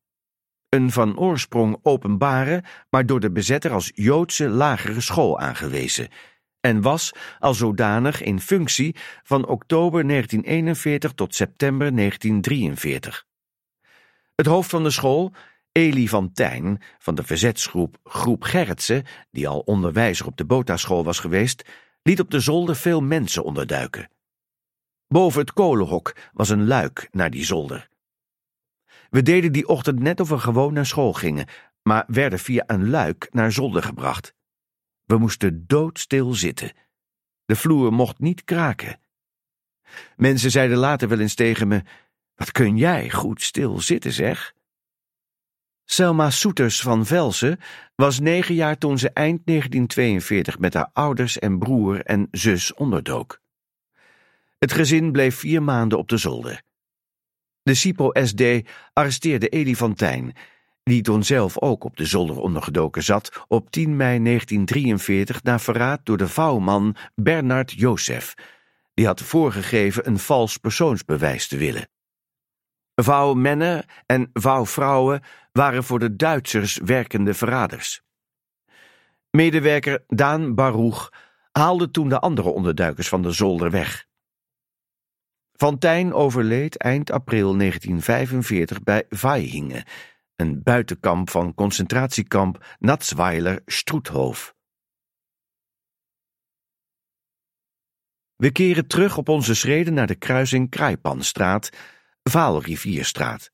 Een 0.68 0.90
van 0.90 1.18
oorsprong 1.18 1.78
openbare, 1.82 2.64
maar 2.90 3.06
door 3.06 3.20
de 3.20 3.30
bezetter 3.30 3.72
als 3.72 3.90
Joodse 3.94 4.48
lagere 4.48 5.00
school 5.00 5.38
aangewezen, 5.38 6.08
en 6.60 6.80
was 6.80 7.12
al 7.38 7.54
zodanig 7.54 8.22
in 8.22 8.40
functie 8.40 8.96
van 9.22 9.46
oktober 9.46 10.08
1941 10.08 11.12
tot 11.12 11.34
september 11.34 11.96
1943. 11.96 13.26
Het 14.34 14.46
hoofd 14.46 14.70
van 14.70 14.82
de 14.82 14.90
school, 14.90 15.32
Elie 15.72 16.08
van 16.08 16.32
Tijn, 16.32 16.82
van 16.98 17.14
de 17.14 17.22
verzetsgroep 17.22 17.98
Groep 18.04 18.42
Gerritsen, 18.42 19.04
die 19.30 19.48
al 19.48 19.60
onderwijzer 19.60 20.26
op 20.26 20.36
de 20.36 20.44
Botha-school 20.44 21.04
was 21.04 21.18
geweest, 21.18 21.68
liet 22.02 22.20
op 22.20 22.30
de 22.30 22.40
zolder 22.40 22.76
veel 22.76 23.00
mensen 23.00 23.44
onderduiken. 23.44 24.08
Boven 25.12 25.40
het 25.40 25.52
kolenhok 25.52 26.16
was 26.32 26.48
een 26.48 26.66
luik 26.66 27.08
naar 27.10 27.30
die 27.30 27.44
zolder. 27.44 27.88
We 29.08 29.22
deden 29.22 29.52
die 29.52 29.68
ochtend 29.68 29.98
net 30.00 30.20
of 30.20 30.28
we 30.28 30.38
gewoon 30.38 30.72
naar 30.72 30.86
school 30.86 31.12
gingen, 31.12 31.46
maar 31.82 32.04
werden 32.06 32.38
via 32.38 32.64
een 32.66 32.90
luik 32.90 33.28
naar 33.30 33.52
zolder 33.52 33.82
gebracht. 33.82 34.34
We 35.04 35.18
moesten 35.18 35.64
doodstil 35.66 36.34
zitten. 36.34 36.72
De 37.44 37.56
vloer 37.56 37.92
mocht 37.92 38.18
niet 38.18 38.44
kraken. 38.44 39.00
Mensen 40.16 40.50
zeiden 40.50 40.76
later 40.76 41.08
wel 41.08 41.20
eens 41.20 41.34
tegen 41.34 41.68
me: 41.68 41.82
Wat 42.34 42.52
kun 42.52 42.76
jij 42.76 43.10
goed 43.10 43.42
stil 43.42 43.80
zitten, 43.80 44.12
zeg? 44.12 44.54
Selma 45.84 46.30
Soeters 46.30 46.80
van 46.80 47.06
Velsen 47.06 47.58
was 47.94 48.20
negen 48.20 48.54
jaar 48.54 48.78
toen 48.78 48.98
ze 48.98 49.10
eind 49.10 49.46
1942 49.46 50.58
met 50.58 50.74
haar 50.74 50.90
ouders 50.92 51.38
en 51.38 51.58
broer 51.58 52.04
en 52.04 52.28
zus 52.30 52.74
onderdook. 52.74 53.40
Het 54.60 54.72
gezin 54.72 55.12
bleef 55.12 55.38
vier 55.38 55.62
maanden 55.62 55.98
op 55.98 56.08
de 56.08 56.16
zolder. 56.16 56.62
De 57.62 57.74
SIPO-SD 57.74 58.42
arresteerde 58.92 59.48
Elie 59.48 59.76
van 59.76 59.94
Tijn, 59.94 60.36
die 60.82 61.02
toen 61.02 61.24
zelf 61.24 61.58
ook 61.58 61.84
op 61.84 61.96
de 61.96 62.04
zolder 62.04 62.36
ondergedoken 62.36 63.02
zat, 63.02 63.44
op 63.48 63.70
10 63.70 63.96
mei 63.96 64.22
1943 64.22 65.42
na 65.42 65.58
verraad 65.58 66.00
door 66.04 66.16
de 66.16 66.28
vouwman 66.28 66.96
Bernard 67.14 67.72
Jozef. 67.72 68.34
Die 68.94 69.06
had 69.06 69.20
voorgegeven 69.20 70.06
een 70.06 70.18
vals 70.18 70.56
persoonsbewijs 70.56 71.48
te 71.48 71.56
willen. 71.56 71.88
Vouwmannen 72.94 73.84
en 74.06 74.30
vouwvrouwen 74.32 75.22
waren 75.52 75.84
voor 75.84 75.98
de 75.98 76.16
Duitsers 76.16 76.76
werkende 76.84 77.34
verraders. 77.34 78.02
Medewerker 79.30 80.04
Daan 80.06 80.54
Baruch 80.54 81.12
haalde 81.52 81.90
toen 81.90 82.08
de 82.08 82.18
andere 82.18 82.48
onderduikers 82.48 83.08
van 83.08 83.22
de 83.22 83.30
zolder 83.30 83.70
weg. 83.70 84.08
Van 85.60 86.12
overleed 86.12 86.76
eind 86.76 87.10
april 87.10 87.56
1945 87.56 88.82
bij 88.82 89.04
Vaihingen, 89.08 89.84
een 90.36 90.62
buitenkamp 90.62 91.30
van 91.30 91.54
concentratiekamp 91.54 92.76
Natzweiler 92.78 93.62
Stroethof. 93.66 94.54
We 98.36 98.50
keren 98.50 98.86
terug 98.86 99.16
op 99.16 99.28
onze 99.28 99.54
schreden 99.54 99.94
naar 99.94 100.06
de 100.06 100.14
kruising 100.14 100.70
Kraaipanstraat, 100.70 101.70
Vaalrivierstraat. 102.22 103.50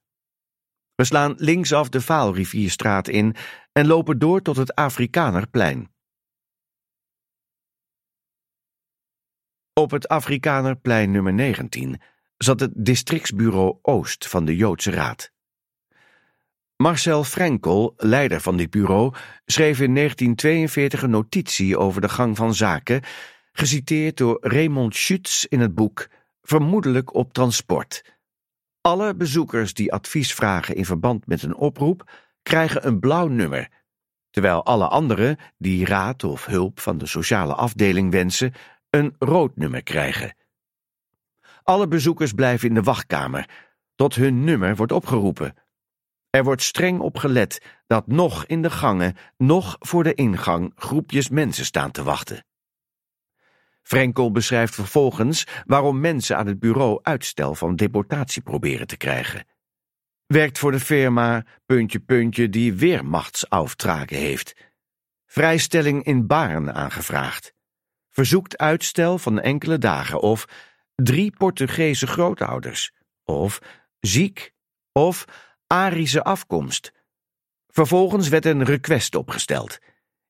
We 0.94 1.04
slaan 1.04 1.34
linksaf 1.36 1.88
de 1.88 2.00
Vaalrivierstraat 2.00 3.08
in 3.08 3.36
en 3.72 3.86
lopen 3.86 4.18
door 4.18 4.42
tot 4.42 4.56
het 4.56 4.74
Afrikanerplein. 4.74 5.95
Op 9.80 9.90
het 9.90 10.08
Afrikanerplein 10.08 11.10
nummer 11.10 11.32
19 11.32 12.00
zat 12.36 12.60
het 12.60 12.70
districtsbureau 12.74 13.78
Oost 13.82 14.28
van 14.28 14.44
de 14.44 14.56
Joodse 14.56 14.90
Raad. 14.90 15.32
Marcel 16.76 17.24
Frenkel, 17.24 17.94
leider 17.96 18.40
van 18.40 18.56
dit 18.56 18.70
bureau, 18.70 19.14
schreef 19.46 19.80
in 19.80 19.94
1942 19.94 21.02
een 21.02 21.10
notitie 21.10 21.78
over 21.78 22.00
de 22.00 22.08
gang 22.08 22.36
van 22.36 22.54
zaken, 22.54 23.02
geciteerd 23.52 24.16
door 24.16 24.38
Raymond 24.40 24.96
Schütz 24.96 25.44
in 25.48 25.60
het 25.60 25.74
boek 25.74 26.08
Vermoedelijk 26.42 27.14
op 27.14 27.32
transport. 27.32 28.18
Alle 28.80 29.14
bezoekers 29.14 29.74
die 29.74 29.92
advies 29.92 30.34
vragen 30.34 30.76
in 30.76 30.84
verband 30.84 31.26
met 31.26 31.42
een 31.42 31.56
oproep, 31.56 32.10
krijgen 32.42 32.86
een 32.86 33.00
blauw 33.00 33.26
nummer, 33.28 33.68
terwijl 34.30 34.64
alle 34.64 34.88
anderen 34.88 35.38
die 35.58 35.86
raad 35.86 36.24
of 36.24 36.46
hulp 36.46 36.80
van 36.80 36.98
de 36.98 37.06
sociale 37.06 37.54
afdeling 37.54 38.10
wensen, 38.10 38.52
een 38.96 39.14
rood 39.18 39.56
nummer 39.56 39.82
krijgen. 39.82 40.34
Alle 41.62 41.88
bezoekers 41.88 42.32
blijven 42.32 42.68
in 42.68 42.74
de 42.74 42.82
wachtkamer, 42.82 43.50
tot 43.94 44.14
hun 44.14 44.44
nummer 44.44 44.76
wordt 44.76 44.92
opgeroepen. 44.92 45.54
Er 46.30 46.44
wordt 46.44 46.62
streng 46.62 47.00
op 47.00 47.16
gelet 47.16 47.62
dat 47.86 48.06
nog 48.06 48.46
in 48.46 48.62
de 48.62 48.70
gangen, 48.70 49.16
nog 49.36 49.76
voor 49.78 50.02
de 50.02 50.14
ingang 50.14 50.72
groepjes 50.76 51.28
mensen 51.28 51.64
staan 51.64 51.90
te 51.90 52.02
wachten. 52.02 52.44
Frenkel 53.82 54.30
beschrijft 54.30 54.74
vervolgens 54.74 55.46
waarom 55.64 56.00
mensen 56.00 56.36
aan 56.36 56.46
het 56.46 56.58
bureau 56.58 56.98
uitstel 57.02 57.54
van 57.54 57.76
deportatie 57.76 58.42
proberen 58.42 58.86
te 58.86 58.96
krijgen. 58.96 59.46
Werkt 60.26 60.58
voor 60.58 60.72
de 60.72 60.80
firma 60.80 61.44
puntje 61.66 62.00
puntje 62.00 62.48
die 62.48 62.74
weermachtsaftragen 62.74 64.16
heeft. 64.16 64.54
Vrijstelling 65.26 66.04
in 66.04 66.26
Baren 66.26 66.74
aangevraagd. 66.74 67.55
Verzoekt 68.16 68.58
uitstel 68.58 69.18
van 69.18 69.40
enkele 69.40 69.78
dagen 69.78 70.20
of 70.20 70.48
drie 70.94 71.36
Portugese 71.36 72.06
grootouders 72.06 72.92
of 73.24 73.58
ziek 74.00 74.52
of 74.92 75.24
Arische 75.66 76.24
afkomst. 76.24 76.92
Vervolgens 77.68 78.28
werd 78.28 78.44
een 78.44 78.64
request 78.64 79.14
opgesteld. 79.14 79.78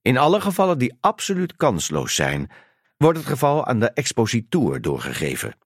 In 0.03 0.17
alle 0.17 0.41
gevallen 0.41 0.79
die 0.79 0.97
absoluut 1.01 1.57
kansloos 1.57 2.15
zijn, 2.15 2.51
wordt 2.97 3.19
het 3.19 3.27
geval 3.27 3.67
aan 3.67 3.81
de 3.81 3.91
expositour 3.91 4.81
doorgegeven. 4.81 5.59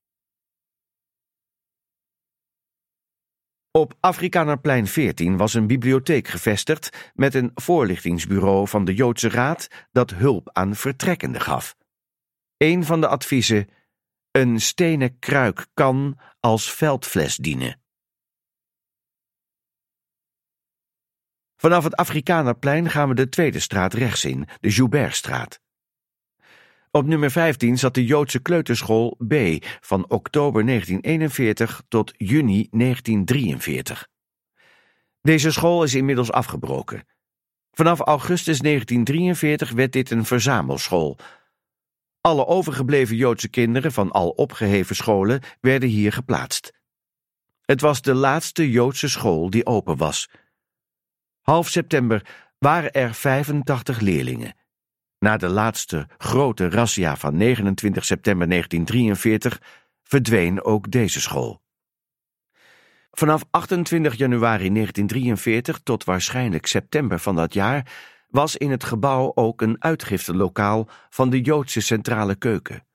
Op 3.71 3.93
Afrikanerplein 3.99 4.87
14 4.87 5.37
was 5.37 5.53
een 5.53 5.67
bibliotheek 5.67 6.27
gevestigd 6.27 7.11
met 7.13 7.33
een 7.33 7.51
voorlichtingsbureau 7.55 8.67
van 8.67 8.85
de 8.85 8.93
Joodse 8.93 9.29
Raad 9.29 9.67
dat 9.91 10.09
hulp 10.09 10.49
aan 10.53 10.75
vertrekkenden 10.75 11.41
gaf. 11.41 11.79
Een 12.61 12.85
van 12.85 13.01
de 13.01 13.07
adviezen: 13.07 13.69
een 14.31 14.59
stenen 14.59 15.19
kruik 15.19 15.67
kan 15.73 16.19
als 16.39 16.71
veldfles 16.71 17.35
dienen. 17.35 17.81
Vanaf 21.55 21.83
het 21.83 21.95
Afrikanerplein 21.95 22.89
gaan 22.89 23.07
we 23.07 23.15
de 23.15 23.29
tweede 23.29 23.59
straat 23.59 23.93
rechts 23.93 24.25
in, 24.25 24.47
de 24.59 24.69
Joubertstraat. 24.69 25.61
Op 26.91 27.05
nummer 27.05 27.31
15 27.31 27.77
zat 27.77 27.93
de 27.93 28.05
Joodse 28.05 28.41
kleuterschool 28.41 29.17
B 29.27 29.33
van 29.79 30.09
oktober 30.09 30.65
1941 30.65 31.83
tot 31.87 32.13
juni 32.17 32.67
1943. 32.71 34.07
Deze 35.21 35.51
school 35.51 35.83
is 35.83 35.95
inmiddels 35.95 36.31
afgebroken. 36.31 37.07
Vanaf 37.71 37.99
augustus 37.99 38.59
1943 38.59 39.71
werd 39.71 39.91
dit 39.91 40.11
een 40.11 40.25
verzamelschool. 40.25 41.17
Alle 42.21 42.45
overgebleven 42.45 43.15
Joodse 43.15 43.49
kinderen 43.49 43.91
van 43.91 44.11
al 44.11 44.29
opgeheven 44.29 44.95
scholen 44.95 45.41
werden 45.61 45.89
hier 45.89 46.11
geplaatst. 46.11 46.73
Het 47.61 47.81
was 47.81 48.01
de 48.01 48.13
laatste 48.13 48.71
Joodse 48.71 49.09
school 49.09 49.49
die 49.49 49.65
open 49.65 49.97
was. 49.97 50.29
Half 51.41 51.69
september 51.69 52.25
waren 52.57 52.91
er 52.91 53.13
85 53.13 53.99
leerlingen. 53.99 54.55
Na 55.19 55.37
de 55.37 55.47
laatste 55.49 56.07
grote 56.17 56.69
razzia 56.69 57.17
van 57.17 57.37
29 57.37 58.05
september 58.05 58.49
1943 58.49 59.61
verdween 60.03 60.63
ook 60.63 60.91
deze 60.91 61.21
school. 61.21 61.61
Vanaf 63.11 63.43
28 63.49 64.15
januari 64.15 64.73
1943 64.73 65.79
tot 65.83 66.03
waarschijnlijk 66.03 66.65
september 66.65 67.19
van 67.19 67.35
dat 67.35 67.53
jaar 67.53 67.91
was 68.31 68.57
in 68.57 68.71
het 68.71 68.83
gebouw 68.83 69.31
ook 69.35 69.61
een 69.61 69.83
uitgiftelokaal 69.83 70.87
van 71.09 71.29
de 71.29 71.41
Joodse 71.41 71.81
Centrale 71.81 72.35
Keuken. 72.35 72.85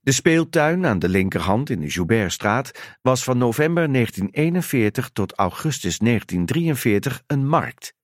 De 0.00 0.12
speeltuin 0.12 0.86
aan 0.86 0.98
de 0.98 1.08
linkerhand 1.08 1.70
in 1.70 1.80
de 1.80 1.86
Joubertstraat 1.86 2.96
was 3.02 3.24
van 3.24 3.38
november 3.38 3.92
1941 3.92 5.10
tot 5.12 5.32
augustus 5.32 5.98
1943 5.98 7.22
een 7.26 7.46
markt. 7.46 7.94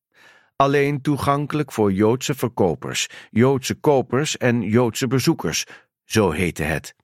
Alleen 0.56 1.00
toegankelijk 1.00 1.72
voor 1.72 1.92
Joodse 1.92 2.34
verkopers, 2.34 3.08
Joodse 3.30 3.74
kopers 3.74 4.36
en 4.36 4.62
Joodse 4.62 5.06
bezoekers, 5.06 5.64
zo 6.04 6.30
heette 6.30 6.62
het. 6.62 6.94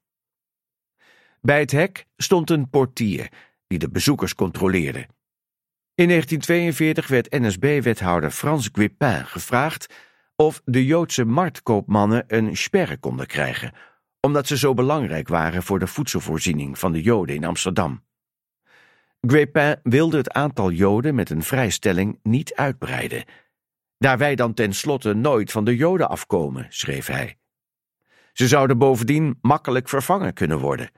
Bij 1.40 1.60
het 1.60 1.70
hek 1.70 2.06
stond 2.16 2.50
een 2.50 2.70
portier 2.70 3.32
die 3.66 3.78
de 3.78 3.90
bezoekers 3.90 4.34
controleerde. 4.34 5.06
In 6.00 6.08
1942 6.08 7.08
werd 7.08 7.30
NSB-wethouder 7.30 8.30
Frans 8.30 8.68
Guépin 8.72 9.26
gevraagd 9.26 9.94
of 10.36 10.60
de 10.64 10.84
Joodse 10.84 11.24
marktkoopmannen 11.24 12.24
een 12.26 12.56
sperre 12.56 12.96
konden 12.96 13.26
krijgen 13.26 13.72
omdat 14.20 14.46
ze 14.46 14.58
zo 14.58 14.74
belangrijk 14.74 15.28
waren 15.28 15.62
voor 15.62 15.78
de 15.78 15.86
voedselvoorziening 15.86 16.78
van 16.78 16.92
de 16.92 17.02
Joden 17.02 17.34
in 17.34 17.44
Amsterdam. 17.44 18.04
Guépin 19.20 19.80
wilde 19.82 20.16
het 20.16 20.30
aantal 20.30 20.70
Joden 20.70 21.14
met 21.14 21.30
een 21.30 21.42
vrijstelling 21.42 22.18
niet 22.22 22.54
uitbreiden. 22.54 23.24
Daar 23.98 24.18
wij 24.18 24.34
dan 24.34 24.54
tenslotte 24.54 25.14
nooit 25.14 25.52
van 25.52 25.64
de 25.64 25.76
Joden 25.76 26.08
afkomen, 26.08 26.66
schreef 26.68 27.06
hij. 27.06 27.38
Ze 28.32 28.48
zouden 28.48 28.78
bovendien 28.78 29.38
makkelijk 29.40 29.88
vervangen 29.88 30.32
kunnen 30.32 30.58
worden. 30.58 30.90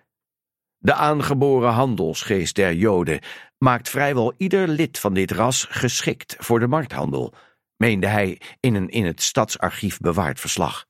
De 0.85 0.95
aangeboren 0.95 1.73
handelsgeest 1.73 2.55
der 2.55 2.75
Joden 2.75 3.21
maakt 3.59 3.89
vrijwel 3.89 4.35
ieder 4.37 4.69
lid 4.69 4.99
van 4.99 5.15
dit 5.15 5.31
ras 5.31 5.67
geschikt 5.71 6.37
voor 6.39 6.61
de 6.61 6.67
markthandel, 6.67 7.35
meende 7.77 8.07
hij 8.07 8.41
in 8.61 8.75
een 8.75 8.89
in 8.89 9.07
het 9.07 9.23
stadsarchief 9.23 9.99
bewaard 9.99 10.41
verslag. 10.41 10.87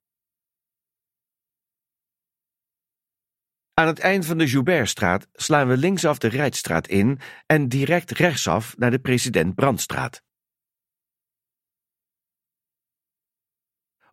Aan 3.74 3.86
het 3.86 3.98
eind 3.98 4.26
van 4.26 4.38
de 4.38 4.46
Joubertstraat 4.46 5.28
slaan 5.32 5.68
we 5.68 5.76
linksaf 5.76 6.18
de 6.18 6.28
Rijtstraat 6.28 6.88
in 6.88 7.18
en 7.46 7.68
direct 7.68 8.10
rechtsaf 8.10 8.76
naar 8.76 8.90
de 8.90 8.98
President 8.98 9.54
Brandstraat. 9.54 10.22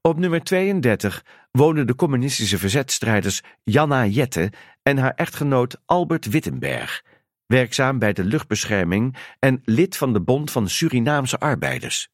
Op 0.02 0.18
nummer 0.18 0.44
32 0.44 1.26
wonen 1.52 1.88
de 1.88 1.96
communistische 1.96 2.58
verzetstrijders 2.58 3.42
Janna 3.64 4.06
Jette 4.06 4.52
en 4.84 4.98
haar 4.98 5.14
echtgenoot 5.16 5.78
Albert 5.86 6.26
Wittenberg, 6.26 7.04
werkzaam 7.46 8.00
bij 8.00 8.14
de 8.14 8.24
luchtbescherming 8.24 9.16
en 9.40 9.62
lid 9.64 9.98
van 9.98 10.14
de 10.14 10.22
Bond 10.22 10.52
van 10.52 10.70
Surinaamse 10.70 11.40
Arbeiders. 11.40 12.10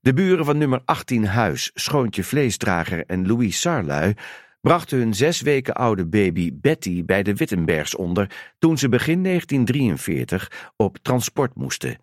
De 0.00 0.14
buren 0.14 0.44
van 0.44 0.58
nummer 0.58 0.82
18 0.84 1.26
Huis, 1.26 1.70
Schoontje 1.74 2.24
Vleesdrager 2.24 3.06
en 3.06 3.26
Louis 3.26 3.60
Sarlui 3.60 4.14
brachten 4.60 4.98
hun 4.98 5.14
zes 5.14 5.40
weken 5.40 5.74
oude 5.74 6.06
baby 6.06 6.50
Betty 6.54 7.04
bij 7.04 7.22
de 7.22 7.34
Wittenbergs 7.34 7.96
onder 7.96 8.54
toen 8.58 8.78
ze 8.78 8.88
begin 8.88 9.22
1943 9.22 10.72
op 10.76 10.98
transport 11.02 11.54
moesten. 11.54 11.98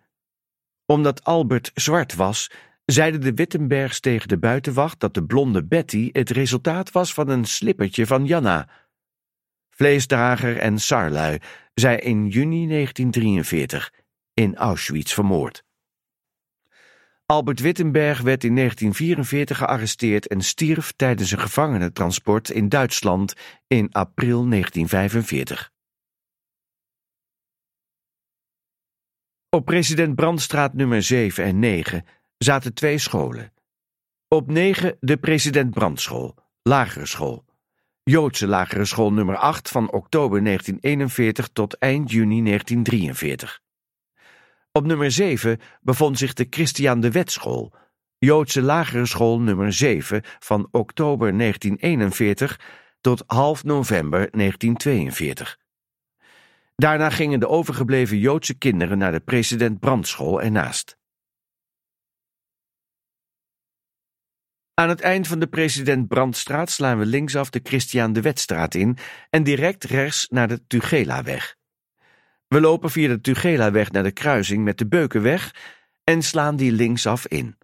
Omdat 0.86 1.24
Albert 1.24 1.70
zwart 1.74 2.14
was, 2.14 2.50
zeiden 2.92 3.20
de 3.20 3.34
Wittenbergs 3.34 4.00
tegen 4.00 4.28
de 4.28 4.38
buitenwacht 4.38 5.00
dat 5.00 5.14
de 5.14 5.24
blonde 5.24 5.64
Betty 5.64 6.08
het 6.12 6.30
resultaat 6.30 6.90
was 6.90 7.14
van 7.14 7.28
een 7.28 7.44
slippertje 7.44 8.06
van 8.06 8.26
Janna. 8.26 8.68
Vleesdrager 9.70 10.56
en 10.56 10.78
Sarlui 10.78 11.38
zij 11.74 11.98
in 11.98 12.28
juni 12.28 12.68
1943 12.68 13.92
in 14.34 14.56
Auschwitz 14.56 15.14
vermoord. 15.14 15.64
Albert 17.26 17.60
Wittenberg 17.60 18.20
werd 18.20 18.44
in 18.44 18.54
1944 18.54 19.56
gearresteerd 19.56 20.26
en 20.26 20.40
stierf 20.40 20.92
tijdens 20.92 21.30
een 21.30 21.38
gevangenentransport 21.38 22.50
in 22.50 22.68
Duitsland 22.68 23.34
in 23.66 23.92
april 23.92 24.48
1945. 24.48 25.72
Op 29.50 29.64
president 29.64 30.14
Brandstraat 30.14 30.74
nummer 30.74 31.02
7 31.02 31.44
en 31.44 31.58
9 31.58 32.04
zaten 32.38 32.74
twee 32.74 32.98
scholen. 32.98 33.52
Op 34.28 34.50
9 34.50 34.96
de 35.00 35.16
president 35.16 35.70
Brandschool, 35.70 36.34
lagere 36.62 37.06
school. 37.06 37.44
Joodse 38.02 38.46
lagere 38.46 38.84
school 38.84 39.12
nummer 39.12 39.36
8 39.36 39.68
van 39.68 39.92
oktober 39.92 40.44
1941 40.44 41.48
tot 41.52 41.74
eind 41.74 42.10
juni 42.10 42.42
1943. 42.42 43.60
Op 44.72 44.84
nummer 44.84 45.10
7 45.10 45.60
bevond 45.80 46.18
zich 46.18 46.32
de 46.32 46.46
Christian 46.50 47.00
de 47.00 47.10
Wetschool, 47.10 47.72
Joodse 48.18 48.62
lagere 48.62 49.06
school 49.06 49.40
nummer 49.40 49.72
7 49.72 50.22
van 50.38 50.68
oktober 50.70 51.38
1941 51.38 52.60
tot 53.00 53.22
half 53.26 53.64
november 53.64 54.18
1942. 54.30 55.58
Daarna 56.76 57.10
gingen 57.10 57.40
de 57.40 57.48
overgebleven 57.48 58.18
Joodse 58.18 58.54
kinderen 58.54 58.98
naar 58.98 59.12
de 59.12 59.20
president 59.20 59.80
Brandschool 59.80 60.42
ernaast. 60.42 60.97
Aan 64.78 64.88
het 64.88 65.00
eind 65.00 65.26
van 65.26 65.38
de 65.38 65.46
president 65.46 66.08
Brandstraat 66.08 66.70
slaan 66.70 66.98
we 66.98 67.06
linksaf 67.06 67.50
de 67.50 67.60
Christiaan 67.62 68.12
de 68.12 68.20
Wetstraat 68.20 68.74
in 68.74 68.96
en 69.30 69.42
direct 69.42 69.84
rechts 69.84 70.26
naar 70.28 70.48
de 70.48 70.66
Tugelaweg. 70.66 71.56
We 72.48 72.60
lopen 72.60 72.90
via 72.90 73.08
de 73.08 73.20
Tugelaweg 73.20 73.90
naar 73.90 74.02
de 74.02 74.12
kruising 74.12 74.64
met 74.64 74.78
de 74.78 74.86
Beukenweg 74.86 75.54
en 76.04 76.22
slaan 76.22 76.56
die 76.56 76.72
linksaf 76.72 77.26
in. 77.26 77.58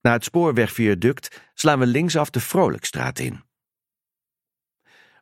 Na 0.00 0.12
het 0.12 0.24
spoorwegviaduct 0.24 1.50
slaan 1.54 1.78
we 1.78 1.86
linksaf 1.86 2.30
de 2.30 2.40
Vrolijkstraat 2.40 3.18
in. 3.18 3.42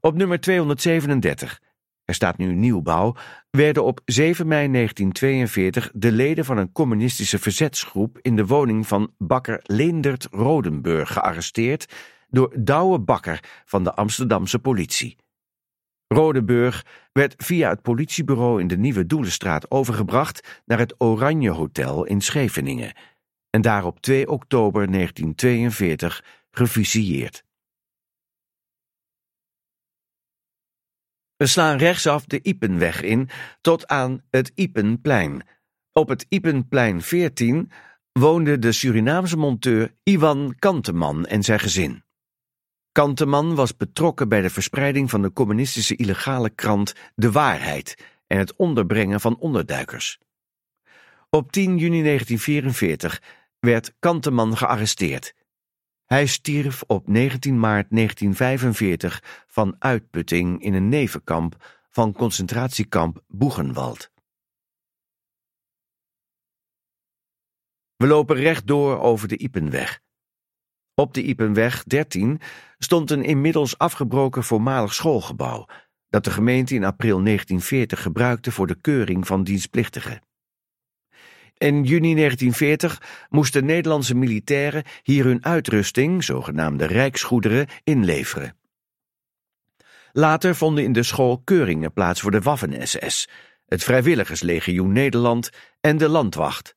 Op 0.00 0.14
nummer 0.14 0.40
237, 0.40 1.60
er 2.04 2.14
staat 2.14 2.36
nu 2.36 2.54
nieuwbouw, 2.54 3.14
werden 3.50 3.84
op 3.84 4.00
7 4.04 4.46
mei 4.46 4.70
1942 4.70 5.90
de 5.94 6.12
leden 6.12 6.44
van 6.44 6.56
een 6.56 6.72
communistische 6.72 7.38
verzetsgroep 7.38 8.18
in 8.22 8.36
de 8.36 8.46
woning 8.46 8.86
van 8.86 9.14
bakker 9.18 9.60
Leendert 9.62 10.28
Rodenburg 10.30 11.12
gearresteerd 11.12 11.92
door 12.28 12.54
Douwe 12.58 12.98
Bakker 12.98 13.40
van 13.64 13.84
de 13.84 13.94
Amsterdamse 13.94 14.58
politie. 14.58 15.16
Rodenburg 16.06 16.86
werd 17.12 17.34
via 17.36 17.68
het 17.68 17.82
politiebureau 17.82 18.60
in 18.60 18.66
de 18.66 18.76
Nieuwe 18.76 19.06
Doelenstraat 19.06 19.70
overgebracht 19.70 20.62
naar 20.64 20.78
het 20.78 20.94
Oranje 20.98 21.50
Hotel 21.50 22.04
in 22.04 22.20
Scheveningen 22.20 22.92
en 23.50 23.60
daar 23.60 23.84
op 23.84 24.00
2 24.00 24.28
oktober 24.28 24.92
1942 24.92 26.24
gefusilleerd. 26.50 27.44
We 31.44 31.50
slaan 31.50 31.76
rechtsaf 31.76 32.24
de 32.24 32.40
Ipenweg 32.42 33.02
in 33.02 33.28
tot 33.60 33.86
aan 33.88 34.22
het 34.30 34.52
Ipenplein. 34.54 35.46
Op 35.92 36.08
het 36.08 36.26
Ipenplein 36.28 37.02
14 37.02 37.70
woonde 38.12 38.58
de 38.58 38.72
Surinaamse 38.72 39.36
monteur 39.36 39.94
Iwan 40.02 40.54
Kanteman 40.58 41.26
en 41.26 41.42
zijn 41.42 41.60
gezin. 41.60 42.04
Kanteman 42.92 43.54
was 43.54 43.76
betrokken 43.76 44.28
bij 44.28 44.40
de 44.40 44.50
verspreiding 44.50 45.10
van 45.10 45.22
de 45.22 45.32
communistische 45.32 45.96
illegale 45.96 46.50
krant 46.50 46.94
De 47.14 47.30
Waarheid 47.30 47.94
en 48.26 48.38
het 48.38 48.56
onderbrengen 48.56 49.20
van 49.20 49.38
onderduikers. 49.38 50.18
Op 51.30 51.52
10 51.52 51.78
juni 51.78 52.02
1944 52.02 53.22
werd 53.60 53.94
Kanteman 53.98 54.56
gearresteerd. 54.56 55.34
Hij 56.04 56.26
stierf 56.26 56.82
op 56.82 57.08
19 57.08 57.60
maart 57.60 57.86
1945 57.90 59.44
van 59.46 59.76
uitputting 59.78 60.62
in 60.62 60.74
een 60.74 60.88
nevenkamp 60.88 61.82
van 61.90 62.12
concentratiekamp 62.12 63.22
Boegenwald. 63.28 64.12
We 67.96 68.06
lopen 68.06 68.36
rechtdoor 68.36 68.98
over 68.98 69.28
de 69.28 69.38
Ipenweg. 69.38 70.00
Op 70.94 71.14
de 71.14 71.22
Ipenweg 71.22 71.84
13 71.84 72.40
stond 72.78 73.10
een 73.10 73.24
inmiddels 73.24 73.78
afgebroken 73.78 74.44
voormalig 74.44 74.94
schoolgebouw 74.94 75.66
dat 76.08 76.24
de 76.24 76.30
gemeente 76.30 76.74
in 76.74 76.84
april 76.84 77.22
1940 77.22 78.02
gebruikte 78.02 78.52
voor 78.52 78.66
de 78.66 78.80
keuring 78.80 79.26
van 79.26 79.44
dienstplichtigen. 79.44 80.22
In 81.58 81.84
juni 81.84 82.14
1940 82.14 83.26
moesten 83.28 83.64
Nederlandse 83.64 84.14
militairen 84.14 84.84
hier 85.02 85.24
hun 85.24 85.44
uitrusting, 85.44 86.24
zogenaamde 86.24 86.86
rijksgoederen, 86.86 87.66
inleveren. 87.84 88.56
Later 90.12 90.54
vonden 90.54 90.84
in 90.84 90.92
de 90.92 91.02
school 91.02 91.40
keuringen 91.44 91.92
plaats 91.92 92.20
voor 92.20 92.30
de 92.30 92.40
Waffen-SS, 92.40 93.28
het 93.66 93.84
Vrijwilligerslegioen 93.84 94.92
Nederland 94.92 95.50
en 95.80 95.96
de 95.96 96.08
Landwacht. 96.08 96.76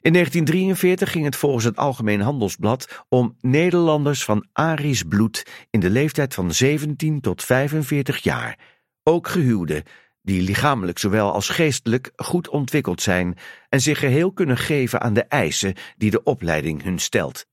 In 0.00 0.12
1943 0.12 1.10
ging 1.10 1.24
het 1.24 1.36
volgens 1.36 1.64
het 1.64 1.76
Algemeen 1.76 2.20
Handelsblad 2.20 3.04
om 3.08 3.36
Nederlanders 3.40 4.24
van 4.24 4.48
Arisch 4.52 5.02
bloed 5.02 5.46
in 5.70 5.80
de 5.80 5.90
leeftijd 5.90 6.34
van 6.34 6.52
17 6.52 7.20
tot 7.20 7.42
45 7.42 8.18
jaar, 8.18 8.58
ook 9.02 9.28
gehuwden, 9.28 9.82
die 10.24 10.42
lichamelijk 10.42 10.98
zowel 10.98 11.32
als 11.32 11.48
geestelijk 11.48 12.12
goed 12.16 12.48
ontwikkeld 12.48 13.02
zijn 13.02 13.38
en 13.68 13.80
zich 13.80 13.98
geheel 13.98 14.32
kunnen 14.32 14.56
geven 14.56 15.00
aan 15.00 15.14
de 15.14 15.24
eisen 15.24 15.74
die 15.96 16.10
de 16.10 16.22
opleiding 16.22 16.82
hun 16.82 16.98
stelt. 16.98 17.46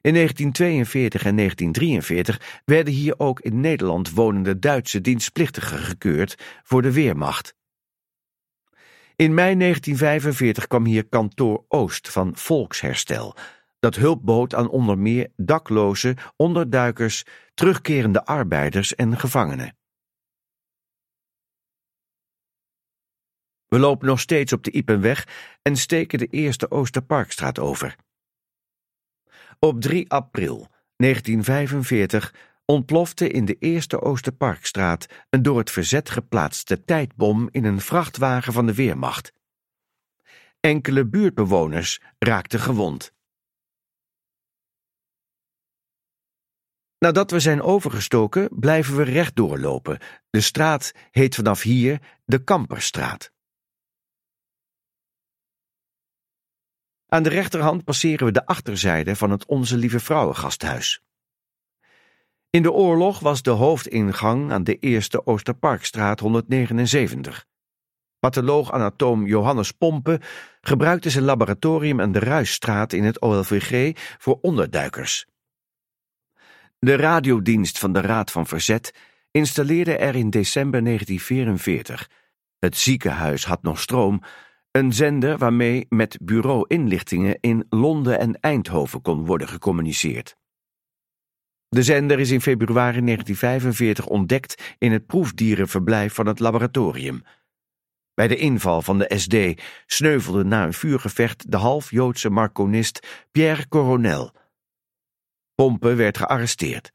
In 0.00 0.14
1942 0.14 1.24
en 1.24 1.36
1943 1.36 2.62
werden 2.64 2.94
hier 2.94 3.18
ook 3.18 3.40
in 3.40 3.60
Nederland 3.60 4.10
wonende 4.10 4.58
Duitse 4.58 5.00
dienstplichtigen 5.00 5.78
gekeurd 5.78 6.34
voor 6.62 6.82
de 6.82 6.92
Weermacht. 6.92 7.54
In 9.16 9.34
mei 9.34 9.56
1945 9.56 10.66
kwam 10.66 10.84
hier 10.84 11.08
kantoor 11.08 11.64
Oost 11.68 12.10
van 12.10 12.36
Volksherstel, 12.36 13.34
dat 13.78 13.96
hulp 13.96 14.24
bood 14.24 14.54
aan 14.54 14.68
onder 14.68 14.98
meer 14.98 15.32
daklozen, 15.36 16.16
onderduikers, 16.36 17.24
terugkerende 17.54 18.24
arbeiders 18.24 18.94
en 18.94 19.18
gevangenen. 19.18 19.77
We 23.68 23.78
lopen 23.78 24.06
nog 24.06 24.20
steeds 24.20 24.52
op 24.52 24.64
de 24.64 24.70
Ipenweg 24.70 25.26
en 25.62 25.76
steken 25.76 26.18
de 26.18 26.26
eerste 26.26 26.70
Oosterparkstraat 26.70 27.58
over. 27.58 27.96
Op 29.58 29.80
3 29.80 30.10
april 30.10 30.68
1945 30.96 32.34
ontplofte 32.64 33.28
in 33.28 33.44
de 33.44 33.56
eerste 33.58 34.00
Oosterparkstraat 34.00 35.06
een 35.30 35.42
door 35.42 35.58
het 35.58 35.70
verzet 35.70 36.10
geplaatste 36.10 36.84
tijdbom 36.84 37.48
in 37.50 37.64
een 37.64 37.80
vrachtwagen 37.80 38.52
van 38.52 38.66
de 38.66 38.74
Weermacht. 38.74 39.32
Enkele 40.60 41.06
buurtbewoners 41.06 42.00
raakten 42.18 42.60
gewond. 42.60 43.12
Nadat 46.98 47.30
we 47.30 47.40
zijn 47.40 47.62
overgestoken, 47.62 48.48
blijven 48.50 48.96
we 48.96 49.02
rechtdoor 49.02 49.58
lopen. 49.58 49.98
De 50.30 50.40
straat 50.40 50.92
heet 51.10 51.34
vanaf 51.34 51.62
hier 51.62 52.00
de 52.24 52.44
Kamperstraat. 52.44 53.32
Aan 57.10 57.22
de 57.22 57.28
rechterhand 57.28 57.84
passeren 57.84 58.26
we 58.26 58.32
de 58.32 58.46
achterzijde 58.46 59.16
van 59.16 59.30
het 59.30 59.46
Onze 59.46 59.76
Lieve 59.76 60.00
Vrouwengasthuis. 60.00 61.02
In 62.50 62.62
de 62.62 62.72
oorlog 62.72 63.20
was 63.20 63.42
de 63.42 63.50
hoofdingang 63.50 64.52
aan 64.52 64.64
de 64.64 64.78
Eerste 64.78 65.26
Oosterparkstraat 65.26 66.20
179. 66.20 67.46
Patholoog-anatoom 68.18 69.26
Johannes 69.26 69.72
Pompe 69.72 70.20
gebruikte 70.60 71.10
zijn 71.10 71.24
laboratorium 71.24 72.00
aan 72.00 72.12
de 72.12 72.18
Ruisstraat 72.18 72.92
in 72.92 73.04
het 73.04 73.20
OLVG 73.20 73.96
voor 74.18 74.38
onderduikers. 74.40 75.26
De 76.78 76.96
radiodienst 76.96 77.78
van 77.78 77.92
de 77.92 78.00
Raad 78.00 78.30
van 78.30 78.46
Verzet 78.46 78.94
installeerde 79.30 79.96
er 79.96 80.14
in 80.14 80.30
december 80.30 80.84
1944. 80.84 82.10
Het 82.58 82.76
ziekenhuis 82.76 83.44
had 83.44 83.62
nog 83.62 83.80
stroom, 83.80 84.22
een 84.70 84.92
zender 84.92 85.38
waarmee 85.38 85.86
met 85.88 86.18
bureau 86.22 86.64
inlichtingen 86.66 87.38
in 87.40 87.66
Londen 87.68 88.18
en 88.18 88.40
Eindhoven 88.40 89.02
kon 89.02 89.26
worden 89.26 89.48
gecommuniceerd. 89.48 90.36
De 91.68 91.82
zender 91.82 92.20
is 92.20 92.30
in 92.30 92.40
februari 92.40 93.04
1945 93.04 94.06
ontdekt 94.06 94.74
in 94.78 94.92
het 94.92 95.06
proefdierenverblijf 95.06 96.14
van 96.14 96.26
het 96.26 96.38
laboratorium. 96.38 97.22
Bij 98.14 98.28
de 98.28 98.36
inval 98.36 98.82
van 98.82 98.98
de 98.98 99.12
SD 99.16 99.62
sneuvelde 99.86 100.44
na 100.44 100.64
een 100.64 100.72
vuurgevecht 100.72 101.50
de 101.50 101.56
half-Joodse 101.56 102.30
marconist 102.30 103.26
Pierre 103.30 103.68
Coronel. 103.68 104.32
Pompe 105.54 105.94
werd 105.94 106.18
gearresteerd. 106.18 106.92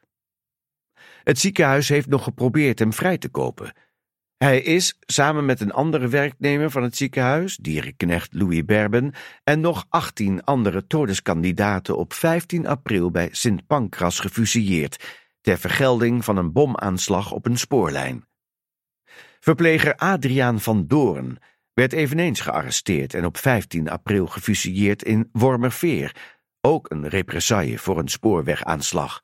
Het 1.23 1.39
ziekenhuis 1.39 1.89
heeft 1.89 2.07
nog 2.07 2.23
geprobeerd 2.23 2.79
hem 2.79 2.93
vrij 2.93 3.17
te 3.17 3.29
kopen. 3.29 3.73
Hij 4.43 4.61
is, 4.61 4.97
samen 4.99 5.45
met 5.45 5.61
een 5.61 5.71
andere 5.71 6.07
werknemer 6.07 6.71
van 6.71 6.83
het 6.83 6.97
ziekenhuis, 6.97 7.57
dierenknecht 7.57 8.33
Louis 8.33 8.65
Berben, 8.65 9.13
en 9.43 9.59
nog 9.59 9.85
18 9.89 10.43
andere 10.43 10.87
todeskandidaten 10.87 11.97
op 11.97 12.13
15 12.13 12.67
april 12.67 13.11
bij 13.11 13.29
Sint 13.31 13.67
Pancras 13.67 14.19
gefusilleerd, 14.19 15.23
ter 15.41 15.57
vergelding 15.57 16.23
van 16.23 16.37
een 16.37 16.51
bomaanslag 16.51 17.31
op 17.31 17.45
een 17.45 17.57
spoorlijn. 17.57 18.27
Verpleger 19.39 19.95
Adriaan 19.95 20.59
van 20.59 20.87
Doorn 20.87 21.37
werd 21.73 21.93
eveneens 21.93 22.39
gearresteerd 22.39 23.13
en 23.13 23.25
op 23.25 23.37
15 23.37 23.89
april 23.89 24.27
gefusilleerd 24.27 25.03
in 25.03 25.29
Wormerveer, 25.31 26.15
ook 26.61 26.91
een 26.91 27.07
represaille 27.07 27.79
voor 27.79 27.99
een 27.99 28.09
spoorwegaanslag. 28.09 29.23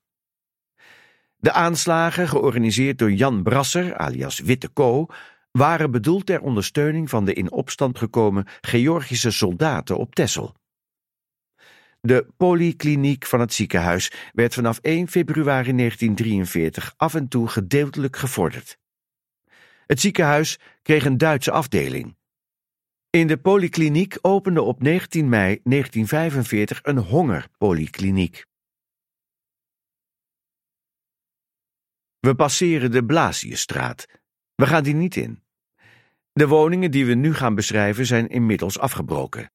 De 1.42 1.52
aanslagen, 1.52 2.28
georganiseerd 2.28 2.98
door 2.98 3.12
Jan 3.12 3.44
Brasser, 3.44 3.98
alias 3.98 4.40
Witte 4.40 4.68
Ko, 4.68 5.06
waren 5.52 5.92
bedoeld 5.92 6.26
ter 6.26 6.42
ondersteuning 6.42 7.10
van 7.10 7.26
de 7.26 7.34
in 7.34 7.52
opstand 7.52 7.98
gekomen 7.98 8.48
Georgische 8.62 9.32
soldaten 9.32 9.98
op 9.98 10.16
Texel. 10.16 10.56
De 12.02 12.28
polykliniek 12.38 13.26
van 13.26 13.40
het 13.40 13.54
ziekenhuis 13.54 14.12
werd 14.34 14.54
vanaf 14.54 14.80
1 14.82 15.08
februari 15.08 15.76
1943 15.76 16.94
af 16.98 17.14
en 17.14 17.28
toe 17.28 17.48
gedeeltelijk 17.48 18.16
gevorderd. 18.16 18.78
Het 19.86 20.00
ziekenhuis 20.00 20.60
kreeg 20.82 21.06
een 21.06 21.18
Duitse 21.18 21.52
afdeling. 21.52 22.16
In 23.10 23.28
de 23.28 23.38
polykliniek 23.38 24.18
opende 24.22 24.62
op 24.62 24.82
19 24.82 25.30
mei 25.30 25.60
1945 25.64 26.80
een 26.82 26.98
hongerpolykliniek. 26.98 28.48
We 32.20 32.36
passeren 32.36 32.92
de 32.92 33.06
Blasiusstraat. 33.06 34.06
We 34.56 34.68
gaan 34.68 34.84
die 34.84 34.94
niet 34.94 35.16
in. 35.16 35.44
De 36.32 36.48
woningen 36.48 36.92
die 36.92 37.06
we 37.06 37.14
nu 37.14 37.34
gaan 37.34 37.56
beschrijven 37.56 38.06
zijn 38.06 38.28
inmiddels 38.28 38.80
afgebroken. 38.80 39.52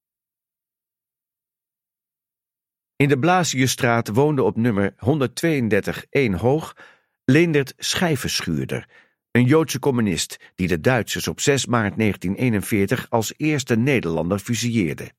In 2.96 3.08
de 3.08 3.18
Blasiusstraat 3.18 4.08
woonde 4.08 4.42
op 4.42 4.56
nummer 4.56 4.94
132 4.98 6.06
1 6.10 6.34
hoog 6.34 6.76
Leendert 7.24 7.74
Schijvenschuurder, 7.76 8.88
een 9.30 9.44
Joodse 9.44 9.78
communist 9.78 10.36
die 10.54 10.68
de 10.68 10.80
Duitsers 10.80 11.28
op 11.28 11.40
6 11.40 11.66
maart 11.66 11.96
1941 11.96 13.10
als 13.10 13.34
eerste 13.36 13.76
Nederlander 13.76 14.38
fusilleerde. 14.38 15.12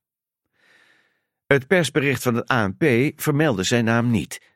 Het 1.48 1.68
persbericht 1.68 2.24
van 2.24 2.36
het 2.36 2.48
ANP 2.48 2.84
vermeldde 3.16 3.64
zijn 3.64 3.86
naam 3.86 4.12
niet. 4.12 4.55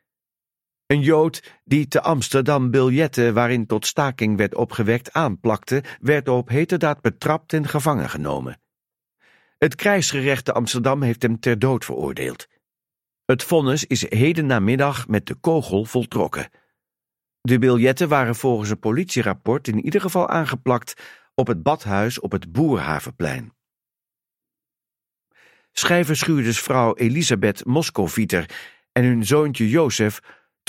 Een 0.90 1.02
Jood 1.02 1.42
die 1.64 1.88
te 1.88 2.00
Amsterdam 2.00 2.70
biljetten 2.70 3.34
waarin 3.34 3.66
tot 3.66 3.86
staking 3.86 4.36
werd 4.36 4.54
opgewekt 4.54 5.12
aanplakte, 5.12 5.82
werd 6.00 6.28
op 6.28 6.48
heterdaad 6.48 7.00
betrapt 7.00 7.52
en 7.52 7.68
gevangen 7.68 8.10
genomen. 8.10 8.60
Het 9.58 9.74
krijgsgerecht 9.74 10.44
te 10.44 10.52
Amsterdam 10.52 11.02
heeft 11.02 11.22
hem 11.22 11.40
ter 11.40 11.58
dood 11.58 11.84
veroordeeld. 11.84 12.48
Het 13.24 13.44
vonnis 13.44 13.84
is 13.84 14.10
heden 14.10 14.46
namiddag 14.46 15.08
met 15.08 15.26
de 15.26 15.34
kogel 15.34 15.84
voltrokken. 15.84 16.48
De 17.40 17.58
biljetten 17.58 18.08
waren 18.08 18.34
volgens 18.34 18.70
een 18.70 18.78
politierapport 18.78 19.68
in 19.68 19.84
ieder 19.84 20.00
geval 20.00 20.28
aangeplakt 20.28 21.02
op 21.34 21.46
het 21.46 21.62
badhuis 21.62 22.20
op 22.20 22.32
het 22.32 22.52
Boerhavenplein. 22.52 23.52
Schrijverschuurders 25.72 26.60
vrouw 26.60 26.94
Elisabeth 26.94 27.64
Moskovieter 27.64 28.50
en 28.92 29.04
hun 29.04 29.26
zoontje 29.26 29.68
Jozef 29.68 30.20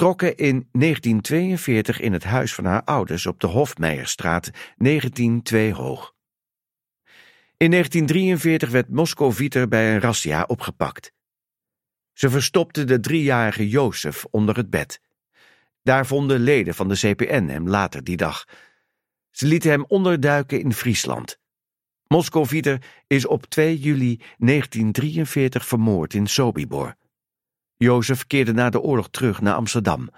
trokken 0.02 0.38
in 0.38 0.68
1942 0.72 2.00
in 2.00 2.14
het 2.14 2.24
huis 2.24 2.54
van 2.54 2.66
haar 2.66 2.84
ouders 2.84 3.26
op 3.26 3.40
de 3.40 3.48
Hofmeijerstraat 3.48 4.50
192 4.78 5.78
hoog. 5.78 6.14
In 7.58 7.72
1943 7.72 8.70
werd 8.70 8.90
Moskovieter 8.90 9.68
bij 9.68 9.94
een 9.94 10.00
razzia 10.00 10.44
opgepakt. 10.44 11.12
Ze 12.14 12.30
verstopte 12.30 12.84
de 12.84 13.00
driejarige 13.00 13.70
Jozef 13.70 14.26
onder 14.26 14.56
het 14.56 14.70
bed. 14.70 15.02
Daar 15.84 16.06
vonden 16.06 16.40
leden 16.40 16.74
van 16.74 16.88
de 16.88 16.96
CPN 16.96 17.48
hem 17.48 17.70
later 17.70 18.04
die 18.04 18.18
dag. 18.18 18.46
Ze 19.32 19.46
lieten 19.46 19.72
hem 19.72 19.86
onderduiken 19.88 20.60
in 20.60 20.74
Friesland. 20.74 21.40
Moskovieter 22.08 22.84
is 23.08 23.28
op 23.28 23.46
2 23.46 23.80
juli 23.80 24.18
1943 24.38 25.66
vermoord 25.66 26.14
in 26.14 26.28
Sobibor. 26.28 26.96
Jozef 27.82 28.28
keerde 28.28 28.54
na 28.54 28.70
de 28.70 28.82
oorlog 28.82 29.10
terug 29.10 29.42
naar 29.42 29.56
Amsterdam. 29.56 30.10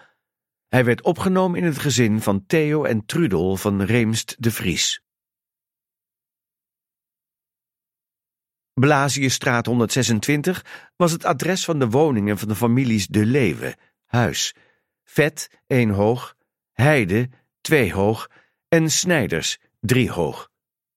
Hij 0.68 0.86
werd 0.86 1.02
opgenomen 1.02 1.60
in 1.60 1.66
het 1.66 1.80
gezin 1.80 2.22
van 2.22 2.46
Theo 2.46 2.84
en 2.84 3.06
Trudel 3.06 3.58
van 3.58 3.82
Reemst 3.82 4.36
de 4.40 4.52
Vries. 4.52 5.02
Blaziusstraat 8.74 9.66
126 9.66 10.66
was 10.96 11.12
het 11.12 11.26
adres 11.26 11.66
van 11.66 11.80
de 11.80 11.90
woningen 11.90 12.38
van 12.38 12.48
de 12.48 12.56
families 12.56 13.08
De 13.08 13.26
Leeuwen, 13.26 13.76
Huis, 14.06 14.56
Vet, 15.04 15.50
1 15.68 15.90
hoog, 15.90 16.36
Heide, 16.72 17.30
2 17.62 17.94
hoog 17.94 18.30
en 18.68 18.92
Snijders, 18.92 19.60
3 19.80 20.12
hoog. 20.12 20.52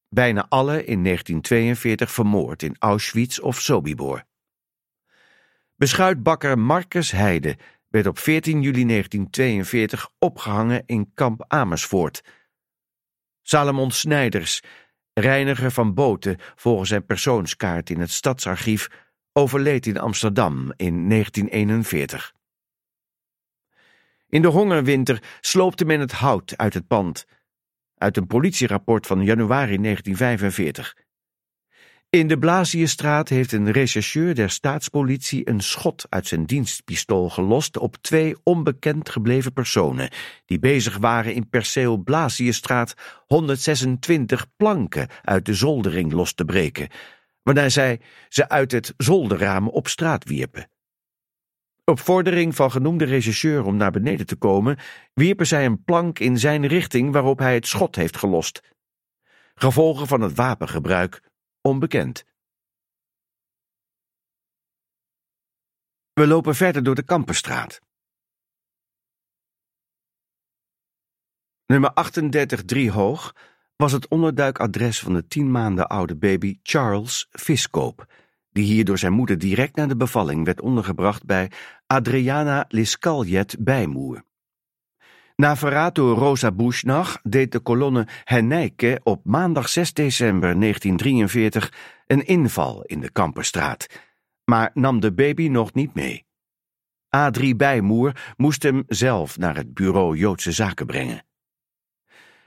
Bijna 0.09 0.47
alle 0.49 0.85
in 0.85 1.05
1942 1.05 2.11
vermoord 2.11 2.63
in 2.63 2.77
Auschwitz 2.79 3.39
of 3.39 3.61
Sobibor. 3.61 4.25
Beschuitbakker 5.79 6.59
Marcus 6.59 7.11
Heide 7.11 7.57
werd 7.89 8.07
op 8.07 8.19
14 8.19 8.63
juli 8.63 8.87
1942 8.87 10.09
opgehangen 10.19 10.83
in 10.87 11.11
kamp 11.15 11.45
Amersfoort. 11.49 12.23
Salomon 13.43 13.91
Snijders 13.91 14.63
reiniger 15.13 15.71
van 15.71 15.95
boten 15.95 16.37
volgens 16.55 16.89
zijn 16.89 17.05
persoonskaart 17.05 17.91
in 17.91 18.01
het 18.01 18.11
stadsarchief, 18.11 18.89
overleed 19.33 19.87
in 19.87 19.99
Amsterdam 19.99 20.73
in 20.77 21.09
1941. 21.09 22.33
In 24.29 24.43
de 24.43 24.49
hongerwinter 24.49 25.23
sloopte 25.41 25.85
men 25.85 26.01
het 26.01 26.13
hout 26.13 26.57
uit 26.57 26.75
het 26.75 26.87
pand. 26.87 27.27
Uit 27.95 28.17
een 28.17 28.27
politierapport 28.27 29.07
van 29.07 29.25
januari 29.25 29.79
1945. 29.79 31.06
In 32.17 32.29
de 32.29 32.39
Blaziestraat 32.39 33.29
heeft 33.29 33.53
een 33.53 33.71
rechercheur 33.71 34.35
der 34.35 34.51
staatspolitie 34.51 35.49
een 35.49 35.61
schot 35.61 36.07
uit 36.09 36.27
zijn 36.27 36.47
dienstpistool 36.47 37.31
gelost 37.31 37.79
op 37.79 37.97
twee 37.97 38.37
onbekend 38.43 39.11
gebleven 39.11 39.53
personen 39.53 40.11
die 40.45 40.59
bezig 40.59 40.97
waren 40.97 41.35
in 41.35 41.49
perceel 41.49 41.97
Blaziestraat 41.97 42.95
126 43.27 44.47
planken 44.57 45.09
uit 45.23 45.47
de 45.47 45.55
zoldering 45.55 46.13
los 46.13 46.33
te 46.33 46.45
breken, 46.45 46.89
waarna 47.43 47.69
zij 47.69 48.01
ze 48.29 48.49
uit 48.49 48.73
het 48.73 48.95
zolderraam 48.97 49.69
op 49.69 49.89
straat 49.89 50.25
wierpen. 50.25 50.71
Op 51.85 52.01
vordering 52.01 52.55
van 52.55 52.71
genoemde 52.71 53.05
rechercheur 53.05 53.65
om 53.65 53.77
naar 53.77 53.91
beneden 53.91 54.27
te 54.27 54.37
komen, 54.37 54.79
wierpen 55.15 55.47
zij 55.47 55.65
een 55.65 55.85
plank 55.85 56.19
in 56.19 56.39
zijn 56.39 56.67
richting 56.67 57.13
waarop 57.13 57.39
hij 57.39 57.55
het 57.55 57.67
schot 57.67 57.97
heeft 57.97 58.17
gelost. 58.17 58.61
Gevolgen 59.55 60.07
van 60.07 60.21
het 60.21 60.35
wapengebruik 60.35 61.35
onbekend. 61.67 62.25
We 66.13 66.27
lopen 66.27 66.55
verder 66.55 66.83
door 66.83 66.95
de 66.95 67.03
Kampenstraat. 67.03 67.81
Nummer 71.67 71.93
38 71.93 72.65
3 72.65 72.91
hoog 72.91 73.35
was 73.77 73.93
het 73.93 74.09
onderduikadres 74.09 75.01
van 75.01 75.15
de 75.15 75.27
tien 75.27 75.51
maanden 75.51 75.87
oude 75.87 76.17
baby 76.17 76.59
Charles 76.63 77.27
Viskoop, 77.31 78.13
die 78.51 78.65
hier 78.65 78.85
door 78.85 78.99
zijn 78.99 79.13
moeder 79.13 79.39
direct 79.39 79.77
na 79.77 79.87
de 79.87 79.97
bevalling 79.97 80.45
werd 80.45 80.61
ondergebracht 80.61 81.25
bij 81.25 81.51
Adriana 81.87 82.65
Liscaljet 82.69 83.57
Bijmoer. 83.59 84.25
Na 85.37 85.57
verraad 85.57 85.95
door 85.95 86.17
Rosa 86.17 86.53
Bushnach 86.53 87.21
deed 87.23 87.53
de 87.53 87.61
kolonne 87.61 88.07
Hennijke 88.25 89.01
op 89.03 89.25
maandag 89.25 89.69
6 89.69 89.93
december 89.93 90.61
1943 90.61 91.73
een 92.07 92.27
inval 92.27 92.83
in 92.83 93.01
de 93.01 93.11
Kamperstraat, 93.11 93.87
maar 94.45 94.71
nam 94.75 95.01
de 95.01 95.13
baby 95.13 95.49
nog 95.49 95.75
niet 95.75 95.95
mee. 95.95 96.27
Adrie 97.09 97.57
Bijmoer 97.57 98.35
moest 98.37 98.63
hem 98.63 98.85
zelf 98.87 99.39
naar 99.39 99.57
het 99.57 99.75
bureau 99.75 100.17
Joodse 100.17 100.53
Zaken 100.53 100.87
brengen. 100.87 101.25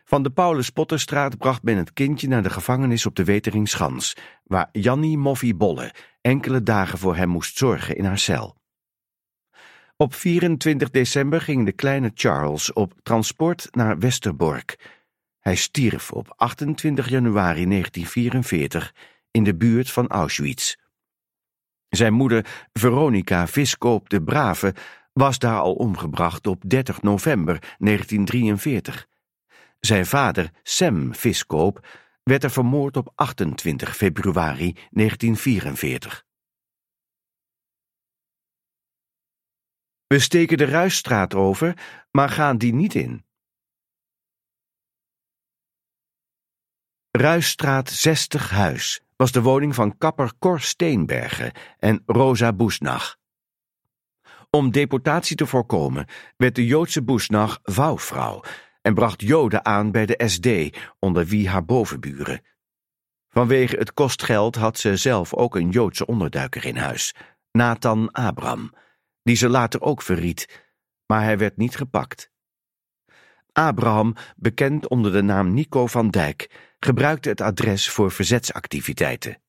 Van 0.04 0.24
de 0.24 0.30
Paulus 0.30 0.70
Potterstraat 0.70 1.38
bracht 1.38 1.64
men 1.64 1.78
het 1.78 1.94
kindje 1.94 2.28
naar 2.28 2.44
de 2.44 2.50
gevangenis 2.50 3.06
op 3.06 3.16
de 3.16 3.24
Weteringschans, 3.24 4.16
waar 4.44 4.70
Jannie 4.72 5.18
Moffie 5.18 5.56
Bolle 5.56 5.94
enkele 6.22 6.64
dagen 6.64 6.98
voor 6.98 7.16
hem 7.16 7.30
moest 7.30 7.58
zorgen 7.58 7.96
in 7.96 8.06
haar 8.06 8.20
cel. 8.20 8.59
Op 10.02 10.14
24 10.14 10.90
december 10.90 11.42
ging 11.42 11.66
de 11.66 11.72
kleine 11.72 12.12
Charles 12.14 12.74
op 12.74 12.94
transport 13.04 13.68
naar 13.72 14.00
Westerbork. 14.00 14.98
Hij 15.40 15.56
stierf 15.56 16.12
op 16.12 16.34
28 16.36 17.10
januari 17.10 17.66
1944 17.66 18.94
in 19.32 19.44
de 19.44 19.56
buurt 19.56 19.92
van 19.92 20.08
Auschwitz. 20.08 20.76
Zijn 21.90 22.14
moeder, 22.14 22.68
Veronica 22.74 23.48
Viskoop 23.48 24.10
de 24.10 24.24
Brave, 24.24 24.74
was 25.14 25.40
daar 25.40 25.60
al 25.60 25.74
omgebracht 25.74 26.48
op 26.48 26.64
30 26.68 27.02
november 27.02 27.76
1943. 27.78 29.08
Zijn 29.80 30.06
vader, 30.06 30.50
Sam 30.64 31.16
Viskoop, 31.16 31.88
werd 32.24 32.44
er 32.44 32.52
vermoord 32.52 32.98
op 32.98 33.12
28 33.16 33.96
februari 33.96 34.74
1944. 34.90 36.28
We 40.10 40.20
steken 40.20 40.58
de 40.58 40.66
Ruisstraat 40.66 41.36
over, 41.36 41.78
maar 42.12 42.30
gaan 42.30 42.58
die 42.58 42.74
niet 42.74 42.96
in. 42.96 43.26
Ruisstraat 47.12 47.90
60 47.90 48.50
Huis 48.50 49.02
was 49.16 49.32
de 49.32 49.42
woning 49.42 49.76
van 49.76 49.98
kapper 49.98 50.32
Cor 50.40 50.60
Steenbergen 50.60 51.52
en 51.78 52.04
Rosa 52.06 52.54
Boesnach. 52.54 53.18
Om 54.50 54.72
deportatie 54.72 55.36
te 55.36 55.46
voorkomen 55.46 56.06
werd 56.38 56.56
de 56.56 56.66
Joodse 56.66 57.04
Bushnach 57.04 57.60
vouwvrouw 57.64 58.44
en 58.82 58.94
bracht 58.94 59.22
Joden 59.22 59.66
aan 59.66 59.92
bij 59.92 60.06
de 60.06 60.22
SD, 60.26 60.78
onder 61.00 61.26
wie 61.26 61.50
haar 61.50 61.66
bovenburen. 61.66 62.42
Vanwege 63.28 63.76
het 63.76 63.94
kostgeld 63.94 64.56
had 64.56 64.78
ze 64.78 64.96
zelf 64.96 65.34
ook 65.34 65.56
een 65.56 65.70
Joodse 65.70 66.06
onderduiker 66.06 66.66
in 66.66 66.78
huis, 66.78 67.16
Nathan 67.52 68.16
Abram, 68.16 68.74
die 69.30 69.38
ze 69.38 69.50
later 69.50 69.82
ook 69.82 70.02
verriet, 70.02 70.66
maar 71.06 71.24
hij 71.24 71.38
werd 71.38 71.58
niet 71.58 71.76
gepakt. 71.76 72.32
Abraham, 73.52 74.16
bekend 74.36 74.88
onder 74.88 75.12
de 75.12 75.22
naam 75.22 75.54
Nico 75.54 75.88
van 75.88 76.10
Dijk, 76.10 76.74
gebruikte 76.80 77.30
het 77.30 77.42
adres 77.42 77.90
voor 77.90 78.12
verzetsactiviteiten. 78.12 79.42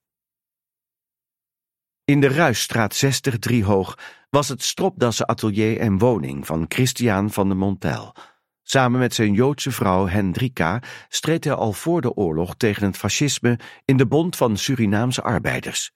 In 2.05 2.21
de 2.21 2.29
Ruisstraat 2.29 2.95
60 2.95 3.39
Driehoog 3.39 3.99
was 4.31 4.49
het 4.49 4.63
stropdassen 4.63 5.27
atelier 5.27 5.79
en 5.79 5.99
woning 5.99 6.47
van 6.47 6.65
Christian 6.69 7.31
van 7.31 7.49
de 7.49 7.55
Montel. 7.55 8.15
Samen 8.63 9.01
met 9.01 9.15
zijn 9.15 9.33
Joodse 9.33 9.71
vrouw 9.71 10.09
Hendrika 10.09 10.83
streed 11.09 11.45
hij 11.45 11.55
al 11.55 11.73
voor 11.73 12.01
de 12.01 12.15
oorlog 12.15 12.57
tegen 12.57 12.87
het 12.87 12.97
fascisme 12.97 13.59
in 13.85 13.97
de 13.97 14.07
Bond 14.07 14.37
van 14.37 14.57
Surinaamse 14.57 15.23
Arbeiders. 15.23 15.93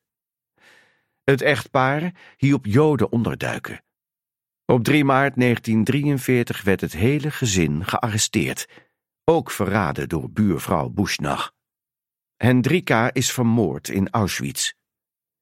Het 1.24 1.42
echtpaar 1.42 2.12
hielp 2.36 2.66
Joden 2.66 3.12
onderduiken. 3.12 3.84
Op 4.64 4.84
3 4.84 5.04
maart 5.04 5.34
1943 5.36 6.62
werd 6.62 6.80
het 6.80 6.92
hele 6.92 7.30
gezin 7.30 7.84
gearresteerd, 7.84 8.68
ook 9.24 9.50
verraden 9.50 10.08
door 10.08 10.30
buurvrouw 10.30 10.88
Bushnach. 10.88 11.52
Hendrika 12.36 13.12
is 13.12 13.32
vermoord 13.32 13.88
in 13.88 14.10
Auschwitz. 14.10 14.72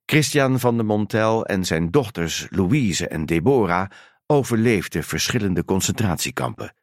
Christian 0.07 0.61
van 0.61 0.77
de 0.77 0.83
Montel 0.83 1.47
en 1.47 1.65
zijn 1.65 1.91
dochters 1.91 2.47
Louise 2.51 3.09
en 3.09 3.27
Deborah 3.27 3.91
overleefden 4.27 5.05
verschillende 5.05 5.65
concentratiekampen. 5.65 6.75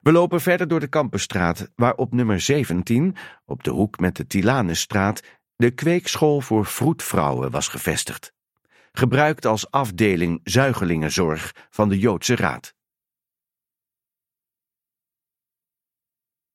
We 0.00 0.12
lopen 0.12 0.40
verder 0.40 0.68
door 0.68 0.80
de 0.80 0.88
Kampenstraat, 0.88 1.70
waar 1.74 1.94
op 1.94 2.12
nummer 2.12 2.40
17, 2.40 3.16
op 3.44 3.62
de 3.62 3.70
hoek 3.70 3.98
met 3.98 4.16
de 4.16 4.26
Tilanusstraat, 4.26 5.22
de 5.56 5.70
kweekschool 5.70 6.40
voor 6.40 6.66
vroedvrouwen 6.66 7.50
was 7.50 7.68
gevestigd. 7.68 8.32
Gebruikt 8.92 9.46
als 9.46 9.70
afdeling 9.70 10.40
zuigelingenzorg 10.44 11.68
van 11.70 11.88
de 11.88 11.98
Joodse 11.98 12.36
Raad. 12.36 12.74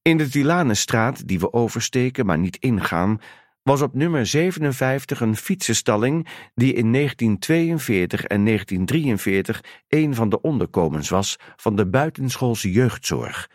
In 0.01 0.17
de 0.17 0.29
Tilanusstraat, 0.29 1.27
die 1.27 1.39
we 1.39 1.53
oversteken 1.53 2.25
maar 2.25 2.39
niet 2.39 2.57
ingaan, 2.57 3.19
was 3.65 3.81
op 3.81 3.93
nummer 3.93 4.25
57 4.25 5.19
een 5.21 5.35
fietsenstalling 5.35 6.27
die 6.53 6.73
in 6.73 6.91
1942 6.91 8.23
en 8.23 8.45
1943 8.45 9.63
een 9.87 10.15
van 10.15 10.29
de 10.29 10.41
onderkomens 10.41 11.09
was 11.09 11.35
van 11.55 11.75
de 11.75 11.87
buitenschoolse 11.87 12.71
jeugdzorg, 12.71 13.49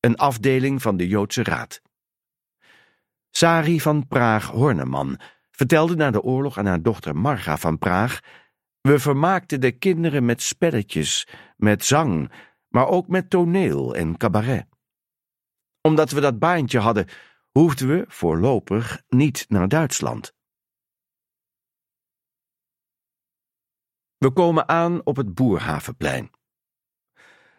een 0.00 0.16
afdeling 0.16 0.82
van 0.82 0.96
de 0.96 1.08
Joodse 1.08 1.42
Raad. 1.42 1.80
Sari 3.30 3.80
van 3.80 4.06
Praag-Horneman 4.06 5.20
vertelde 5.50 5.96
na 5.96 6.10
de 6.10 6.22
oorlog 6.22 6.58
aan 6.58 6.66
haar 6.66 6.82
dochter 6.82 7.16
Marga 7.16 7.56
van 7.56 7.78
Praag: 7.78 8.20
We 8.80 8.98
vermaakten 8.98 9.60
de 9.60 9.72
kinderen 9.72 10.24
met 10.24 10.42
spelletjes, 10.42 11.28
met 11.56 11.84
zang, 11.84 12.32
maar 12.68 12.88
ook 12.88 13.08
met 13.08 13.30
toneel 13.30 13.94
en 13.94 14.16
cabaret. 14.16 14.66
Omdat 15.80 16.10
we 16.10 16.20
dat 16.20 16.38
baantje 16.38 16.78
hadden, 16.78 17.06
hoefden 17.58 17.88
we 17.88 18.04
voorlopig 18.08 19.02
niet 19.08 19.44
naar 19.48 19.68
Duitsland. 19.68 20.34
We 24.16 24.30
komen 24.32 24.68
aan 24.68 25.04
op 25.04 25.16
het 25.16 25.34
Boerhavenplein. 25.34 26.30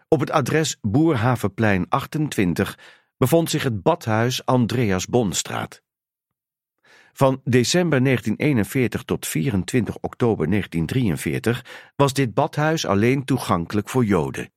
Op 0.08 0.20
het 0.20 0.32
adres 0.32 0.78
Boerhavenplein 0.82 1.90
28 1.90 2.80
bevond 3.18 3.50
zich 3.50 3.64
het 3.64 3.82
badhuis 3.82 4.46
Andreas 4.46 5.06
Bonstraat. 5.06 5.82
Van 7.14 7.42
december 7.44 8.04
1941 8.04 9.04
tot 9.04 9.28
24 9.28 9.98
oktober 10.02 10.50
1943 10.50 11.92
was 11.96 12.14
dit 12.14 12.34
badhuis 12.34 12.86
alleen 12.86 13.26
toegankelijk 13.26 13.90
voor 13.90 14.06
Joden. 14.06 14.54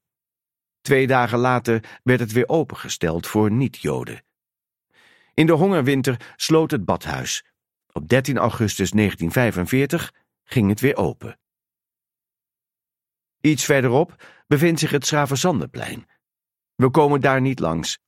Twee 0.80 1.07
dagen 1.07 1.39
later 1.39 2.01
werd 2.03 2.20
het 2.20 2.32
weer 2.32 2.49
opengesteld 2.49 3.26
voor 3.26 3.51
niet-Joden. 3.51 4.26
In 5.39 5.47
de 5.47 5.53
hongerwinter 5.53 6.34
sloot 6.36 6.70
het 6.70 6.84
badhuis. 6.84 7.45
Op 7.93 8.09
13 8.09 8.39
augustus 8.39 8.91
1945 8.91 10.12
ging 10.45 10.68
het 10.68 10.80
weer 10.80 10.97
open. 10.97 11.39
Iets 13.41 13.64
verderop 13.64 14.24
bevindt 14.47 14.80
zich 14.80 14.91
het 14.91 15.07
Schravenzandeplein. 15.07 16.07
We 16.74 16.91
komen 16.91 17.20
daar 17.20 17.41
niet 17.41 17.59
langs. 17.59 17.99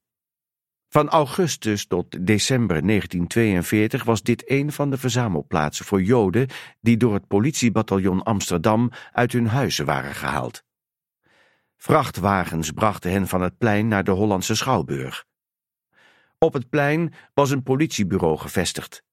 Van 0.88 1.08
augustus 1.08 1.86
tot 1.86 2.26
december 2.26 2.86
1942 2.86 4.04
was 4.04 4.22
dit 4.22 4.50
een 4.50 4.72
van 4.72 4.90
de 4.90 4.98
verzamelplaatsen 4.98 5.84
voor 5.84 6.02
Joden 6.02 6.48
die 6.80 6.96
door 6.96 7.14
het 7.14 7.26
politiebataljon 7.26 8.22
Amsterdam 8.22 8.90
uit 9.12 9.32
hun 9.32 9.46
huizen 9.46 9.84
waren 9.84 10.14
gehaald. 10.14 10.64
Vrachtwagens 11.76 12.70
brachten 12.70 13.10
hen 13.10 13.28
van 13.28 13.40
het 13.40 13.58
plein 13.58 13.88
naar 13.88 14.04
de 14.04 14.10
Hollandse 14.10 14.54
Schouwburg. 14.54 15.28
Op 16.44 16.52
het 16.52 16.68
plein 16.68 17.12
was 17.34 17.50
een 17.50 17.62
politiebureau 17.62 18.38
gevestigd. 18.38 19.04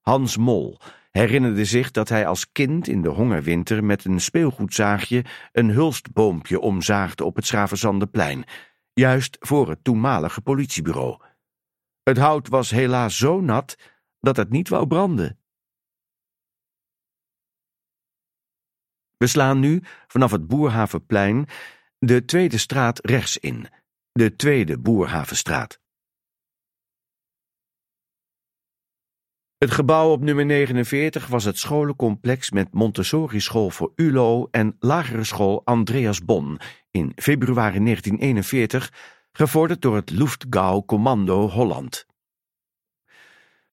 Hans 0.00 0.36
Mol 0.36 0.78
herinnerde 1.10 1.64
zich 1.64 1.90
dat 1.90 2.08
hij 2.08 2.26
als 2.26 2.52
kind 2.52 2.88
in 2.88 3.02
de 3.02 3.08
hongerwinter 3.08 3.84
met 3.84 4.04
een 4.04 4.20
speelgoedzaagje 4.20 5.24
een 5.52 5.70
hulstboompje 5.70 6.60
omzaagde 6.60 7.24
op 7.24 7.36
het 7.36 7.46
Schravenzandeplein, 7.46 8.44
juist 8.92 9.36
voor 9.40 9.68
het 9.68 9.84
toenmalige 9.84 10.40
politiebureau. 10.40 11.22
Het 12.02 12.18
hout 12.18 12.48
was 12.48 12.70
helaas 12.70 13.16
zo 13.16 13.40
nat 13.40 13.76
dat 14.20 14.36
het 14.36 14.50
niet 14.50 14.68
wou 14.68 14.86
branden. 14.86 15.38
We 19.16 19.26
slaan 19.26 19.60
nu 19.60 19.82
vanaf 20.06 20.30
het 20.30 20.46
Boerhavenplein 20.46 21.46
de 21.98 22.24
tweede 22.24 22.58
straat 22.58 23.06
rechts 23.06 23.38
in, 23.38 23.68
de 24.12 24.36
tweede 24.36 24.78
Boerhavenstraat. 24.78 25.81
Het 29.62 29.70
gebouw 29.70 30.10
op 30.10 30.22
nummer 30.22 30.46
49 30.46 31.26
was 31.26 31.44
het 31.44 31.58
scholencomplex 31.58 32.50
met 32.50 32.72
Montessori-school 32.72 33.70
voor 33.70 33.92
ULO 33.96 34.48
en 34.50 34.76
lagere 34.78 35.24
school 35.24 35.62
Andreas 35.64 36.24
Bon 36.24 36.58
in 36.90 37.12
februari 37.16 37.84
1941, 37.84 38.92
gevorderd 39.32 39.82
door 39.82 39.96
het 39.96 40.10
Luftgau 40.10 40.84
Commando 40.84 41.48
Holland. 41.48 42.06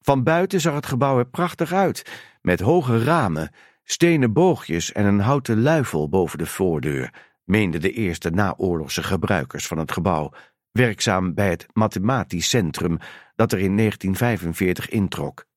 Van 0.02 0.24
buiten 0.24 0.62
zag 0.62 0.74
het 0.74 0.86
gebouw 0.86 1.18
er 1.18 1.30
prachtig 1.30 1.74
uit, 1.74 2.28
met 2.42 2.60
hoge 2.60 3.04
ramen, 3.04 3.52
stenen 3.84 4.34
boogjes 4.34 4.92
en 4.92 5.06
een 5.06 5.20
houten 5.20 5.62
luifel 5.62 6.10
boven 6.10 6.38
de 6.38 6.46
voordeur, 6.46 7.14
meenden 7.44 7.82
de 7.82 7.92
eerste 7.92 8.30
naoorlogse 8.30 9.04
gebruikers 9.04 9.68
van 9.68 9.78
het 9.78 9.92
gebouw, 9.92 10.32
werkzaam 10.72 11.34
bij 11.34 11.50
het 11.50 11.66
Mathematisch 11.74 12.50
Centrum 12.50 12.98
dat 13.36 13.52
er 13.52 13.60
in 13.60 13.78
1945 13.78 14.90
introk. 14.90 15.48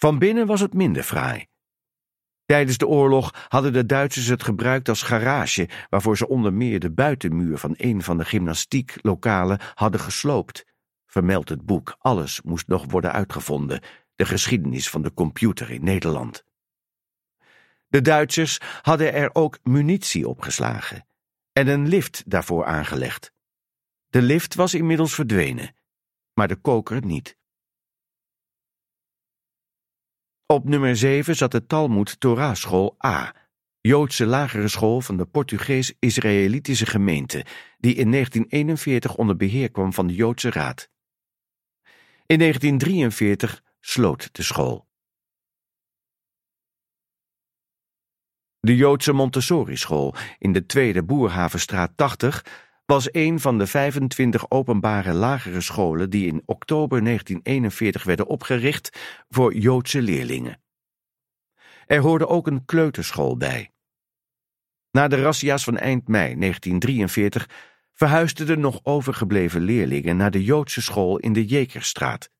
Van 0.00 0.18
binnen 0.18 0.46
was 0.46 0.60
het 0.60 0.74
minder 0.74 1.02
fraai. 1.02 1.46
Tijdens 2.44 2.78
de 2.78 2.86
oorlog 2.86 3.46
hadden 3.48 3.72
de 3.72 3.86
Duitsers 3.86 4.26
het 4.26 4.42
gebruikt 4.42 4.88
als 4.88 5.02
garage, 5.02 5.68
waarvoor 5.88 6.16
ze 6.16 6.28
onder 6.28 6.52
meer 6.52 6.80
de 6.80 6.90
buitenmuur 6.90 7.58
van 7.58 7.74
een 7.76 8.02
van 8.02 8.18
de 8.18 8.24
gymnastieklokalen 8.24 9.60
hadden 9.74 10.00
gesloopt. 10.00 10.64
Vermeldt 11.06 11.48
het 11.48 11.66
boek 11.66 11.96
Alles 11.98 12.42
moest 12.42 12.68
nog 12.68 12.90
worden 12.90 13.12
uitgevonden, 13.12 13.82
de 14.14 14.24
geschiedenis 14.24 14.90
van 14.90 15.02
de 15.02 15.14
computer 15.14 15.70
in 15.70 15.84
Nederland. 15.84 16.44
De 17.86 18.00
Duitsers 18.00 18.58
hadden 18.82 19.12
er 19.12 19.30
ook 19.32 19.58
munitie 19.62 20.28
opgeslagen 20.28 21.06
en 21.52 21.68
een 21.68 21.88
lift 21.88 22.22
daarvoor 22.26 22.64
aangelegd. 22.64 23.32
De 24.08 24.22
lift 24.22 24.54
was 24.54 24.74
inmiddels 24.74 25.14
verdwenen, 25.14 25.74
maar 26.34 26.48
de 26.48 26.56
koker 26.56 27.04
niet. 27.04 27.38
Op 30.50 30.64
nummer 30.64 30.96
7 30.96 31.36
zat 31.36 31.52
de 31.52 31.66
Talmud 31.66 32.20
Torah 32.20 32.54
School 32.54 32.96
A, 33.04 33.34
Joodse 33.80 34.26
lagere 34.26 34.68
school 34.68 35.00
van 35.00 35.16
de 35.16 35.26
Portugees-Israëlitische 35.26 36.86
gemeente, 36.86 37.44
die 37.78 37.94
in 37.94 38.10
1941 38.10 39.16
onder 39.16 39.36
beheer 39.36 39.70
kwam 39.70 39.92
van 39.92 40.06
de 40.06 40.14
Joodse 40.14 40.50
Raad. 40.50 40.90
In 42.26 42.38
1943 42.38 43.62
sloot 43.80 44.28
de 44.32 44.42
school. 44.42 44.86
De 48.60 48.76
Joodse 48.76 49.12
Montessori-school 49.12 50.14
in 50.38 50.52
de 50.52 50.66
Tweede 50.66 51.02
Boerhavenstraat 51.02 51.92
80 51.96 52.69
was 52.90 53.08
een 53.12 53.40
van 53.40 53.58
de 53.58 53.66
25 53.66 54.50
openbare 54.50 55.12
lagere 55.12 55.60
scholen 55.60 56.10
die 56.10 56.26
in 56.26 56.42
oktober 56.44 57.04
1941 57.04 58.04
werden 58.04 58.26
opgericht 58.26 58.98
voor 59.28 59.54
Joodse 59.54 60.02
leerlingen. 60.02 60.62
Er 61.86 62.00
hoorde 62.00 62.26
ook 62.26 62.46
een 62.46 62.64
kleuterschool 62.64 63.36
bij. 63.36 63.70
Na 64.90 65.08
de 65.08 65.22
razzia's 65.22 65.64
van 65.64 65.76
eind 65.76 66.08
mei 66.08 66.38
1943 66.38 67.48
verhuisden 67.92 68.46
de 68.46 68.56
nog 68.56 68.80
overgebleven 68.82 69.60
leerlingen 69.60 70.16
naar 70.16 70.30
de 70.30 70.44
Joodse 70.44 70.82
school 70.82 71.18
in 71.18 71.32
de 71.32 71.46
Jekerstraat. 71.46 72.30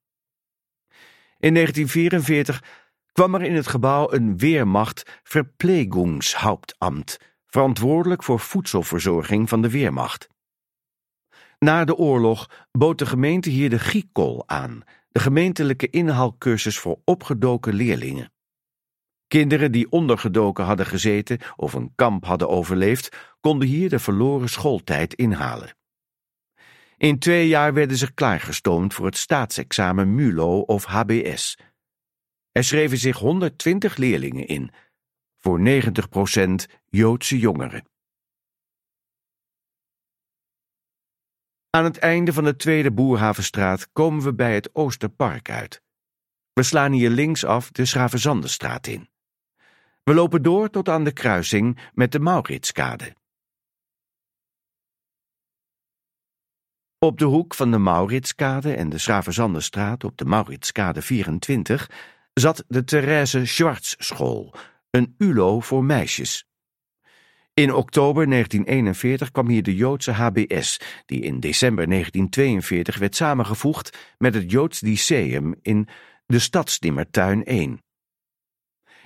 In 1.38 1.54
1944 1.54 2.64
kwam 3.12 3.34
er 3.34 3.42
in 3.42 3.54
het 3.54 3.66
gebouw 3.66 4.12
een 4.12 4.38
Weermacht 4.38 5.20
Verplegungshauptamt, 5.22 7.16
verantwoordelijk 7.46 8.22
voor 8.22 8.40
voedselverzorging 8.40 9.48
van 9.48 9.62
de 9.62 9.70
Weermacht. 9.70 10.28
Na 11.64 11.84
de 11.84 11.96
oorlog 11.96 12.66
bood 12.72 12.98
de 12.98 13.06
gemeente 13.06 13.50
hier 13.50 13.70
de 13.70 13.78
Giekol 13.78 14.48
aan, 14.48 14.82
de 15.08 15.20
gemeentelijke 15.20 15.90
inhaalcursus 15.90 16.78
voor 16.78 17.00
opgedoken 17.04 17.74
leerlingen. 17.74 18.32
Kinderen 19.28 19.72
die 19.72 19.90
ondergedoken 19.90 20.64
hadden 20.64 20.86
gezeten 20.86 21.38
of 21.56 21.72
een 21.72 21.92
kamp 21.94 22.24
hadden 22.24 22.48
overleefd, 22.48 23.36
konden 23.40 23.68
hier 23.68 23.88
de 23.88 23.98
verloren 23.98 24.48
schooltijd 24.48 25.14
inhalen. 25.14 25.76
In 26.96 27.18
twee 27.18 27.48
jaar 27.48 27.74
werden 27.74 27.96
ze 27.96 28.14
klaargestoomd 28.14 28.94
voor 28.94 29.06
het 29.06 29.16
staatsexamen 29.16 30.14
MULO 30.14 30.60
of 30.60 30.84
HBS. 30.84 31.58
Er 32.52 32.64
schreven 32.64 32.98
zich 32.98 33.18
120 33.18 33.96
leerlingen 33.96 34.46
in, 34.46 34.70
voor 35.36 35.60
90% 35.60 36.52
Joodse 36.88 37.38
jongeren. 37.38 37.84
Aan 41.70 41.84
het 41.84 41.98
einde 41.98 42.32
van 42.32 42.44
de 42.44 42.56
tweede 42.56 42.92
Boerhavenstraat 42.92 43.92
komen 43.92 44.24
we 44.24 44.34
bij 44.34 44.54
het 44.54 44.74
Oosterpark 44.74 45.50
uit. 45.50 45.82
We 46.52 46.62
slaan 46.62 46.92
hier 46.92 47.10
linksaf 47.10 47.70
de 47.70 47.84
Schravenzandenstraat 47.84 48.86
in. 48.86 49.08
We 50.02 50.14
lopen 50.14 50.42
door 50.42 50.70
tot 50.70 50.88
aan 50.88 51.04
de 51.04 51.12
kruising 51.12 51.78
met 51.92 52.12
de 52.12 52.18
Mauritskade. 52.18 53.16
Op 56.98 57.18
de 57.18 57.24
hoek 57.24 57.54
van 57.54 57.70
de 57.70 57.78
Mauritskade 57.78 58.74
en 58.74 58.88
de 58.88 58.98
Schravenzandenstraat 58.98 60.04
op 60.04 60.16
de 60.16 60.24
Mauritskade 60.24 61.02
24 61.02 61.90
zat 62.34 62.64
de 62.68 62.84
Therese 62.84 63.46
Schwartz 63.46 63.94
School, 63.98 64.54
een 64.90 65.14
ULO 65.18 65.60
voor 65.60 65.84
meisjes. 65.84 66.49
In 67.60 67.74
oktober 67.74 68.28
1941 68.28 69.30
kwam 69.30 69.48
hier 69.48 69.62
de 69.62 69.74
Joodse 69.74 70.12
HBS, 70.12 70.80
die 71.06 71.20
in 71.20 71.40
december 71.40 71.88
1942 71.88 72.98
werd 72.98 73.16
samengevoegd 73.16 74.14
met 74.18 74.34
het 74.34 74.50
Joods 74.50 74.80
Lyceum 74.80 75.54
in 75.62 75.88
de 76.26 76.38
Stadsnimmertuin 76.38 77.44
1. 77.44 77.82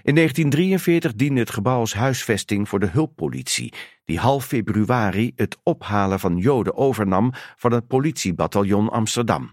In 0.02 0.14
1943 0.14 1.14
diende 1.14 1.40
het 1.40 1.50
gebouw 1.50 1.78
als 1.78 1.94
huisvesting 1.94 2.68
voor 2.68 2.80
de 2.80 2.86
hulppolitie, 2.86 3.72
die 4.04 4.18
half 4.18 4.46
februari 4.46 5.32
het 5.36 5.58
ophalen 5.62 6.20
van 6.20 6.36
Joden 6.36 6.76
overnam 6.76 7.32
van 7.56 7.72
het 7.72 7.86
politiebataljon 7.86 8.88
Amsterdam. 8.88 9.52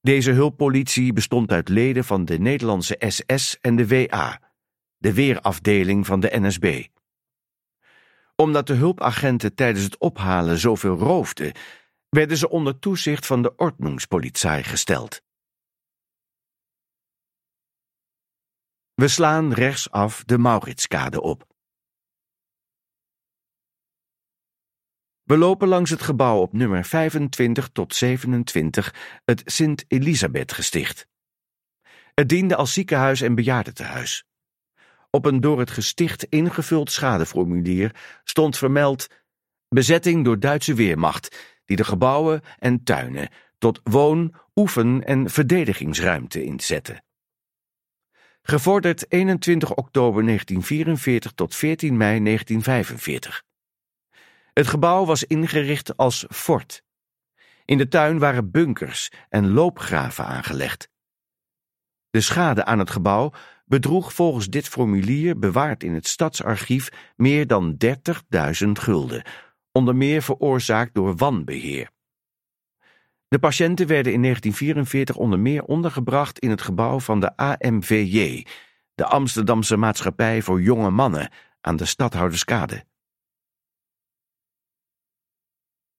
Deze 0.00 0.30
hulppolitie 0.30 1.12
bestond 1.12 1.52
uit 1.52 1.68
leden 1.68 2.04
van 2.04 2.24
de 2.24 2.38
Nederlandse 2.38 2.96
SS 3.06 3.58
en 3.60 3.76
de 3.76 3.86
WA, 3.86 4.40
de 4.98 5.14
weerafdeling 5.14 6.06
van 6.06 6.20
de 6.20 6.30
NSB. 6.32 6.84
Omdat 8.42 8.66
de 8.66 8.74
hulpagenten 8.74 9.54
tijdens 9.54 9.84
het 9.84 9.98
ophalen 9.98 10.58
zoveel 10.58 10.96
roofden, 10.96 11.52
werden 12.08 12.36
ze 12.36 12.48
onder 12.48 12.78
toezicht 12.78 13.26
van 13.26 13.42
de 13.42 13.56
Ordnungspolizei 13.56 14.62
gesteld. 14.62 15.22
We 18.94 19.08
slaan 19.08 19.52
rechtsaf 19.52 20.24
de 20.24 20.38
Mauritskade 20.38 21.20
op. 21.20 21.46
We 25.22 25.36
lopen 25.36 25.68
langs 25.68 25.90
het 25.90 26.02
gebouw 26.02 26.40
op 26.40 26.52
nummer 26.52 26.84
25 26.84 27.68
tot 27.68 27.94
27, 27.94 29.20
het 29.24 29.42
Sint-Elisabeth-gesticht. 29.44 31.08
Het 32.14 32.28
diende 32.28 32.56
als 32.56 32.72
ziekenhuis 32.72 33.20
en 33.20 33.34
bejaardentehuis. 33.34 34.26
Op 35.10 35.24
een 35.24 35.40
door 35.40 35.58
het 35.58 35.70
gesticht 35.70 36.24
ingevuld 36.24 36.90
schadeformulier 36.90 37.94
stond 38.24 38.58
vermeld 38.58 39.06
bezetting 39.68 40.24
door 40.24 40.38
Duitse 40.38 40.74
Weermacht, 40.74 41.58
die 41.64 41.76
de 41.76 41.84
gebouwen 41.84 42.40
en 42.58 42.84
tuinen 42.84 43.28
tot 43.58 43.80
woon-, 43.82 44.34
oefen- 44.54 45.04
en 45.04 45.30
verdedigingsruimte 45.30 46.44
inzette. 46.44 47.02
Gevorderd 48.42 49.12
21 49.12 49.74
oktober 49.74 50.24
1944 50.24 51.32
tot 51.32 51.54
14 51.54 51.96
mei 51.96 52.22
1945. 52.22 53.42
Het 54.52 54.66
gebouw 54.66 55.04
was 55.04 55.24
ingericht 55.24 55.96
als 55.96 56.26
fort. 56.30 56.82
In 57.64 57.78
de 57.78 57.88
tuin 57.88 58.18
waren 58.18 58.50
bunkers 58.50 59.10
en 59.28 59.50
loopgraven 59.50 60.24
aangelegd. 60.24 60.88
De 62.10 62.20
schade 62.20 62.64
aan 62.64 62.78
het 62.78 62.90
gebouw 62.90 63.32
bedroeg 63.68 64.12
volgens 64.12 64.48
dit 64.48 64.68
formulier 64.68 65.38
bewaard 65.38 65.82
in 65.82 65.94
het 65.94 66.06
stadsarchief 66.06 66.88
meer 67.16 67.46
dan 67.46 67.76
30.000 68.64 68.70
gulden, 68.72 69.22
onder 69.72 69.96
meer 69.96 70.22
veroorzaakt 70.22 70.94
door 70.94 71.16
wanbeheer. 71.16 71.90
De 73.28 73.38
patiënten 73.38 73.86
werden 73.86 74.12
in 74.12 74.22
1944 74.22 75.16
onder 75.16 75.38
meer 75.38 75.64
ondergebracht 75.64 76.38
in 76.38 76.50
het 76.50 76.62
gebouw 76.62 77.00
van 77.00 77.20
de 77.20 77.36
AMVJ, 77.36 78.46
de 78.94 79.04
Amsterdamse 79.04 79.76
Maatschappij 79.76 80.42
voor 80.42 80.62
Jonge 80.62 80.90
Mannen, 80.90 81.30
aan 81.60 81.76
de 81.76 81.84
Stadhouderskade. 81.84 82.84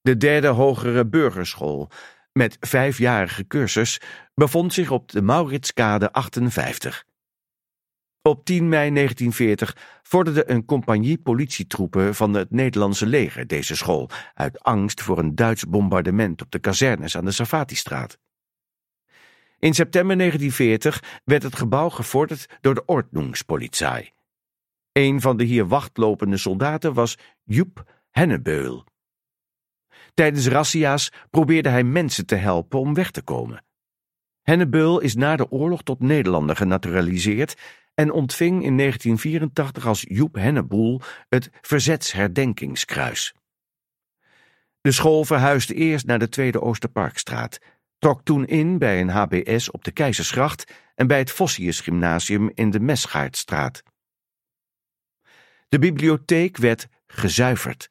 De 0.02 0.18
derde 0.18 0.48
hogere 0.48 1.08
burgerschool, 1.08 1.90
met 2.32 2.58
vijfjarige 2.60 3.48
cursus, 3.48 4.02
bevond 4.34 4.74
zich 4.74 4.92
op 4.92 5.12
de 5.12 5.22
Mauritskade 5.22 6.12
58. 6.12 7.08
Op 8.22 8.46
10 8.46 8.70
mei 8.70 8.94
1940 8.94 10.00
vorderde 10.04 10.50
een 10.50 10.66
compagnie 10.66 11.18
politietroepen 11.18 12.16
van 12.16 12.34
het 12.34 12.52
Nederlandse 12.52 13.06
leger 13.06 13.48
deze 13.48 13.76
school, 13.76 14.10
uit 14.34 14.64
angst 14.64 15.02
voor 15.02 15.20
een 15.20 15.36
Duits 15.36 15.66
bombardement 15.66 16.42
op 16.42 16.52
de 16.52 16.60
kazernes 16.60 17.18
aan 17.18 17.26
de 17.26 17.32
Safatistraat. 17.32 18.20
In 19.60 19.74
september 19.74 20.18
1940 20.18 21.22
werd 21.24 21.44
het 21.44 21.56
gebouw 21.56 21.90
gevorderd 21.90 22.58
door 22.62 22.74
de 22.74 22.86
Ordnungspolizei. 22.86 24.12
Een 24.92 25.22
van 25.22 25.38
de 25.38 25.44
hier 25.44 25.68
wachtlopende 25.68 26.38
soldaten 26.38 26.94
was 26.94 27.18
Joep 27.44 27.84
Hennebeul. 28.10 28.86
Tijdens 30.14 30.48
razzia's 30.48 31.12
probeerde 31.30 31.70
hij 31.70 31.84
mensen 31.84 32.26
te 32.26 32.36
helpen 32.36 32.80
om 32.80 32.94
weg 32.94 33.12
te 33.12 33.22
komen. 33.22 33.64
Hennebeul 34.42 35.00
is 35.00 35.16
na 35.16 35.36
de 35.36 35.52
oorlog 35.52 35.84
tot 35.84 36.00
Nederlander 36.00 36.56
genaturaliseerd 36.56 37.56
en 38.00 38.12
ontving 38.12 38.64
in 38.64 38.78
1984 38.78 39.88
als 39.88 40.06
Joep 40.08 40.36
Henneboel 40.36 41.02
het 41.30 41.50
Verzetsherdenkingskruis. 41.62 43.34
De 44.82 44.92
school 44.92 45.26
verhuisde 45.26 45.74
eerst 45.74 46.06
naar 46.06 46.20
de 46.20 46.30
Tweede 46.30 46.62
Oosterparkstraat, 46.62 47.60
trok 47.98 48.22
toen 48.24 48.46
in 48.46 48.78
bij 48.78 49.02
een 49.02 49.10
HBS 49.10 49.72
op 49.72 49.84
de 49.84 49.92
Keizersgracht 49.92 50.74
en 50.96 51.08
bij 51.08 51.18
het 51.18 51.32
Vossius 51.32 51.80
Gymnasium 51.80 52.52
in 52.54 52.70
de 52.70 52.80
Mesgaardstraat. 52.80 53.84
De 55.70 55.80
bibliotheek 55.80 56.58
werd 56.58 56.88
gezuiverd. 57.08 57.90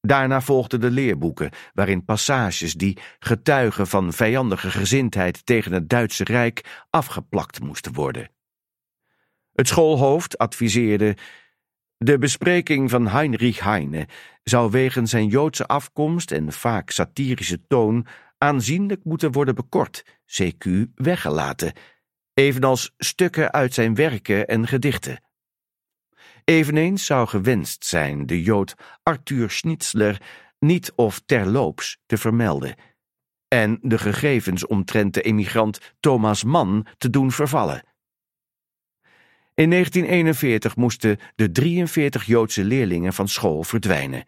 Daarna 0.00 0.40
volgden 0.40 0.80
de 0.80 0.90
leerboeken, 0.90 1.50
waarin 1.72 2.04
passages 2.04 2.74
die 2.74 2.98
getuigen 3.18 3.86
van 3.86 4.12
vijandige 4.12 4.70
gezindheid 4.70 5.46
tegen 5.46 5.72
het 5.72 5.88
Duitse 5.88 6.24
Rijk 6.24 6.86
afgeplakt 6.90 7.60
moesten 7.60 7.92
worden. 7.92 8.30
Het 9.58 9.68
schoolhoofd 9.68 10.38
adviseerde 10.38 11.16
de 11.96 12.18
bespreking 12.18 12.90
van 12.90 13.08
Heinrich 13.08 13.60
Heine 13.60 14.08
zou 14.42 14.70
wegens 14.70 15.10
zijn 15.10 15.28
Joodse 15.28 15.66
afkomst 15.66 16.30
en 16.30 16.52
vaak 16.52 16.90
satirische 16.90 17.66
toon 17.66 18.06
aanzienlijk 18.38 19.04
moeten 19.04 19.32
worden 19.32 19.54
bekort, 19.54 20.04
CQ 20.26 20.68
weggelaten, 20.94 21.72
evenals 22.34 22.94
stukken 22.96 23.52
uit 23.52 23.74
zijn 23.74 23.94
werken 23.94 24.46
en 24.46 24.66
gedichten. 24.66 25.22
Eveneens 26.44 27.06
zou 27.06 27.28
gewenst 27.28 27.84
zijn 27.84 28.26
de 28.26 28.42
Jood 28.42 28.74
Arthur 29.02 29.50
Schnitzler 29.50 30.22
niet 30.58 30.92
of 30.94 31.22
terloops 31.26 31.98
te 32.06 32.16
vermelden 32.16 32.74
en 33.48 33.78
de 33.82 33.98
gegevens 33.98 34.66
omtrent 34.66 35.14
de 35.14 35.22
emigrant 35.22 35.94
Thomas 36.00 36.44
Mann 36.44 36.86
te 36.98 37.10
doen 37.10 37.32
vervallen. 37.32 37.87
In 39.58 39.70
1941 39.70 40.76
moesten 40.76 41.18
de 41.34 41.50
43 41.50 42.24
Joodse 42.24 42.64
leerlingen 42.64 43.12
van 43.12 43.28
school 43.28 43.62
verdwijnen. 43.62 44.24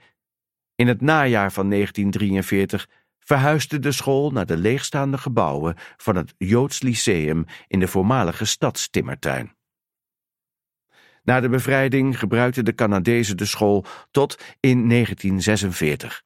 In 0.75 0.87
het 0.87 1.01
najaar 1.01 1.53
van 1.53 1.71
1943 1.71 2.89
verhuisde 3.19 3.79
de 3.79 3.93
school 3.93 4.31
naar 4.31 4.47
de 4.47 4.57
leegstaande 4.57 5.19
gebouwen 5.19 5.75
van 5.97 6.17
het 6.17 6.35
Joods 6.39 6.83
Lyceum 6.83 7.45
in 7.67 7.81
de 7.81 7.89
voormalige 7.89 8.45
stadstimmertuin. 8.45 9.57
Na 11.23 11.41
de 11.41 11.49
bevrijding 11.49 12.19
gebruikten 12.19 12.65
de 12.65 12.75
Canadezen 12.75 13.37
de 13.37 13.45
school 13.45 13.85
tot 14.11 14.43
in 14.61 14.89
1946. 14.89 16.23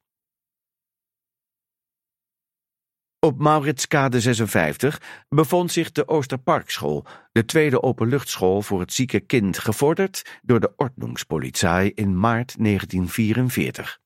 Op 3.25 3.39
Mauritskade 3.39 4.21
56 4.21 5.01
bevond 5.29 5.71
zich 5.71 5.91
de 5.91 6.07
Oosterparkschool, 6.07 7.05
de 7.31 7.45
tweede 7.45 7.83
openluchtschool 7.83 8.61
voor 8.61 8.79
het 8.79 8.93
zieke 8.93 9.19
kind, 9.19 9.57
gevorderd 9.57 10.39
door 10.41 10.59
de 10.59 10.73
Ordnungspolizei 10.75 11.91
in 11.95 12.19
maart 12.19 12.55
1944. 12.57 13.99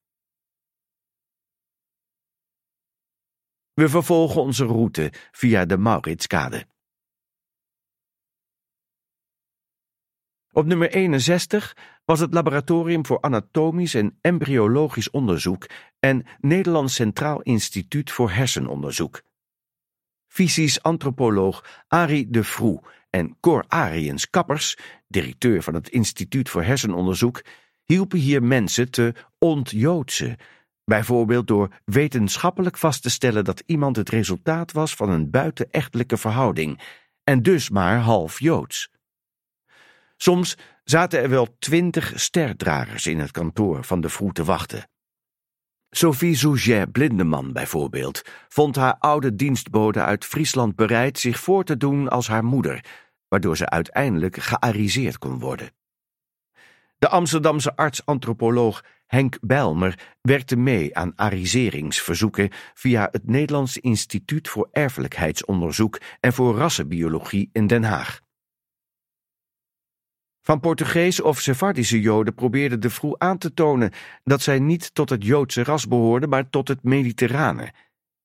We 3.73 3.89
vervolgen 3.89 4.41
onze 4.41 4.65
route 4.65 5.13
via 5.31 5.65
de 5.65 5.77
Mauritskade. 5.77 6.65
Op 10.51 10.65
nummer 10.65 10.89
61 10.89 11.77
was 12.05 12.19
het 12.19 12.33
Laboratorium 12.33 13.05
voor 13.05 13.21
Anatomisch 13.21 13.93
en 13.93 14.17
Embryologisch 14.21 15.09
Onderzoek 15.09 15.65
en 15.99 16.25
Nederlands 16.39 16.93
Centraal 16.93 17.41
Instituut 17.41 18.11
voor 18.11 18.31
Hersenonderzoek. 18.31 19.21
Fysisch 20.27 20.81
antropoloog 20.81 21.83
Arie 21.87 22.29
de 22.29 22.43
Vroe 22.43 22.81
en 23.09 23.37
Cor 23.39 23.63
Ariens 23.67 24.29
Kappers, 24.29 24.77
directeur 25.07 25.63
van 25.63 25.73
het 25.73 25.89
Instituut 25.89 26.49
voor 26.49 26.63
Hersenonderzoek, 26.63 27.41
hielpen 27.83 28.19
hier 28.19 28.43
mensen 28.43 28.91
te 28.91 29.13
ontjoodsen, 29.39 30.37
bijvoorbeeld 30.83 31.47
door 31.47 31.69
wetenschappelijk 31.85 32.77
vast 32.77 33.01
te 33.01 33.09
stellen 33.09 33.43
dat 33.43 33.63
iemand 33.65 33.95
het 33.95 34.09
resultaat 34.09 34.71
was 34.71 34.95
van 34.95 35.09
een 35.09 35.29
buitenechtelijke 35.29 36.17
verhouding 36.17 36.81
en 37.23 37.43
dus 37.43 37.69
maar 37.69 37.99
half 37.99 38.39
Joods. 38.39 38.89
Soms 40.21 40.57
zaten 40.83 41.21
er 41.21 41.29
wel 41.29 41.55
twintig 41.59 42.13
sterdragers 42.15 43.07
in 43.07 43.19
het 43.19 43.31
kantoor 43.31 43.83
van 43.83 44.01
de 44.01 44.09
Vroe 44.09 44.31
te 44.31 44.43
wachten. 44.43 44.89
Sophie 45.89 46.35
Souget 46.35 46.91
Blindeman 46.91 47.53
bijvoorbeeld 47.53 48.21
vond 48.47 48.75
haar 48.75 48.95
oude 48.99 49.35
dienstbode 49.35 50.01
uit 50.01 50.25
Friesland 50.25 50.75
bereid 50.75 51.19
zich 51.19 51.39
voor 51.39 51.63
te 51.63 51.77
doen 51.77 52.09
als 52.09 52.27
haar 52.27 52.43
moeder, 52.43 52.85
waardoor 53.27 53.57
ze 53.57 53.69
uiteindelijk 53.69 54.37
geariseerd 54.37 55.17
kon 55.17 55.39
worden. 55.39 55.71
De 56.97 57.09
Amsterdamse 57.09 57.75
arts-antropoloog 57.75 58.83
Henk 59.05 59.37
Bijlmer 59.41 59.99
werkte 60.21 60.55
mee 60.55 60.95
aan 60.95 61.13
ariseringsverzoeken 61.15 62.49
via 62.73 63.07
het 63.11 63.27
Nederlands 63.27 63.77
Instituut 63.77 64.47
voor 64.47 64.69
Erfelijkheidsonderzoek 64.71 65.99
en 66.19 66.33
voor 66.33 66.55
Rassenbiologie 66.55 67.49
in 67.51 67.67
Den 67.67 67.83
Haag. 67.83 68.27
Van 70.49 70.59
Portugese 70.59 71.23
of 71.23 71.39
Sephardische 71.39 72.01
Joden 72.01 72.33
probeerde 72.33 72.77
de 72.77 72.89
Vroe 72.89 73.15
aan 73.17 73.37
te 73.37 73.53
tonen 73.53 73.91
dat 74.23 74.41
zij 74.41 74.59
niet 74.59 74.93
tot 74.93 75.09
het 75.09 75.23
Joodse 75.23 75.63
ras 75.63 75.87
behoorden, 75.87 76.29
maar 76.29 76.49
tot 76.49 76.67
het 76.67 76.83
Mediterrane. 76.83 77.73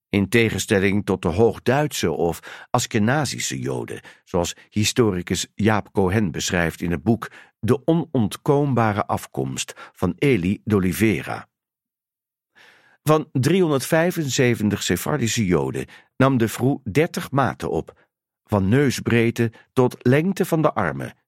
In 0.09 0.29
tegenstelling 0.29 1.05
tot 1.05 1.21
de 1.21 1.27
Hoogduitse 1.27 2.11
of 2.11 2.67
Askenazische 2.69 3.59
Joden, 3.59 4.01
zoals 4.23 4.55
historicus 4.69 5.47
Jaap 5.55 5.91
Cohen 5.91 6.31
beschrijft 6.31 6.81
in 6.81 6.91
het 6.91 7.03
boek 7.03 7.31
De 7.59 7.85
onontkoombare 7.85 9.05
afkomst 9.05 9.73
van 9.93 10.13
Eli 10.17 10.61
d'Oliveira. 10.63 11.47
Van 13.03 13.29
375 13.31 14.83
Sephardische 14.83 15.45
Joden 15.45 15.85
nam 16.17 16.37
de 16.37 16.47
Vroe 16.47 16.79
30 16.83 17.31
maten 17.31 17.69
op, 17.69 18.07
van 18.43 18.69
neusbreedte 18.69 19.51
tot 19.73 19.95
lengte 19.99 20.45
van 20.45 20.61
de 20.61 20.73
armen 20.73 21.23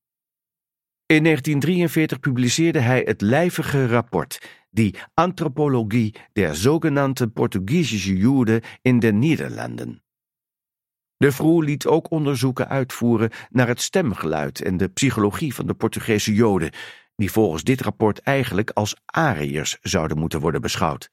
in 1.08 1.24
1943 1.24 2.20
publiceerde 2.20 2.80
hij 2.80 3.02
het 3.06 3.22
lijvige 3.22 3.88
rapport, 3.88 4.42
die 4.70 4.96
Anthropologie 5.14 6.16
der 6.34 6.56
zogenaamde 6.56 7.28
Portugiesische 7.28 8.18
Joden 8.18 8.62
in 8.82 9.00
de 9.00 9.14
Nederlanden. 9.14 10.02
De 11.18 11.32
Vroe 11.32 11.64
liet 11.64 11.86
ook 11.86 12.12
onderzoeken 12.12 12.68
uitvoeren 12.68 13.32
naar 13.50 13.68
het 13.68 13.82
stemgeluid 13.82 14.62
en 14.62 14.78
de 14.78 14.88
psychologie 14.88 15.54
van 15.54 15.68
de 15.68 15.74
Portugese 15.74 16.34
Joden, 16.34 16.72
die 17.16 17.32
volgens 17.32 17.64
dit 17.64 17.82
rapport 17.82 18.20
eigenlijk 18.20 18.70
als 18.70 18.96
Ariërs 19.06 19.78
zouden 19.82 20.18
moeten 20.18 20.40
worden 20.40 20.62
beschouwd. 20.62 21.10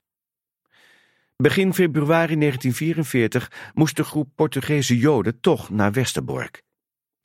Begin 1.37 1.75
februari 1.75 2.37
1944 2.39 3.73
moest 3.75 3.97
de 3.97 4.05
groep 4.05 4.29
Portugese 4.35 4.99
Joden 4.99 5.41
toch 5.41 5.71
naar 5.71 5.93
Westerbork. 5.93 6.63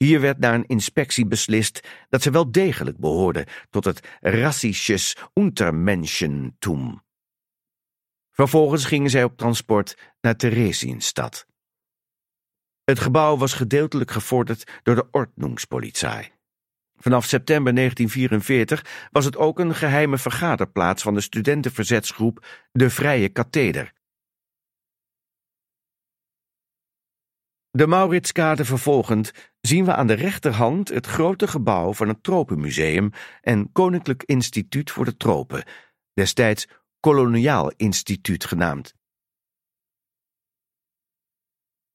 Hier 0.03 0.21
werd 0.21 0.39
na 0.39 0.53
een 0.53 0.67
inspectie 0.67 1.25
beslist 1.25 1.87
dat 2.09 2.21
ze 2.21 2.31
wel 2.31 2.51
degelijk 2.51 2.97
behoorden 2.97 3.45
tot 3.69 3.85
het 3.85 4.07
rassisches 4.19 5.15
Untermenschentum. 5.33 7.01
Vervolgens 8.31 8.85
gingen 8.85 9.09
zij 9.09 9.23
op 9.23 9.37
transport 9.37 9.97
naar 10.21 10.35
Theresienstad. 10.35 11.45
Het 12.83 12.99
gebouw 12.99 13.37
was 13.37 13.53
gedeeltelijk 13.53 14.11
gevorderd 14.11 14.79
door 14.83 14.95
de 14.95 15.07
Ordnungspolizei. 15.11 16.31
Vanaf 16.95 17.25
september 17.25 17.75
1944 17.75 19.09
was 19.11 19.25
het 19.25 19.37
ook 19.37 19.59
een 19.59 19.75
geheime 19.75 20.17
vergaderplaats 20.17 21.03
van 21.03 21.13
de 21.13 21.21
studentenverzetsgroep 21.21 22.45
De 22.71 22.89
Vrije 22.89 23.29
Katheder. 23.29 23.93
De 27.71 27.87
Mauritskade 27.87 28.65
vervolgend 28.65 29.31
zien 29.61 29.85
we 29.85 29.93
aan 29.93 30.07
de 30.07 30.13
rechterhand 30.13 30.89
het 30.89 31.05
grote 31.05 31.47
gebouw 31.47 31.93
van 31.93 32.07
het 32.07 32.23
Tropenmuseum 32.23 33.11
en 33.41 33.71
Koninklijk 33.71 34.23
Instituut 34.25 34.91
voor 34.91 35.05
de 35.05 35.17
Tropen, 35.17 35.63
destijds 36.13 36.67
Koloniaal 36.99 37.71
Instituut 37.75 38.45
genaamd. 38.45 38.93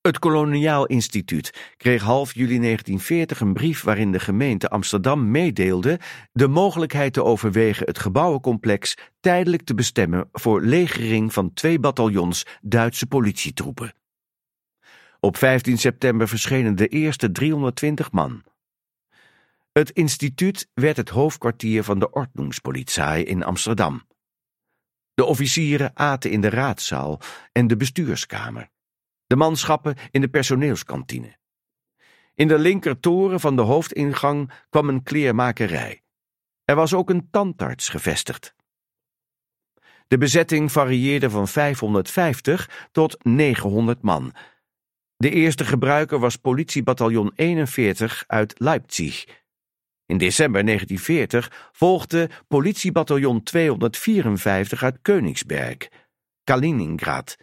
Het 0.00 0.18
Koloniaal 0.18 0.86
Instituut 0.86 1.74
kreeg 1.76 2.02
half 2.02 2.34
juli 2.34 2.58
1940 2.58 3.40
een 3.40 3.52
brief 3.52 3.82
waarin 3.82 4.12
de 4.12 4.20
gemeente 4.20 4.68
Amsterdam 4.68 5.30
meedeelde 5.30 6.00
de 6.32 6.48
mogelijkheid 6.48 7.12
te 7.12 7.24
overwegen 7.24 7.86
het 7.86 7.98
gebouwencomplex 7.98 8.96
tijdelijk 9.20 9.62
te 9.62 9.74
bestemmen 9.74 10.28
voor 10.32 10.62
legering 10.62 11.32
van 11.32 11.52
twee 11.52 11.78
bataljons 11.78 12.46
Duitse 12.60 13.06
politietroepen. 13.06 14.03
Op 15.24 15.36
15 15.36 15.78
september 15.78 16.28
verschenen 16.28 16.76
de 16.76 16.88
eerste 16.88 17.32
320 17.32 18.12
man. 18.12 18.42
Het 19.72 19.90
instituut 19.90 20.68
werd 20.74 20.96
het 20.96 21.08
hoofdkwartier 21.08 21.84
van 21.84 21.98
de 21.98 22.10
Ordnungspolizei 22.10 23.22
in 23.22 23.44
Amsterdam. 23.44 24.06
De 25.14 25.24
officieren 25.24 25.90
aten 25.94 26.30
in 26.30 26.40
de 26.40 26.48
raadzaal 26.48 27.20
en 27.52 27.66
de 27.66 27.76
bestuurskamer. 27.76 28.70
De 29.26 29.36
manschappen 29.36 29.96
in 30.10 30.20
de 30.20 30.28
personeelskantine. 30.28 31.36
In 32.34 32.48
de 32.48 32.58
linkertoren 32.58 33.40
van 33.40 33.56
de 33.56 33.62
hoofdingang 33.62 34.50
kwam 34.70 34.88
een 34.88 35.02
kleermakerij. 35.02 36.02
Er 36.64 36.74
was 36.74 36.94
ook 36.94 37.10
een 37.10 37.30
tandarts 37.30 37.88
gevestigd. 37.88 38.54
De 40.08 40.18
bezetting 40.18 40.72
varieerde 40.72 41.30
van 41.30 41.48
550 41.48 42.88
tot 42.92 43.24
900 43.24 44.02
man 44.02 44.32
de 45.24 45.30
eerste 45.30 45.64
gebruiker 45.64 46.18
was 46.18 46.36
politiebataljon 46.36 47.32
41 47.34 48.24
uit 48.26 48.54
Leipzig. 48.58 49.24
In 50.06 50.18
december 50.18 50.64
1940 50.64 51.70
volgde 51.72 52.30
politiebataljon 52.48 53.42
254 53.42 54.82
uit 54.82 54.98
Königsberg, 55.02 55.88
Kaliningrad. 56.42 57.36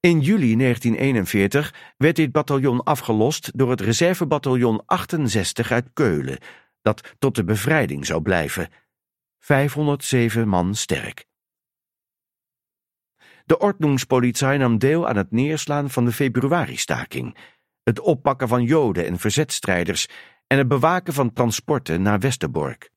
In 0.00 0.20
juli 0.20 0.56
1941 0.56 1.74
werd 1.96 2.16
dit 2.16 2.32
bataljon 2.32 2.82
afgelost 2.82 3.58
door 3.58 3.70
het 3.70 3.80
reservebataljon 3.80 4.82
68 4.86 5.70
uit 5.70 5.90
Keulen, 5.92 6.38
dat 6.82 7.14
tot 7.18 7.34
de 7.34 7.44
bevrijding 7.44 8.06
zou 8.06 8.22
blijven. 8.22 8.68
507 9.38 10.48
man 10.48 10.74
sterk. 10.74 11.26
De 13.46 13.58
Ordnungspolizei 13.58 14.58
nam 14.58 14.78
deel 14.78 15.08
aan 15.08 15.16
het 15.16 15.30
neerslaan 15.30 15.90
van 15.90 16.04
de 16.04 16.12
februaristaking, 16.12 17.36
het 17.82 18.00
oppakken 18.00 18.48
van 18.48 18.64
joden 18.64 19.06
en 19.06 19.18
verzetstrijders 19.18 20.08
en 20.46 20.58
het 20.58 20.68
bewaken 20.68 21.12
van 21.12 21.32
transporten 21.32 22.02
naar 22.02 22.18
Westerbork. 22.18 22.90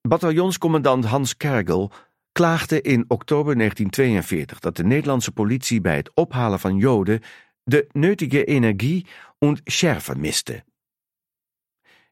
Bataljonscommandant 0.00 1.04
Hans 1.04 1.36
Kergel 1.36 1.92
klaagde 2.32 2.80
in 2.80 3.04
oktober 3.08 3.56
1942 3.56 4.58
dat 4.58 4.76
de 4.76 4.84
Nederlandse 4.84 5.32
politie 5.32 5.80
bij 5.80 5.96
het 5.96 6.10
ophalen 6.14 6.60
van 6.60 6.76
joden 6.76 7.20
de 7.64 7.88
nötige 7.92 8.44
energie 8.44 9.06
en 9.38 9.60
Schärfe 9.64 10.16
miste. 10.16 10.64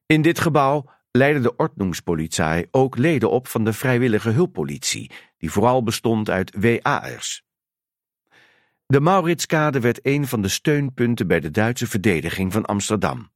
In 0.07 0.23
dit 0.23 0.41
gebouw 0.41 0.91
leidde 1.11 1.41
de 1.41 1.57
Ordnungspolizei 1.57 2.67
ook 2.71 2.97
leden 2.97 3.31
op 3.31 3.49
van 3.49 3.65
de 3.65 3.73
vrijwillige 3.73 4.31
hulppolitie, 4.31 5.11
die 5.41 5.51
vooral 5.51 5.83
bestond 5.83 6.31
uit 6.31 6.57
WA'ers. 6.59 7.45
De 8.87 9.01
Mauritskade 9.01 9.81
werd 9.81 10.01
een 10.03 10.27
van 10.27 10.43
de 10.43 10.49
steunpunten 10.49 11.27
bij 11.27 11.41
de 11.41 11.51
Duitse 11.51 11.87
verdediging 11.87 12.53
van 12.53 12.65
Amsterdam. 12.65 13.31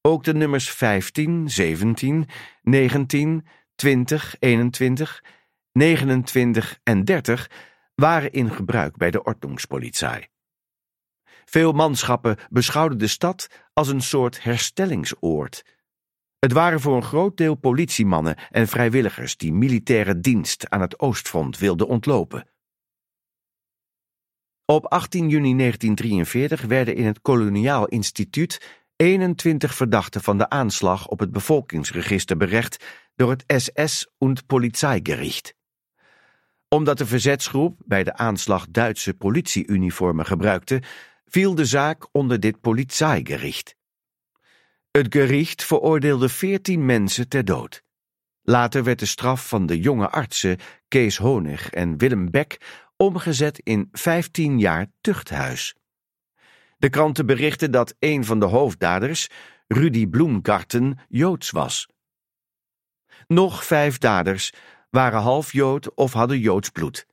Ook 0.00 0.24
de 0.24 0.34
nummers 0.34 0.70
15, 0.70 1.50
17, 1.50 2.28
19, 2.62 3.46
20, 3.74 4.36
21, 4.38 5.24
29 5.72 6.78
en 6.82 7.04
30 7.04 7.50
waren 7.94 8.32
in 8.32 8.50
gebruik 8.50 8.96
bij 8.96 9.10
de 9.10 9.22
Ordnungspolizei. 9.24 10.26
Veel 11.44 11.72
manschappen 11.72 12.36
beschouwden 12.50 12.98
de 12.98 13.06
stad 13.06 13.48
als 13.72 13.88
een 13.88 14.02
soort 14.02 14.42
herstellingsoord. 14.42 15.64
Het 16.42 16.52
waren 16.52 16.80
voor 16.80 16.96
een 16.96 17.02
groot 17.02 17.36
deel 17.36 17.54
politiemannen 17.54 18.36
en 18.50 18.68
vrijwilligers 18.68 19.36
die 19.36 19.52
militaire 19.52 20.20
dienst 20.20 20.70
aan 20.70 20.80
het 20.80 21.00
oostfront 21.00 21.58
wilden 21.58 21.86
ontlopen. 21.86 22.48
Op 24.64 24.86
18 24.86 25.28
juni 25.28 25.56
1943 25.56 26.62
werden 26.62 26.94
in 26.94 27.06
het 27.06 27.20
Koloniaal 27.20 27.86
Instituut 27.86 28.82
21 28.96 29.74
verdachten 29.74 30.22
van 30.22 30.38
de 30.38 30.48
aanslag 30.48 31.08
op 31.08 31.18
het 31.18 31.32
bevolkingsregister 31.32 32.36
berecht 32.36 32.84
door 33.14 33.30
het 33.30 33.44
SS- 33.62 34.10
und 34.18 34.46
Polizeigericht. 34.46 35.54
Omdat 36.68 36.98
de 36.98 37.06
verzetsgroep 37.06 37.80
bij 37.84 38.04
de 38.04 38.16
aanslag 38.16 38.66
Duitse 38.70 39.14
politieuniformen 39.14 40.26
gebruikte, 40.26 40.82
viel 41.24 41.54
de 41.54 41.64
zaak 41.64 42.08
onder 42.12 42.40
dit 42.40 42.60
Polizeigericht. 42.60 43.80
Het 44.92 45.06
gericht 45.14 45.64
veroordeelde 45.64 46.28
14 46.28 46.86
mensen 46.86 47.28
ter 47.28 47.44
dood. 47.44 47.82
Later 48.42 48.84
werd 48.84 48.98
de 48.98 49.06
straf 49.06 49.48
van 49.48 49.66
de 49.66 49.80
jonge 49.80 50.08
artsen 50.08 50.58
Kees 50.88 51.16
Honig 51.16 51.70
en 51.70 51.98
Willem 51.98 52.30
Beck 52.30 52.60
omgezet 52.96 53.58
in 53.58 53.88
15 53.92 54.58
jaar 54.58 54.86
tuchthuis. 55.00 55.74
De 56.78 56.88
kranten 56.88 57.26
berichten 57.26 57.70
dat 57.70 57.94
een 57.98 58.24
van 58.24 58.40
de 58.40 58.46
hoofddaders, 58.46 59.28
Rudy 59.66 60.06
Bloemgarten, 60.06 60.98
Joods 61.08 61.50
was. 61.50 61.88
Nog 63.26 63.64
vijf 63.64 63.98
daders 63.98 64.52
waren 64.90 65.20
half 65.20 65.52
Jood 65.52 65.94
of 65.94 66.12
hadden 66.12 66.38
Joods 66.38 66.70
bloed. 66.70 67.06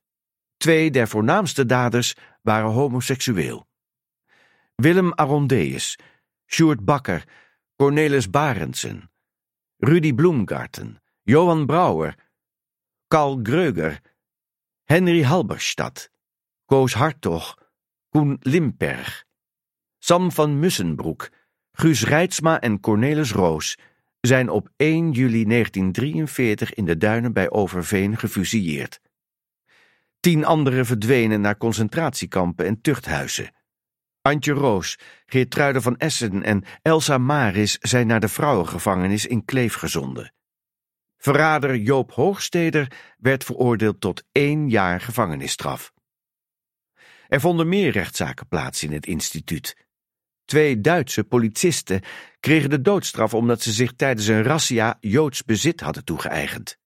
Twee 0.58 0.92
der 0.92 1.08
voornaamste 1.08 1.66
daders 1.66 2.16
waren 2.42 2.70
homoseksueel. 2.70 3.68
Willem 4.76 5.14
Arondeus, 5.14 6.00
Sjoerd 6.46 6.86
Bakker, 6.86 7.26
Cornelis 7.82 8.30
Barendsen, 8.30 9.10
Rudy 9.78 10.14
Bloemgarten, 10.14 11.02
Johan 11.24 11.66
Brouwer, 11.66 12.16
Karl 13.08 13.40
Greuger, 13.44 14.02
Henry 14.84 15.24
Halberstad, 15.24 16.12
Koos 16.66 16.94
Hartog, 16.94 17.56
Koen 18.10 18.38
Limperg, 18.42 19.26
Sam 20.00 20.32
van 20.32 20.60
Mussenbroek, 20.60 21.30
Guus 21.72 22.04
Reitsma 22.04 22.60
en 22.60 22.80
Cornelis 22.80 23.32
Roos 23.32 23.78
zijn 24.22 24.50
op 24.50 24.70
1 24.76 25.12
juli 25.12 25.46
1943 25.46 26.74
in 26.74 26.86
de 26.86 26.98
duinen 26.98 27.34
bij 27.34 27.50
Overveen 27.50 28.18
gefusilleerd. 28.18 29.00
Tien 30.20 30.46
anderen 30.46 30.86
verdwenen 30.86 31.42
naar 31.42 31.58
concentratiekampen 31.58 32.66
en 32.66 32.82
tuchthuizen. 32.82 33.52
Antje 34.30 34.54
Roos, 34.54 34.98
Geertruide 35.26 35.82
van 35.82 35.98
Essen 35.98 36.44
en 36.44 36.64
Elsa 36.82 37.18
Maris 37.18 37.78
zijn 37.82 38.08
naar 38.08 38.20
de 38.20 38.28
vrouwengevangenis 38.28 39.26
in 39.26 39.46
Kleef 39.46 39.74
gezonden. 39.74 40.34
Verrader 41.18 41.76
Joop 41.76 42.12
Hoogsteder 42.12 42.92
werd 43.18 43.44
veroordeeld 43.44 44.02
tot 44.02 44.24
één 44.32 44.70
jaar 44.70 45.02
gevangenisstraf. 45.02 45.94
Er 47.28 47.40
vonden 47.40 47.70
meer 47.70 47.92
rechtszaken 47.92 48.48
plaats 48.48 48.84
in 48.84 48.92
het 48.92 49.06
instituut. 49.06 49.88
Twee 50.46 50.82
Duitse 50.82 51.24
policisten 51.24 52.02
kregen 52.40 52.70
de 52.70 52.82
doodstraf 52.82 53.34
omdat 53.34 53.62
ze 53.62 53.72
zich 53.72 53.94
tijdens 53.94 54.28
een 54.28 54.44
razzia 54.44 54.98
Joods 55.00 55.44
bezit 55.44 55.80
hadden 55.80 56.04
toegeëigend. 56.04 56.78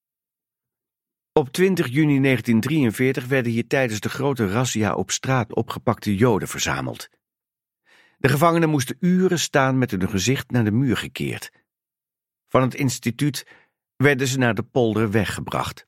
Op 1.34 1.52
20 1.52 1.88
juni 1.88 2.22
1943 2.22 3.26
werden 3.26 3.52
hier 3.52 3.68
tijdens 3.68 3.99
de 3.99 4.10
grote 4.10 4.48
razzia 4.48 4.94
op 4.94 5.11
straat 5.11 5.56
opgepakte 5.56 6.15
Joden 6.15 6.48
verzameld. 6.48 7.10
De 8.24 8.30
gevangenen 8.30 8.70
moesten 8.70 8.98
uren 9.00 9.40
staan 9.40 9.78
met 9.78 9.91
hun 9.91 10.10
gezicht 10.10 10.52
naar 10.52 10.64
de 10.64 10.72
muur 10.72 10.98
gekeerd. 10.98 11.52
Van 12.48 12.62
het 12.62 12.76
instituut 12.76 13.48
werden 13.95 14.28
ze 14.28 14.38
naar 14.38 14.56
de 14.56 14.64
polder 14.64 15.12
weggebracht. 15.12 15.88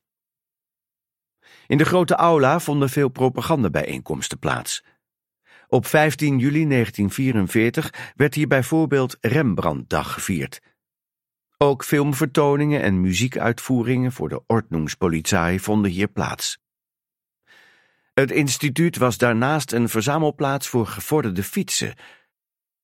In 1.67 1.77
de 1.77 1.85
grote 1.85 2.15
aula 2.15 2.59
vonden 2.59 2.89
veel 2.89 3.09
propagandabijeenkomsten 3.09 4.39
plaats. 4.39 4.83
Op 5.67 5.85
15 5.85 6.39
juli 6.39 6.67
1944 6.67 8.13
werd 8.15 8.33
hier 8.33 8.47
bijvoorbeeld 8.47 9.17
Rembrandtdag 9.21 10.13
gevierd. 10.13 10.61
Ook 11.57 11.83
filmvertoningen 11.83 12.81
en 12.81 13.01
muziekuitvoeringen 13.01 14.11
voor 14.11 14.29
de 14.29 14.43
Ordnungspolizei 14.47 15.59
vonden 15.59 15.91
hier 15.91 16.07
plaats. 16.07 16.59
Het 18.13 18.31
instituut 18.31 18.97
was 18.97 19.17
daarnaast 19.17 19.71
een 19.71 19.89
verzamelplaats 19.89 20.67
voor 20.67 20.87
gevorderde 20.87 21.43
fietsen. 21.43 21.93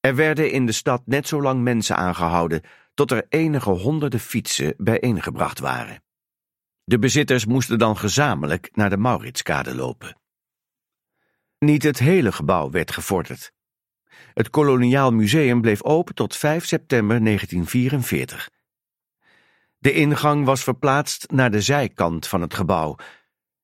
Er 0.01 0.15
werden 0.15 0.51
in 0.51 0.65
de 0.65 0.71
stad 0.71 1.01
net 1.05 1.27
zo 1.27 1.41
lang 1.41 1.61
mensen 1.61 1.95
aangehouden 1.95 2.61
tot 2.93 3.11
er 3.11 3.25
enige 3.29 3.69
honderden 3.69 4.19
fietsen 4.19 4.73
bijeengebracht 4.77 5.59
waren. 5.59 6.03
De 6.83 6.99
bezitters 6.99 7.45
moesten 7.45 7.79
dan 7.79 7.97
gezamenlijk 7.97 8.69
naar 8.73 8.89
de 8.89 8.97
Mauritskade 8.97 9.75
lopen. 9.75 10.17
Niet 11.59 11.83
het 11.83 11.99
hele 11.99 12.31
gebouw 12.31 12.69
werd 12.69 12.91
gevorderd. 12.91 13.53
Het 14.33 14.49
Koloniaal 14.49 15.11
Museum 15.11 15.61
bleef 15.61 15.83
open 15.83 16.15
tot 16.15 16.35
5 16.35 16.65
september 16.65 17.23
1944. 17.23 18.49
De 19.77 19.91
ingang 19.91 20.45
was 20.45 20.63
verplaatst 20.63 21.31
naar 21.31 21.51
de 21.51 21.61
zijkant 21.61 22.27
van 22.27 22.41
het 22.41 22.53
gebouw. 22.53 22.95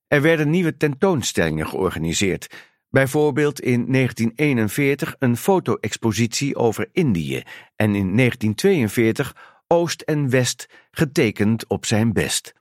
Er 0.07 0.22
werden 0.22 0.49
nieuwe 0.49 0.77
tentoonstellingen 0.77 1.68
georganiseerd, 1.68 2.55
bijvoorbeeld 2.89 3.59
in 3.59 3.91
1941 3.91 5.15
een 5.19 5.38
foto-expositie 5.38 6.55
over 6.55 6.89
Indië 6.91 7.43
en 7.76 7.95
in 7.95 8.15
1942 8.15 9.35
Oost 9.68 10.01
en 10.01 10.30
West 10.30 10.69
getekend 10.91 11.68
op 11.68 11.85
zijn 11.85 12.14
best. 12.14 12.53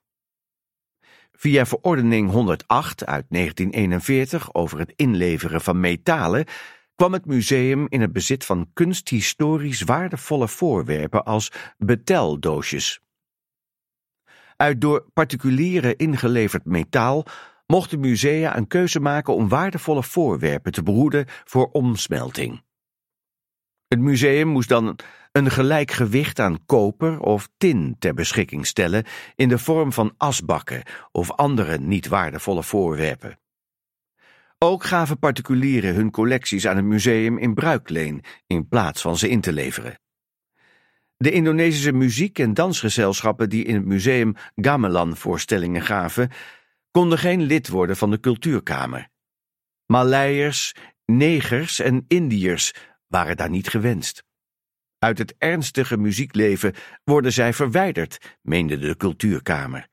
Via 1.32 1.66
verordening 1.66 2.30
108 2.30 3.06
uit 3.06 3.24
1941 3.28 4.54
over 4.54 4.78
het 4.78 4.92
inleveren 4.96 5.60
van 5.60 5.80
metalen 5.80 6.44
kwam 6.94 7.12
het 7.12 7.26
museum 7.26 7.86
in 7.88 8.00
het 8.00 8.12
bezit 8.12 8.44
van 8.44 8.70
kunsthistorisch 8.72 9.82
waardevolle 9.82 10.48
voorwerpen 10.48 11.24
als 11.24 11.52
beteldoosjes. 11.78 13.00
Uit 14.56 14.80
door 14.80 15.06
particulieren 15.12 15.96
ingeleverd 15.96 16.64
metaal 16.64 17.26
mochten 17.66 18.00
musea 18.00 18.56
een 18.56 18.66
keuze 18.66 19.00
maken 19.00 19.34
om 19.34 19.48
waardevolle 19.48 20.02
voorwerpen 20.02 20.72
te 20.72 20.82
behoeden 20.82 21.24
voor 21.28 21.70
omsmelting. 21.72 22.64
Het 23.88 24.00
museum 24.00 24.48
moest 24.48 24.68
dan 24.68 24.98
een 25.32 25.50
gelijk 25.50 25.90
gewicht 25.90 26.38
aan 26.38 26.66
koper 26.66 27.20
of 27.20 27.48
tin 27.56 27.96
ter 27.98 28.14
beschikking 28.14 28.66
stellen 28.66 29.04
in 29.34 29.48
de 29.48 29.58
vorm 29.58 29.92
van 29.92 30.14
asbakken 30.16 30.82
of 31.12 31.32
andere 31.32 31.78
niet 31.78 32.08
waardevolle 32.08 32.62
voorwerpen. 32.62 33.38
Ook 34.58 34.84
gaven 34.84 35.18
particulieren 35.18 35.94
hun 35.94 36.10
collecties 36.10 36.66
aan 36.66 36.76
het 36.76 36.84
museum 36.84 37.38
in 37.38 37.54
bruikleen 37.54 38.24
in 38.46 38.68
plaats 38.68 39.02
van 39.02 39.16
ze 39.16 39.28
in 39.28 39.40
te 39.40 39.52
leveren. 39.52 39.98
De 41.16 41.30
Indonesische 41.30 41.92
muziek- 41.92 42.38
en 42.38 42.54
dansgezelschappen 42.54 43.48
die 43.48 43.64
in 43.64 43.74
het 43.74 43.84
museum 43.84 44.34
gamelan 44.54 45.16
voorstellingen 45.16 45.82
gaven, 45.82 46.30
konden 46.96 47.18
geen 47.18 47.42
lid 47.42 47.68
worden 47.68 47.96
van 47.96 48.10
de 48.10 48.20
cultuurkamer. 48.20 49.08
Maleiers, 49.86 50.74
negers 51.04 51.78
en 51.78 52.04
Indiërs 52.08 52.74
waren 53.06 53.36
daar 53.36 53.50
niet 53.50 53.68
gewenst. 53.68 54.24
Uit 54.98 55.18
het 55.18 55.34
ernstige 55.38 55.96
muziekleven 55.96 56.74
worden 57.04 57.32
zij 57.32 57.52
verwijderd, 57.52 58.38
meende 58.42 58.78
de 58.78 58.96
cultuurkamer. 58.96 59.88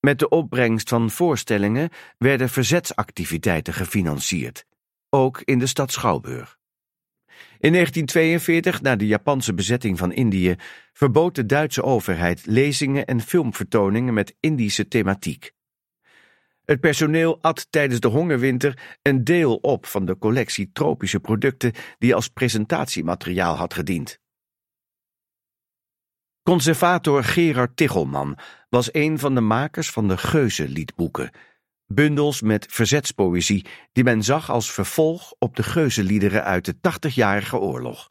Met 0.00 0.18
de 0.18 0.28
opbrengst 0.28 0.88
van 0.88 1.10
voorstellingen 1.10 1.90
werden 2.18 2.48
verzetsactiviteiten 2.48 3.74
gefinancierd, 3.74 4.66
ook 5.08 5.40
in 5.40 5.58
de 5.58 5.66
stad 5.66 5.92
Schouwburg. 5.92 6.58
In 7.58 7.72
1942, 7.72 8.82
na 8.82 8.96
de 8.96 9.06
Japanse 9.06 9.54
bezetting 9.54 9.98
van 9.98 10.12
Indië, 10.12 10.54
verbood 10.92 11.34
de 11.34 11.46
Duitse 11.46 11.82
overheid 11.82 12.46
lezingen 12.46 13.06
en 13.06 13.20
filmvertoningen 13.20 14.14
met 14.14 14.36
Indische 14.40 14.88
thematiek. 14.88 15.52
Het 16.64 16.80
personeel 16.80 17.38
at 17.42 17.66
tijdens 17.70 18.00
de 18.00 18.08
hongerwinter 18.08 18.98
een 19.02 19.24
deel 19.24 19.56
op 19.56 19.86
van 19.86 20.04
de 20.04 20.18
collectie 20.18 20.70
tropische 20.72 21.20
producten 21.20 21.72
die 21.98 22.14
als 22.14 22.28
presentatiemateriaal 22.28 23.56
had 23.56 23.74
gediend. 23.74 24.18
Conservator 26.42 27.24
Gerard 27.24 27.76
Tichelman 27.76 28.38
was 28.68 28.94
een 28.94 29.18
van 29.18 29.34
de 29.34 29.40
makers 29.40 29.90
van 29.90 30.08
de 30.08 30.18
Geuzenliedboeken, 30.18 31.30
bundels 31.86 32.42
met 32.42 32.66
verzetspoëzie 32.70 33.66
die 33.92 34.04
men 34.04 34.22
zag 34.22 34.50
als 34.50 34.72
vervolg 34.72 35.34
op 35.38 35.56
de 35.56 35.62
geuzenliederen 35.62 36.44
uit 36.44 36.64
de 36.64 36.80
Tachtigjarige 36.80 37.58
Oorlog. 37.58 38.10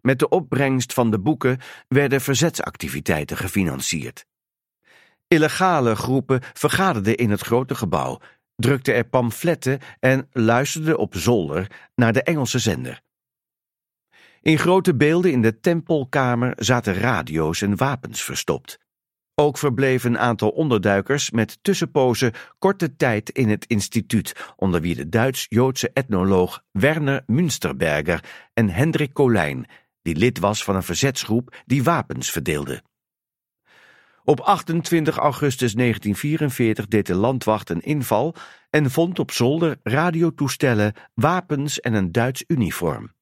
Met 0.00 0.18
de 0.18 0.28
opbrengst 0.28 0.92
van 0.92 1.10
de 1.10 1.20
boeken 1.20 1.58
werden 1.88 2.20
verzetsactiviteiten 2.20 3.36
gefinancierd. 3.36 4.26
Illegale 5.34 5.94
groepen 5.94 6.40
vergaderden 6.52 7.16
in 7.16 7.30
het 7.30 7.40
grote 7.40 7.74
gebouw, 7.74 8.20
drukten 8.56 8.94
er 8.94 9.04
pamfletten 9.04 9.78
en 10.00 10.28
luisterden 10.32 10.98
op 10.98 11.14
zolder 11.16 11.70
naar 11.94 12.12
de 12.12 12.22
Engelse 12.22 12.58
zender. 12.58 13.00
In 14.42 14.58
grote 14.58 14.94
beelden 14.94 15.32
in 15.32 15.42
de 15.42 15.60
tempelkamer 15.60 16.52
zaten 16.56 16.94
radio's 16.94 17.62
en 17.62 17.76
wapens 17.76 18.22
verstopt. 18.22 18.78
Ook 19.34 19.58
verbleven 19.58 20.10
een 20.10 20.18
aantal 20.18 20.48
onderduikers 20.48 21.30
met 21.30 21.58
tussenpozen 21.62 22.32
korte 22.58 22.96
tijd 22.96 23.30
in 23.30 23.48
het 23.48 23.66
instituut, 23.66 24.52
onder 24.56 24.80
wie 24.80 24.94
de 24.94 25.08
Duits-Joodse 25.08 25.90
etnoloog 25.92 26.62
Werner 26.70 27.22
Münsterberger 27.26 28.24
en 28.52 28.68
Hendrik 28.68 29.12
Colijn, 29.12 29.66
die 30.02 30.16
lid 30.16 30.38
was 30.38 30.64
van 30.64 30.76
een 30.76 30.82
verzetsgroep 30.82 31.56
die 31.66 31.82
wapens 31.82 32.30
verdeelde. 32.30 32.82
Op 34.26 34.40
28 34.40 35.16
augustus 35.16 35.74
1944 35.74 36.86
deed 36.86 37.06
de 37.06 37.14
landwacht 37.14 37.70
een 37.70 37.80
inval 37.80 38.34
en 38.70 38.90
vond 38.90 39.18
op 39.18 39.30
zolder 39.30 39.76
radiotoestellen, 39.82 40.94
wapens 41.14 41.80
en 41.80 41.94
een 41.94 42.12
Duits 42.12 42.44
uniform. 42.46 43.12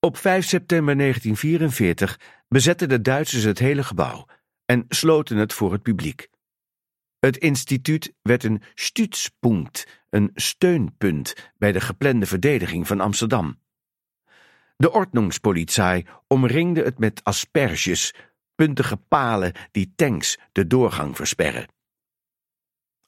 Op 0.00 0.16
5 0.16 0.44
september 0.44 0.96
1944 0.96 2.20
bezetten 2.48 2.88
de 2.88 3.00
Duitsers 3.00 3.42
het 3.42 3.58
hele 3.58 3.84
gebouw 3.84 4.26
en 4.64 4.84
sloten 4.88 5.36
het 5.36 5.52
voor 5.52 5.72
het 5.72 5.82
publiek. 5.82 6.28
Het 7.18 7.36
instituut 7.36 8.14
werd 8.22 8.44
een 8.44 8.62
stützpunkt, 8.74 10.02
een 10.10 10.30
steunpunt 10.34 11.52
bij 11.56 11.72
de 11.72 11.80
geplande 11.80 12.26
verdediging 12.26 12.86
van 12.86 13.00
Amsterdam. 13.00 13.58
De 14.76 14.92
ordnungspolizei 14.92 16.06
omringde 16.26 16.82
het 16.82 16.98
met 16.98 17.24
asperges, 17.24 18.14
puntige 18.58 18.96
palen 18.96 19.52
die 19.70 19.92
tanks 19.96 20.38
de 20.52 20.66
doorgang 20.66 21.16
versperren. 21.16 21.66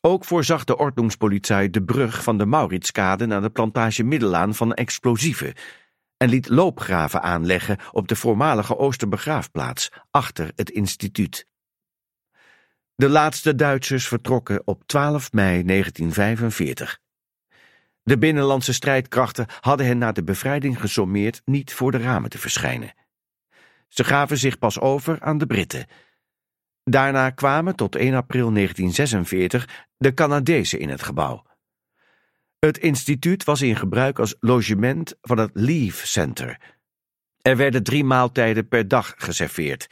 Ook 0.00 0.24
voorzag 0.24 0.64
de 0.64 0.76
ordnungspolizei 0.76 1.70
de 1.70 1.82
brug 1.82 2.22
van 2.22 2.38
de 2.38 2.46
Mauritskade 2.46 3.26
naar 3.26 3.42
de 3.42 3.50
plantage 3.50 4.02
Middelaan 4.02 4.54
van 4.54 4.74
explosieven 4.74 5.54
en 6.16 6.28
liet 6.28 6.48
loopgraven 6.48 7.22
aanleggen 7.22 7.78
op 7.92 8.08
de 8.08 8.16
voormalige 8.16 8.78
Oosterbegraafplaats 8.78 9.90
achter 10.10 10.52
het 10.54 10.70
instituut. 10.70 11.46
De 12.94 13.08
laatste 13.08 13.54
Duitsers 13.54 14.08
vertrokken 14.08 14.62
op 14.64 14.82
12 14.86 15.32
mei 15.32 15.64
1945. 15.64 16.98
De 18.02 18.18
binnenlandse 18.18 18.72
strijdkrachten 18.72 19.46
hadden 19.60 19.86
hen 19.86 19.98
na 19.98 20.12
de 20.12 20.24
bevrijding 20.24 20.80
gesommeerd 20.80 21.42
niet 21.44 21.74
voor 21.74 21.90
de 21.90 21.98
ramen 21.98 22.30
te 22.30 22.38
verschijnen. 22.38 22.94
Ze 23.90 24.04
gaven 24.04 24.38
zich 24.38 24.58
pas 24.58 24.80
over 24.80 25.20
aan 25.20 25.38
de 25.38 25.46
Britten. 25.46 25.86
Daarna 26.84 27.30
kwamen 27.30 27.76
tot 27.76 27.96
1 27.96 28.14
april 28.14 28.52
1946 28.52 29.86
de 29.96 30.14
Canadezen 30.14 30.78
in 30.78 30.88
het 30.88 31.02
gebouw. 31.02 31.46
Het 32.58 32.78
instituut 32.78 33.44
was 33.44 33.62
in 33.62 33.76
gebruik 33.76 34.18
als 34.18 34.36
logement 34.40 35.16
van 35.20 35.38
het 35.38 35.50
Leave 35.52 36.06
Center. 36.06 36.60
Er 37.42 37.56
werden 37.56 37.82
drie 37.82 38.04
maaltijden 38.04 38.68
per 38.68 38.88
dag 38.88 39.14
geserveerd. 39.16 39.86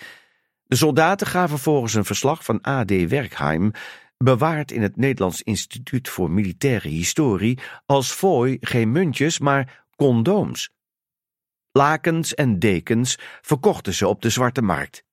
De 0.64 0.76
soldaten 0.76 1.26
gaven 1.26 1.58
volgens 1.58 1.94
een 1.94 2.04
verslag 2.04 2.44
van 2.44 2.66
A.D. 2.66 3.08
Werkheim, 3.08 3.70
bewaard 4.16 4.70
in 4.70 4.82
het 4.82 4.96
Nederlands 4.96 5.42
Instituut 5.42 6.08
voor 6.08 6.30
Militaire 6.30 6.88
Historie, 6.88 7.58
als 7.86 8.12
fooi 8.12 8.56
geen 8.60 8.92
muntjes, 8.92 9.38
maar 9.38 9.86
condooms. 9.96 10.70
Lakens 11.78 12.34
en 12.34 12.58
dekens 12.58 13.18
verkochten 13.40 13.94
ze 13.94 14.08
op 14.08 14.22
de 14.22 14.30
zwarte 14.30 14.62
markt. 14.62 15.04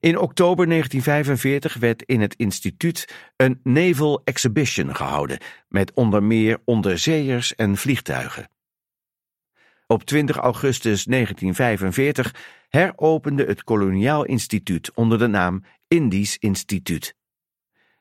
In 0.00 0.18
oktober 0.18 0.68
1945 0.68 1.74
werd 1.74 2.02
in 2.02 2.20
het 2.20 2.34
instituut 2.34 3.14
een 3.36 3.60
Naval 3.62 4.20
Exhibition 4.24 4.94
gehouden, 4.94 5.38
met 5.68 5.92
onder 5.94 6.22
meer 6.22 6.60
onderzeeërs 6.64 7.54
en 7.54 7.76
vliegtuigen. 7.76 8.48
Op 9.86 10.04
20 10.04 10.36
augustus 10.36 11.04
1945 11.04 12.34
heropende 12.68 13.44
het 13.44 13.64
Koloniaal 13.64 14.24
Instituut 14.24 14.94
onder 14.94 15.18
de 15.18 15.26
naam 15.26 15.64
Indisch 15.88 16.38
Instituut. 16.38 17.14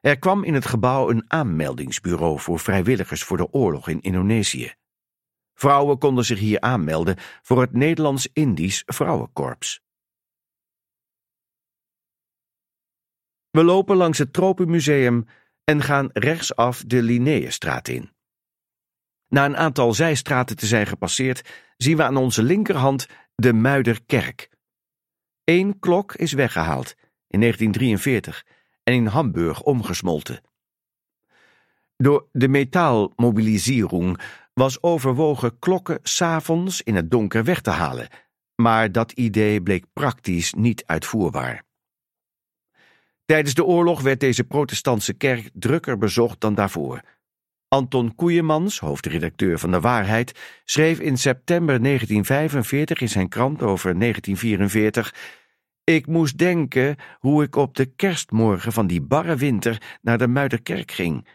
Er 0.01 0.19
kwam 0.19 0.43
in 0.43 0.53
het 0.53 0.65
gebouw 0.65 1.09
een 1.09 1.23
aanmeldingsbureau 1.27 2.39
voor 2.39 2.59
vrijwilligers 2.59 3.23
voor 3.23 3.38
de 3.38 3.51
oorlog 3.51 3.88
in 3.88 4.01
Indonesië. 4.01 4.73
Vrouwen 5.53 5.97
konden 5.97 6.25
zich 6.25 6.39
hier 6.39 6.59
aanmelden 6.59 7.15
voor 7.41 7.61
het 7.61 7.73
Nederlands-Indisch 7.73 8.83
Vrouwenkorps. 8.85 9.81
We 13.49 13.63
lopen 13.63 13.95
langs 13.95 14.17
het 14.17 14.33
Tropenmuseum 14.33 15.25
en 15.63 15.81
gaan 15.81 16.09
rechtsaf 16.13 16.83
de 16.87 17.01
Linnaeusstraat 17.01 17.87
in. 17.87 18.11
Na 19.27 19.45
een 19.45 19.57
aantal 19.57 19.93
zijstraten 19.93 20.55
te 20.55 20.65
zijn 20.65 20.87
gepasseerd, 20.87 21.49
zien 21.77 21.97
we 21.97 22.03
aan 22.03 22.17
onze 22.17 22.43
linkerhand 22.43 23.07
de 23.35 23.53
Muiderkerk. 23.53 24.49
Eén 25.43 25.79
klok 25.79 26.15
is 26.15 26.33
weggehaald 26.33 26.95
in 27.27 27.39
1943 27.39 28.45
en 28.83 28.93
in 28.93 29.05
Hamburg 29.05 29.61
omgesmolten. 29.61 30.41
Door 31.97 32.27
de 32.31 32.47
metaalmobilisering 32.47 34.21
was 34.53 34.83
overwogen 34.83 35.59
klokken 35.59 35.99
s'avonds 36.03 36.81
in 36.81 36.95
het 36.95 37.11
donker 37.11 37.43
weg 37.43 37.61
te 37.61 37.69
halen, 37.69 38.07
maar 38.55 38.91
dat 38.91 39.11
idee 39.11 39.61
bleek 39.61 39.85
praktisch 39.93 40.53
niet 40.53 40.83
uitvoerbaar. 40.85 41.63
Tijdens 43.25 43.53
de 43.53 43.65
oorlog 43.65 44.01
werd 44.01 44.19
deze 44.19 44.43
protestantse 44.43 45.13
kerk 45.13 45.49
drukker 45.53 45.97
bezocht 45.97 46.39
dan 46.39 46.55
daarvoor. 46.55 47.01
Anton 47.67 48.15
Koeiemans, 48.15 48.79
hoofdredacteur 48.79 49.59
van 49.59 49.71
De 49.71 49.79
Waarheid, 49.79 50.39
schreef 50.65 50.99
in 50.99 51.17
september 51.17 51.83
1945 51.83 53.01
in 53.01 53.09
zijn 53.09 53.29
krant 53.29 53.61
over 53.61 53.99
1944: 53.99 55.15
Ik 55.83 56.07
moest 56.07 56.37
denken 56.37 56.95
hoe 57.19 57.43
ik 57.43 57.55
op 57.55 57.75
de 57.75 57.85
kerstmorgen 57.85 58.71
van 58.71 58.87
die 58.87 59.01
barre 59.01 59.35
winter 59.35 59.97
naar 60.01 60.17
de 60.17 60.27
Muiderkerk 60.27 60.91
ging. 60.91 61.27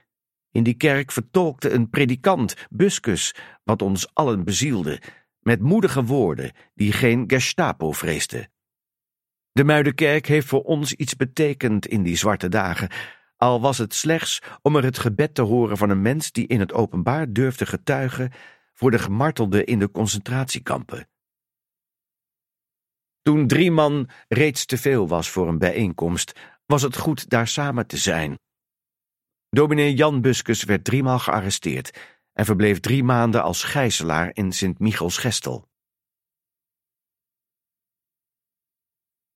In 0.57 0.63
die 0.63 0.75
kerk 0.75 1.13
vertolkte 1.13 1.71
een 1.71 1.91
predikant, 1.91 2.55
Buscus, 2.71 3.35
wat 3.65 3.83
ons 3.83 4.15
allen 4.15 4.45
bezielde, 4.45 5.01
met 5.41 5.61
moedige 5.61 6.05
woorden 6.05 6.53
die 6.75 6.93
geen 6.93 7.25
Gestapo 7.27 7.93
vreesde. 7.93 8.49
De 9.53 9.65
Muidenkerk 9.65 10.27
heeft 10.27 10.47
voor 10.47 10.63
ons 10.63 10.93
iets 10.93 11.17
betekend 11.17 11.87
in 11.87 12.03
die 12.03 12.17
zwarte 12.17 12.49
dagen, 12.49 12.89
al 13.37 13.61
was 13.61 13.79
het 13.79 13.95
slechts 13.95 14.43
om 14.63 14.77
er 14.77 14.85
het 14.85 14.99
gebed 14.99 15.35
te 15.35 15.43
horen 15.43 15.77
van 15.77 15.91
een 15.91 16.03
mens 16.03 16.33
die 16.33 16.47
in 16.47 16.61
het 16.61 16.73
openbaar 16.73 17.33
durfde 17.33 17.67
getuigen 17.67 18.33
voor 18.73 18.91
de 18.91 18.99
gemartelden 18.99 19.67
in 19.67 19.79
de 19.79 19.91
concentratiekampen. 19.91 21.09
Toen 23.23 23.47
drie 23.47 23.71
man 23.71 24.09
reeds 24.29 24.67
te 24.67 24.79
veel 24.79 25.09
was 25.09 25.31
voor 25.31 25.49
een 25.49 25.59
bijeenkomst, 25.59 26.41
was 26.67 26.83
het 26.83 26.97
goed 26.97 27.29
daar 27.29 27.49
samen 27.49 27.87
te 27.87 27.97
zijn. 27.97 28.39
Dominee 29.57 29.95
Jan 29.95 30.21
Buskus 30.21 30.65
werd 30.65 30.85
driemaal 30.85 31.19
gearresteerd 31.19 31.99
en 32.33 32.45
verbleef 32.45 32.81
drie 32.81 33.05
maanden 33.05 33.43
als 33.43 33.65
gijzelaar 33.65 34.31
in 34.33 34.53
Sint-Michels-Gestel. 34.53 35.69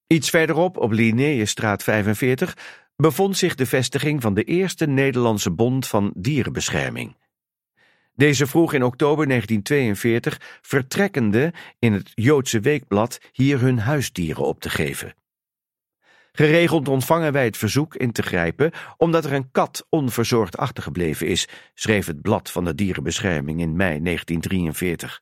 Iets 0.07 0.31
verderop, 0.31 0.77
op 0.77 0.91
Linnaeusstraat 0.93 1.83
45, 1.83 2.57
bevond 2.97 3.37
zich 3.37 3.55
de 3.55 3.67
vestiging 3.67 4.23
van 4.23 4.35
de 4.35 4.45
eerste 4.45 4.87
Nederlandse 4.87 5.51
Bond 5.51 5.87
van 5.87 6.13
Dierenbescherming. 6.17 7.17
Deze 8.15 8.47
vroeg 8.47 8.73
in 8.73 8.85
oktober 8.85 9.27
1942 9.27 10.59
vertrekkende 10.63 11.53
in 11.79 11.93
het 11.93 12.13
Joodse 12.15 12.61
weekblad 12.61 13.21
hier 13.33 13.61
hun 13.61 13.79
huisdieren 13.79 14.45
op 14.45 14.61
te 14.61 14.71
geven. 14.71 15.15
Geregeld 16.33 16.89
ontvangen 16.89 17.33
wij 17.33 17.45
het 17.45 17.57
verzoek 17.57 17.95
in 17.95 18.13
te 18.13 18.23
grijpen 18.23 18.71
omdat 18.97 19.25
er 19.25 19.33
een 19.33 19.51
kat 19.51 19.87
onverzorgd 19.89 20.57
achtergebleven 20.57 21.27
is, 21.27 21.49
schreef 21.75 22.07
het 22.07 22.23
blad 22.23 22.51
van 22.51 22.65
de 22.65 22.75
dierenbescherming 22.75 23.61
in 23.61 23.77
mei 23.77 24.03
1943. 24.03 25.21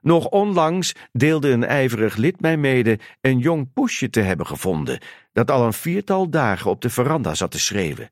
Nog 0.00 0.26
onlangs 0.28 0.92
deelde 1.12 1.50
een 1.50 1.64
ijverig 1.64 2.16
lid 2.16 2.40
mij 2.40 2.56
mede 2.56 2.98
een 3.20 3.38
jong 3.38 3.72
poesje 3.72 4.10
te 4.10 4.20
hebben 4.20 4.46
gevonden, 4.46 5.00
dat 5.32 5.50
al 5.50 5.66
een 5.66 5.72
viertal 5.72 6.30
dagen 6.30 6.70
op 6.70 6.80
de 6.80 6.90
veranda 6.90 7.34
zat 7.34 7.50
te 7.50 7.58
schreeuwen. 7.58 8.10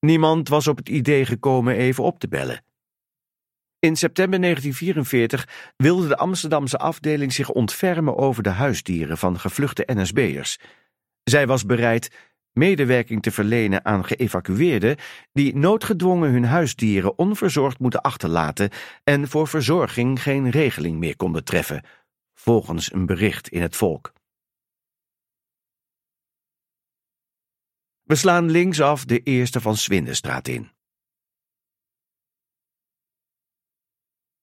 Niemand 0.00 0.48
was 0.48 0.66
op 0.66 0.76
het 0.76 0.88
idee 0.88 1.26
gekomen 1.26 1.76
even 1.76 2.04
op 2.04 2.18
te 2.18 2.28
bellen. 2.28 2.64
In 3.78 3.96
september 3.96 4.40
1944 4.40 5.72
wilde 5.76 6.08
de 6.08 6.16
Amsterdamse 6.16 6.78
afdeling 6.78 7.32
zich 7.32 7.50
ontfermen 7.50 8.16
over 8.16 8.42
de 8.42 8.48
huisdieren 8.50 9.18
van 9.18 9.38
gevluchte 9.38 9.82
NSB'ers. 9.86 10.58
Zij 11.30 11.46
was 11.46 11.64
bereid 11.64 12.10
medewerking 12.52 13.22
te 13.22 13.30
verlenen 13.30 13.84
aan 13.84 14.04
geëvacueerden 14.04 14.96
die 15.32 15.56
noodgedwongen 15.56 16.30
hun 16.30 16.44
huisdieren 16.44 17.18
onverzorgd 17.18 17.78
moeten 17.78 18.00
achterlaten 18.00 18.70
en 19.04 19.28
voor 19.28 19.48
verzorging 19.48 20.22
geen 20.22 20.50
regeling 20.50 20.98
meer 20.98 21.16
konden 21.16 21.44
treffen, 21.44 21.84
volgens 22.34 22.92
een 22.92 23.06
bericht 23.06 23.48
in 23.48 23.62
het 23.62 23.76
volk. 23.76 24.12
We 28.02 28.14
slaan 28.14 28.50
linksaf 28.50 29.04
de 29.04 29.22
eerste 29.22 29.60
van 29.60 29.76
Swindestraat 29.76 30.48
in. 30.48 30.70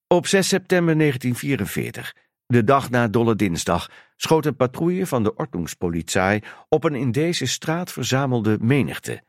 Op 0.06 0.26
6 0.26 0.48
september 0.48 0.98
1944, 0.98 2.23
de 2.46 2.64
dag 2.64 2.90
na 2.90 3.08
Dolle 3.08 3.36
Dinsdag, 3.36 3.90
schoot 4.16 4.46
een 4.46 4.56
patrouille 4.56 5.06
van 5.06 5.22
de 5.22 5.34
Ordnungspolizei 5.34 6.42
op 6.68 6.84
een 6.84 6.94
in 6.94 7.12
deze 7.12 7.46
straat 7.46 7.92
verzamelde 7.92 8.58
menigte. 8.60 9.22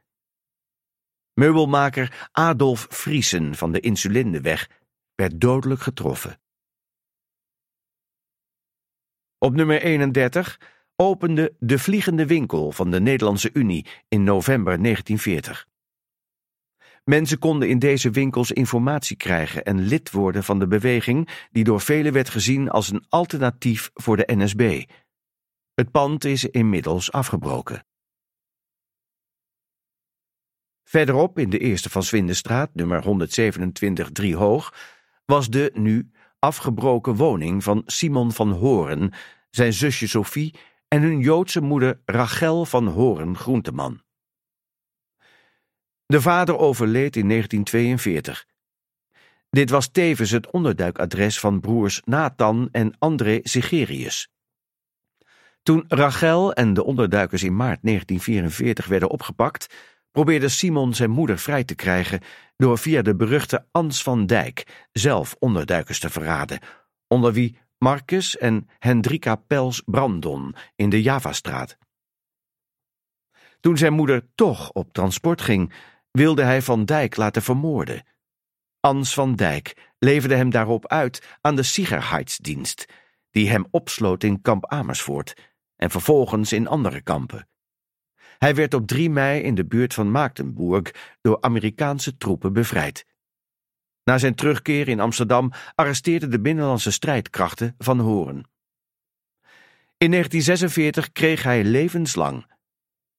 Meubelmaker 1.34 2.30
Adolf 2.32 2.88
Friesen 2.90 3.56
van 3.56 3.72
de 3.72 3.80
Insulindeweg 3.80 4.70
werd 5.16 5.42
dodelijk 5.42 5.82
getroffen. 5.82 6.40
Op 9.38 9.54
nummer 9.54 9.82
31 9.82 10.60
opende 10.96 11.56
de 11.60 11.80
Vliegende 11.80 12.26
Winkel 12.26 12.72
van 12.72 12.92
de 12.92 13.00
Nederlandse 13.00 13.50
Unie 13.54 13.86
in 14.08 14.24
november 14.24 14.84
1940. 14.84 15.68
Mensen 17.06 17.40
konden 17.40 17.70
in 17.70 17.80
deze 17.80 18.10
winkels 18.10 18.52
informatie 18.52 19.16
krijgen 19.18 19.64
en 19.64 19.80
lid 19.80 20.12
worden 20.12 20.44
van 20.44 20.60
de 20.60 20.68
beweging 20.68 21.48
die 21.52 21.64
door 21.64 21.82
velen 21.82 22.14
werd 22.14 22.30
gezien 22.30 22.70
als 22.70 22.92
een 22.92 23.06
alternatief 23.10 23.92
voor 23.94 24.18
de 24.18 24.36
NSB. 24.36 24.84
Het 25.74 25.92
pand 25.92 26.26
is 26.26 26.46
inmiddels 26.46 27.12
afgebroken. 27.12 27.86
Verderop 30.84 31.40
in 31.40 31.50
de 31.50 31.60
eerste 31.60 31.90
van 31.90 32.04
Swindestraat, 32.04 32.70
nummer 32.74 33.04
127 33.04 34.12
3 34.12 34.36
hoog, 34.36 34.74
was 35.26 35.50
de 35.50 35.72
nu 35.74 36.12
afgebroken 36.40 37.16
woning 37.16 37.64
van 37.64 37.84
Simon 37.86 38.32
van 38.32 38.52
Horen, 38.52 39.14
zijn 39.50 39.74
zusje 39.74 40.08
Sophie 40.08 40.56
en 40.88 41.02
hun 41.02 41.20
Joodse 41.20 41.62
moeder 41.62 42.02
Rachel 42.06 42.66
van 42.66 42.88
Horen 42.88 43.38
Groenteman. 43.38 44.05
De 46.08 46.22
vader 46.22 46.58
overleed 46.58 47.16
in 47.16 47.28
1942. 47.28 48.46
Dit 49.50 49.70
was 49.70 49.88
tevens 49.88 50.32
het 50.32 50.52
onderduikadres 50.52 51.40
van 51.40 51.60
broers 51.60 52.02
Nathan 52.04 52.70
en 52.72 52.96
André 53.00 53.40
Sigerius. 53.44 54.30
Toen 55.64 55.86
Rachel 55.88 56.54
en 56.54 56.74
de 56.74 56.84
onderduikers 56.84 57.44
in 57.44 57.56
maart 57.56 57.80
1944 57.82 58.86
werden 58.86 59.10
opgepakt, 59.10 59.76
probeerde 60.12 60.50
Simon 60.50 60.94
zijn 60.94 61.10
moeder 61.10 61.40
vrij 61.40 61.64
te 61.64 61.76
krijgen 61.76 62.22
door 62.58 62.78
via 62.78 63.02
de 63.02 63.16
beruchte 63.16 63.66
Ans 63.72 64.04
van 64.04 64.26
Dijk 64.26 64.88
zelf 64.92 65.36
onderduikers 65.40 66.00
te 66.00 66.10
verraden, 66.10 66.60
onder 67.08 67.34
wie 67.34 67.58
Marcus 67.78 68.38
en 68.38 68.70
Hendrika 68.80 69.36
Pels 69.36 69.82
Brandon 69.86 70.56
in 70.76 70.90
de 70.90 71.02
Javastraat. 71.02 71.78
Toen 73.60 73.78
zijn 73.78 73.94
moeder 73.94 74.28
toch 74.36 74.72
op 74.72 74.94
transport 74.94 75.42
ging, 75.42 75.74
wilde 76.16 76.44
hij 76.44 76.62
Van 76.62 76.86
Dijk 76.86 77.16
laten 77.16 77.42
vermoorden. 77.42 78.04
Ans 78.80 79.14
van 79.14 79.36
Dijk 79.36 79.94
leverde 80.00 80.36
hem 80.36 80.50
daarop 80.50 80.88
uit 80.88 81.38
aan 81.42 81.56
de 81.56 81.64
Sicherheidsdienst, 81.64 82.86
die 83.32 83.50
hem 83.50 83.66
opsloot 83.72 84.24
in 84.24 84.42
kamp 84.42 84.66
Amersfoort 84.66 85.34
en 85.76 85.92
vervolgens 85.92 86.54
in 86.54 86.68
andere 86.68 87.02
kampen. 87.02 87.48
Hij 88.38 88.56
werd 88.56 88.74
op 88.74 88.88
3 88.88 89.10
mei 89.10 89.42
in 89.42 89.56
de 89.56 89.66
buurt 89.66 89.94
van 89.94 90.12
Maagdenburg 90.12 91.18
door 91.22 91.42
Amerikaanse 91.42 92.18
troepen 92.18 92.54
bevrijd. 92.54 93.06
Na 94.04 94.18
zijn 94.18 94.36
terugkeer 94.36 94.88
in 94.88 95.00
Amsterdam 95.00 95.52
arresteerden 95.76 96.32
de 96.32 96.42
binnenlandse 96.42 96.92
strijdkrachten 96.92 97.76
Van 97.78 98.00
Horen. 98.00 98.50
In 99.98 100.12
1946 100.12 101.12
kreeg 101.12 101.44
hij 101.44 101.64
levenslang. 101.64 102.54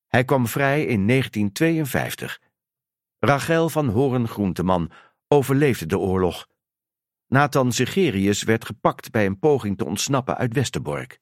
Hij 0.06 0.24
kwam 0.24 0.46
vrij 0.46 0.80
in 0.80 1.06
1952. 1.06 2.40
Rachel 3.26 3.68
van 3.68 3.88
Horen 3.88 4.28
Groenteman 4.28 4.90
overleefde 5.28 5.86
de 5.86 5.98
oorlog. 5.98 6.48
Nathan 7.26 7.72
Segerius 7.72 8.42
werd 8.42 8.64
gepakt 8.64 9.10
bij 9.10 9.26
een 9.26 9.38
poging 9.38 9.78
te 9.78 9.84
ontsnappen 9.84 10.36
uit 10.36 10.52
Westerbork. 10.52 11.20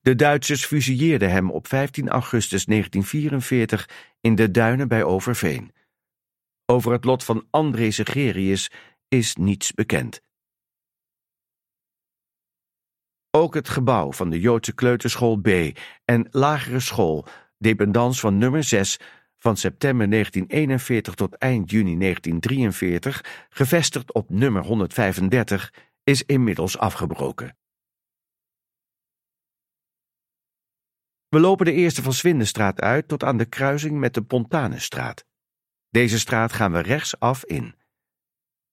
De 0.00 0.14
Duitsers 0.14 0.64
fusilleerden 0.64 1.30
hem 1.30 1.50
op 1.50 1.66
15 1.66 2.08
augustus 2.08 2.64
1944 2.64 3.88
in 4.20 4.34
de 4.34 4.50
duinen 4.50 4.88
bij 4.88 5.04
Overveen. 5.04 5.72
Over 6.66 6.92
het 6.92 7.04
lot 7.04 7.24
van 7.24 7.46
André 7.50 7.90
Segerius 7.90 8.70
is 9.08 9.36
niets 9.36 9.72
bekend. 9.72 10.22
Ook 13.30 13.54
het 13.54 13.68
gebouw 13.68 14.12
van 14.12 14.30
de 14.30 14.40
Joodse 14.40 14.74
kleuterschool 14.74 15.36
B 15.36 15.48
en 16.04 16.26
lagere 16.30 16.80
school, 16.80 17.26
dependance 17.58 18.20
van 18.20 18.38
nummer 18.38 18.64
6, 18.64 18.98
van 19.38 19.56
september 19.56 20.10
1941 20.10 21.14
tot 21.14 21.34
eind 21.34 21.70
juni 21.70 21.98
1943, 21.98 23.46
gevestigd 23.48 24.12
op 24.12 24.30
nummer 24.30 24.62
135, 24.62 25.72
is 26.04 26.22
inmiddels 26.22 26.78
afgebroken. 26.78 27.56
We 31.28 31.40
lopen 31.40 31.64
de 31.64 31.72
eerste 31.72 32.02
van 32.02 32.12
Swindenstraat 32.12 32.80
uit 32.80 33.08
tot 33.08 33.24
aan 33.24 33.36
de 33.36 33.44
kruising 33.44 33.98
met 33.98 34.14
de 34.14 34.22
Pontanenstraat. 34.22 35.26
Deze 35.88 36.18
straat 36.18 36.52
gaan 36.52 36.72
we 36.72 36.80
rechtsaf 36.80 37.44
in. 37.44 37.74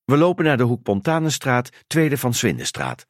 We 0.03 0.17
lopen 0.17 0.45
naar 0.45 0.57
de 0.57 0.63
hoek 0.63 0.83
Pontanenstraat, 0.83 1.69
tweede 1.87 2.17
van 2.17 2.33
Swindenstraat. 2.33 3.07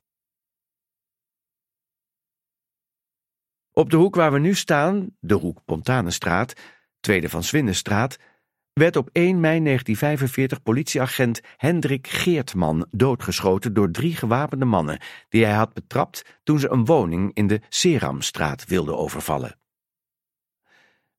Op 3.71 3.89
de 3.89 3.95
hoek 3.95 4.15
waar 4.15 4.31
we 4.31 4.39
nu 4.39 4.53
staan, 4.53 5.15
de 5.19 5.33
hoek 5.33 5.65
Pontanenstraat, 5.65 6.53
tweede 7.05 7.29
van 7.29 7.43
Swindenstraat, 7.43 8.17
werd 8.73 8.95
op 8.95 9.09
1 9.11 9.39
mei 9.39 9.63
1945 9.63 10.63
politieagent 10.63 11.41
Hendrik 11.57 12.07
Geertman 12.07 12.87
doodgeschoten 12.91 13.73
door 13.73 13.91
drie 13.91 14.15
gewapende 14.15 14.65
mannen 14.65 14.99
die 15.29 15.45
hij 15.45 15.53
had 15.53 15.73
betrapt 15.73 16.39
toen 16.43 16.59
ze 16.59 16.69
een 16.69 16.85
woning 16.85 17.33
in 17.33 17.47
de 17.47 17.61
Seramstraat 17.69 18.65
wilden 18.65 18.97
overvallen. 18.97 19.59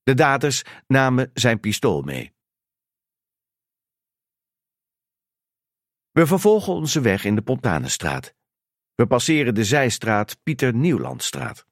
De 0.02 0.14
daders 0.14 0.62
namen 0.86 1.30
zijn 1.34 1.60
pistool 1.60 2.02
mee. 2.02 2.32
We 6.10 6.26
vervolgen 6.26 6.72
onze 6.72 7.00
weg 7.00 7.24
in 7.24 7.34
de 7.34 7.42
Pontanenstraat. 7.42 8.34
We 8.94 9.06
passeren 9.06 9.54
de 9.54 9.64
zijstraat 9.64 10.38
Pieter 10.42 10.74
Nieuwlandstraat. 10.74 11.66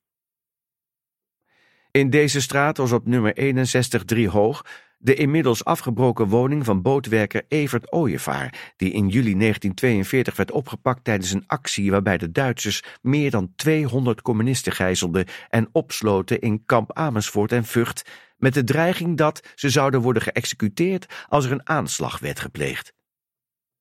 In 1.97 2.11
deze 2.11 2.41
straat 2.41 2.77
was 2.77 2.93
op 2.93 3.07
nummer 3.07 3.33
61 3.37 4.05
3 4.05 4.29
hoog 4.29 4.65
de 4.99 5.15
inmiddels 5.15 5.65
afgebroken 5.65 6.29
woning 6.29 6.65
van 6.65 6.83
bootwerker 6.83 7.45
Evert 7.49 7.93
Ooyevaar, 7.93 8.73
die 8.77 8.93
in 8.93 9.09
juli 9.09 9.39
1942 9.39 10.37
werd 10.37 10.51
opgepakt 10.51 11.05
tijdens 11.05 11.31
een 11.31 11.45
actie 11.47 11.91
waarbij 11.91 12.19
de 12.19 12.31
Duitsers 12.31 12.83
meer 13.03 13.31
dan 13.31 13.53
200 13.57 14.23
communisten 14.23 14.73
gijzelden 14.73 15.27
en 15.49 15.69
opsloten 15.73 16.41
in 16.41 16.65
kamp 16.65 16.93
Amersfoort 16.93 17.53
en 17.53 17.65
Vught, 17.65 18.05
met 18.37 18.55
de 18.55 18.65
dreiging 18.65 19.17
dat 19.17 19.53
ze 19.55 19.71
zouden 19.71 20.01
worden 20.01 20.23
geëxecuteerd 20.23 21.25
als 21.29 21.45
er 21.45 21.53
een 21.53 21.69
aanslag 21.69 22.19
werd 22.19 22.41
gepleegd. 22.41 22.93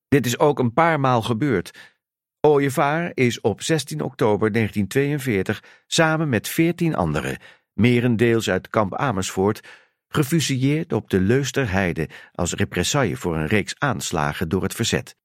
Dit 0.08 0.26
is 0.26 0.38
ook 0.38 0.58
een 0.58 0.72
paar 0.72 1.00
maal 1.00 1.22
gebeurd. 1.22 1.78
Ooyevaar 2.40 3.10
is 3.14 3.40
op 3.40 3.62
16 3.62 4.00
oktober 4.00 4.52
1942 4.52 5.62
samen 5.86 6.28
met 6.28 6.48
14 6.48 6.94
anderen, 6.96 7.38
merendeels 7.74 8.50
uit 8.50 8.68
kamp 8.68 8.94
Amersfoort, 8.94 9.68
gefusilleerd 10.08 10.92
op 10.92 11.10
de 11.10 11.20
Leusterheide 11.20 12.08
als 12.32 12.52
represaille 12.52 13.16
voor 13.16 13.36
een 13.36 13.46
reeks 13.46 13.74
aanslagen 13.78 14.48
door 14.48 14.62
het 14.62 14.74
verzet. 14.74 15.16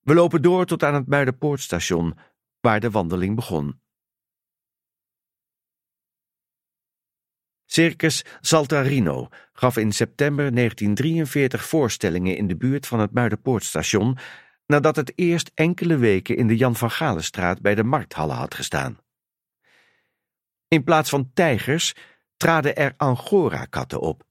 We 0.00 0.14
lopen 0.14 0.42
door 0.42 0.66
tot 0.66 0.82
aan 0.82 0.94
het 0.94 1.06
Muiderpoortstation, 1.06 2.18
waar 2.60 2.80
de 2.80 2.90
wandeling 2.90 3.36
begon. 3.36 3.82
Circus 7.64 8.24
Saltarino 8.40 9.28
gaf 9.52 9.76
in 9.76 9.92
september 9.92 10.54
1943 10.54 11.64
voorstellingen 11.66 12.36
in 12.36 12.46
de 12.46 12.56
buurt 12.56 12.86
van 12.86 13.00
het 13.00 13.12
Muiderpoortstation 13.12 14.18
nadat 14.66 14.96
het 14.96 15.12
eerst 15.14 15.50
enkele 15.54 15.96
weken 15.96 16.36
in 16.36 16.46
de 16.46 16.56
Jan 16.56 16.76
van 16.76 16.90
Galenstraat 16.90 17.60
bij 17.60 17.74
de 17.74 17.84
markthallen 17.84 18.36
had 18.36 18.54
gestaan. 18.54 18.98
In 20.68 20.84
plaats 20.84 21.10
van 21.10 21.30
tijgers 21.34 21.94
traden 22.36 22.76
er 22.76 22.94
angora-katten 22.96 24.00
op. 24.00 24.22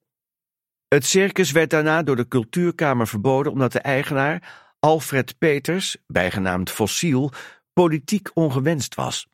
Het 0.88 1.06
circus 1.06 1.52
werd 1.52 1.70
daarna 1.70 2.04
door 2.04 2.16
de 2.16 2.28
cultuurkamer 2.28 3.08
verboden 3.08 3.52
omdat 3.52 3.72
de 3.72 3.80
eigenaar, 3.80 4.62
Alfred 4.80 5.38
Peters, 5.38 5.98
bijgenaamd 6.08 6.72
Fossiel, 6.72 7.32
politiek 7.74 8.30
ongewenst 8.34 8.96
was. 8.96 9.28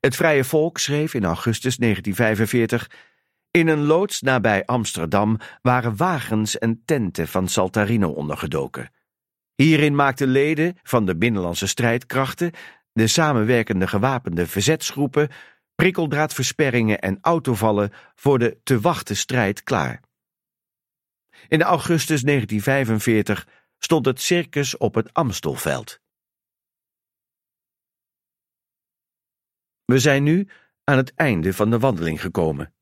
Het 0.00 0.16
Vrije 0.16 0.44
Volk 0.44 0.78
schreef 0.78 1.14
in 1.14 1.24
augustus 1.24 1.76
1945: 1.76 2.90
In 3.50 3.68
een 3.68 3.84
loods 3.84 4.20
nabij 4.20 4.64
Amsterdam 4.64 5.38
waren 5.62 5.96
wagens 5.96 6.58
en 6.58 6.82
tenten 6.84 7.28
van 7.28 7.48
Saltarino 7.48 8.08
ondergedoken. 8.08 8.90
Hierin 9.54 9.94
maakten 9.94 10.28
leden 10.28 10.78
van 10.82 11.06
de 11.06 11.16
binnenlandse 11.16 11.66
strijdkrachten, 11.66 12.52
de 12.92 13.06
samenwerkende 13.06 13.86
gewapende 13.86 14.46
verzetsgroepen, 14.46 15.30
prikkeldraadversperringen 15.74 17.00
en 17.00 17.18
autovallen 17.20 17.92
voor 18.14 18.38
de 18.38 18.60
te 18.62 18.80
wachten 18.80 19.16
strijd 19.16 19.62
klaar. 19.62 20.02
In 21.48 21.62
augustus 21.62 22.22
1945 22.22 23.48
stond 23.78 24.06
het 24.06 24.20
circus 24.20 24.76
op 24.76 24.94
het 24.94 25.12
Amstelveld. 25.12 26.00
We 29.84 29.98
zijn 29.98 30.22
nu 30.22 30.48
aan 30.84 30.96
het 30.96 31.14
einde 31.14 31.52
van 31.52 31.70
de 31.70 31.78
wandeling 31.78 32.20
gekomen. 32.20 32.74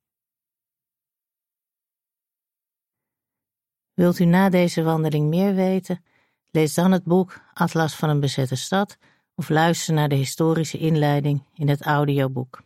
Wilt 3.92 4.18
u 4.18 4.24
na 4.24 4.48
deze 4.48 4.82
wandeling 4.82 5.28
meer 5.28 5.54
weten? 5.54 6.04
Lees 6.52 6.74
dan 6.74 6.92
het 6.92 7.04
boek 7.04 7.40
Atlas 7.54 7.94
van 7.94 8.08
een 8.08 8.20
bezette 8.20 8.56
stad 8.56 8.98
of 9.34 9.48
luister 9.48 9.94
naar 9.94 10.08
de 10.08 10.14
historische 10.14 10.78
inleiding 10.78 11.44
in 11.54 11.68
het 11.68 11.82
audioboek. 11.82 12.62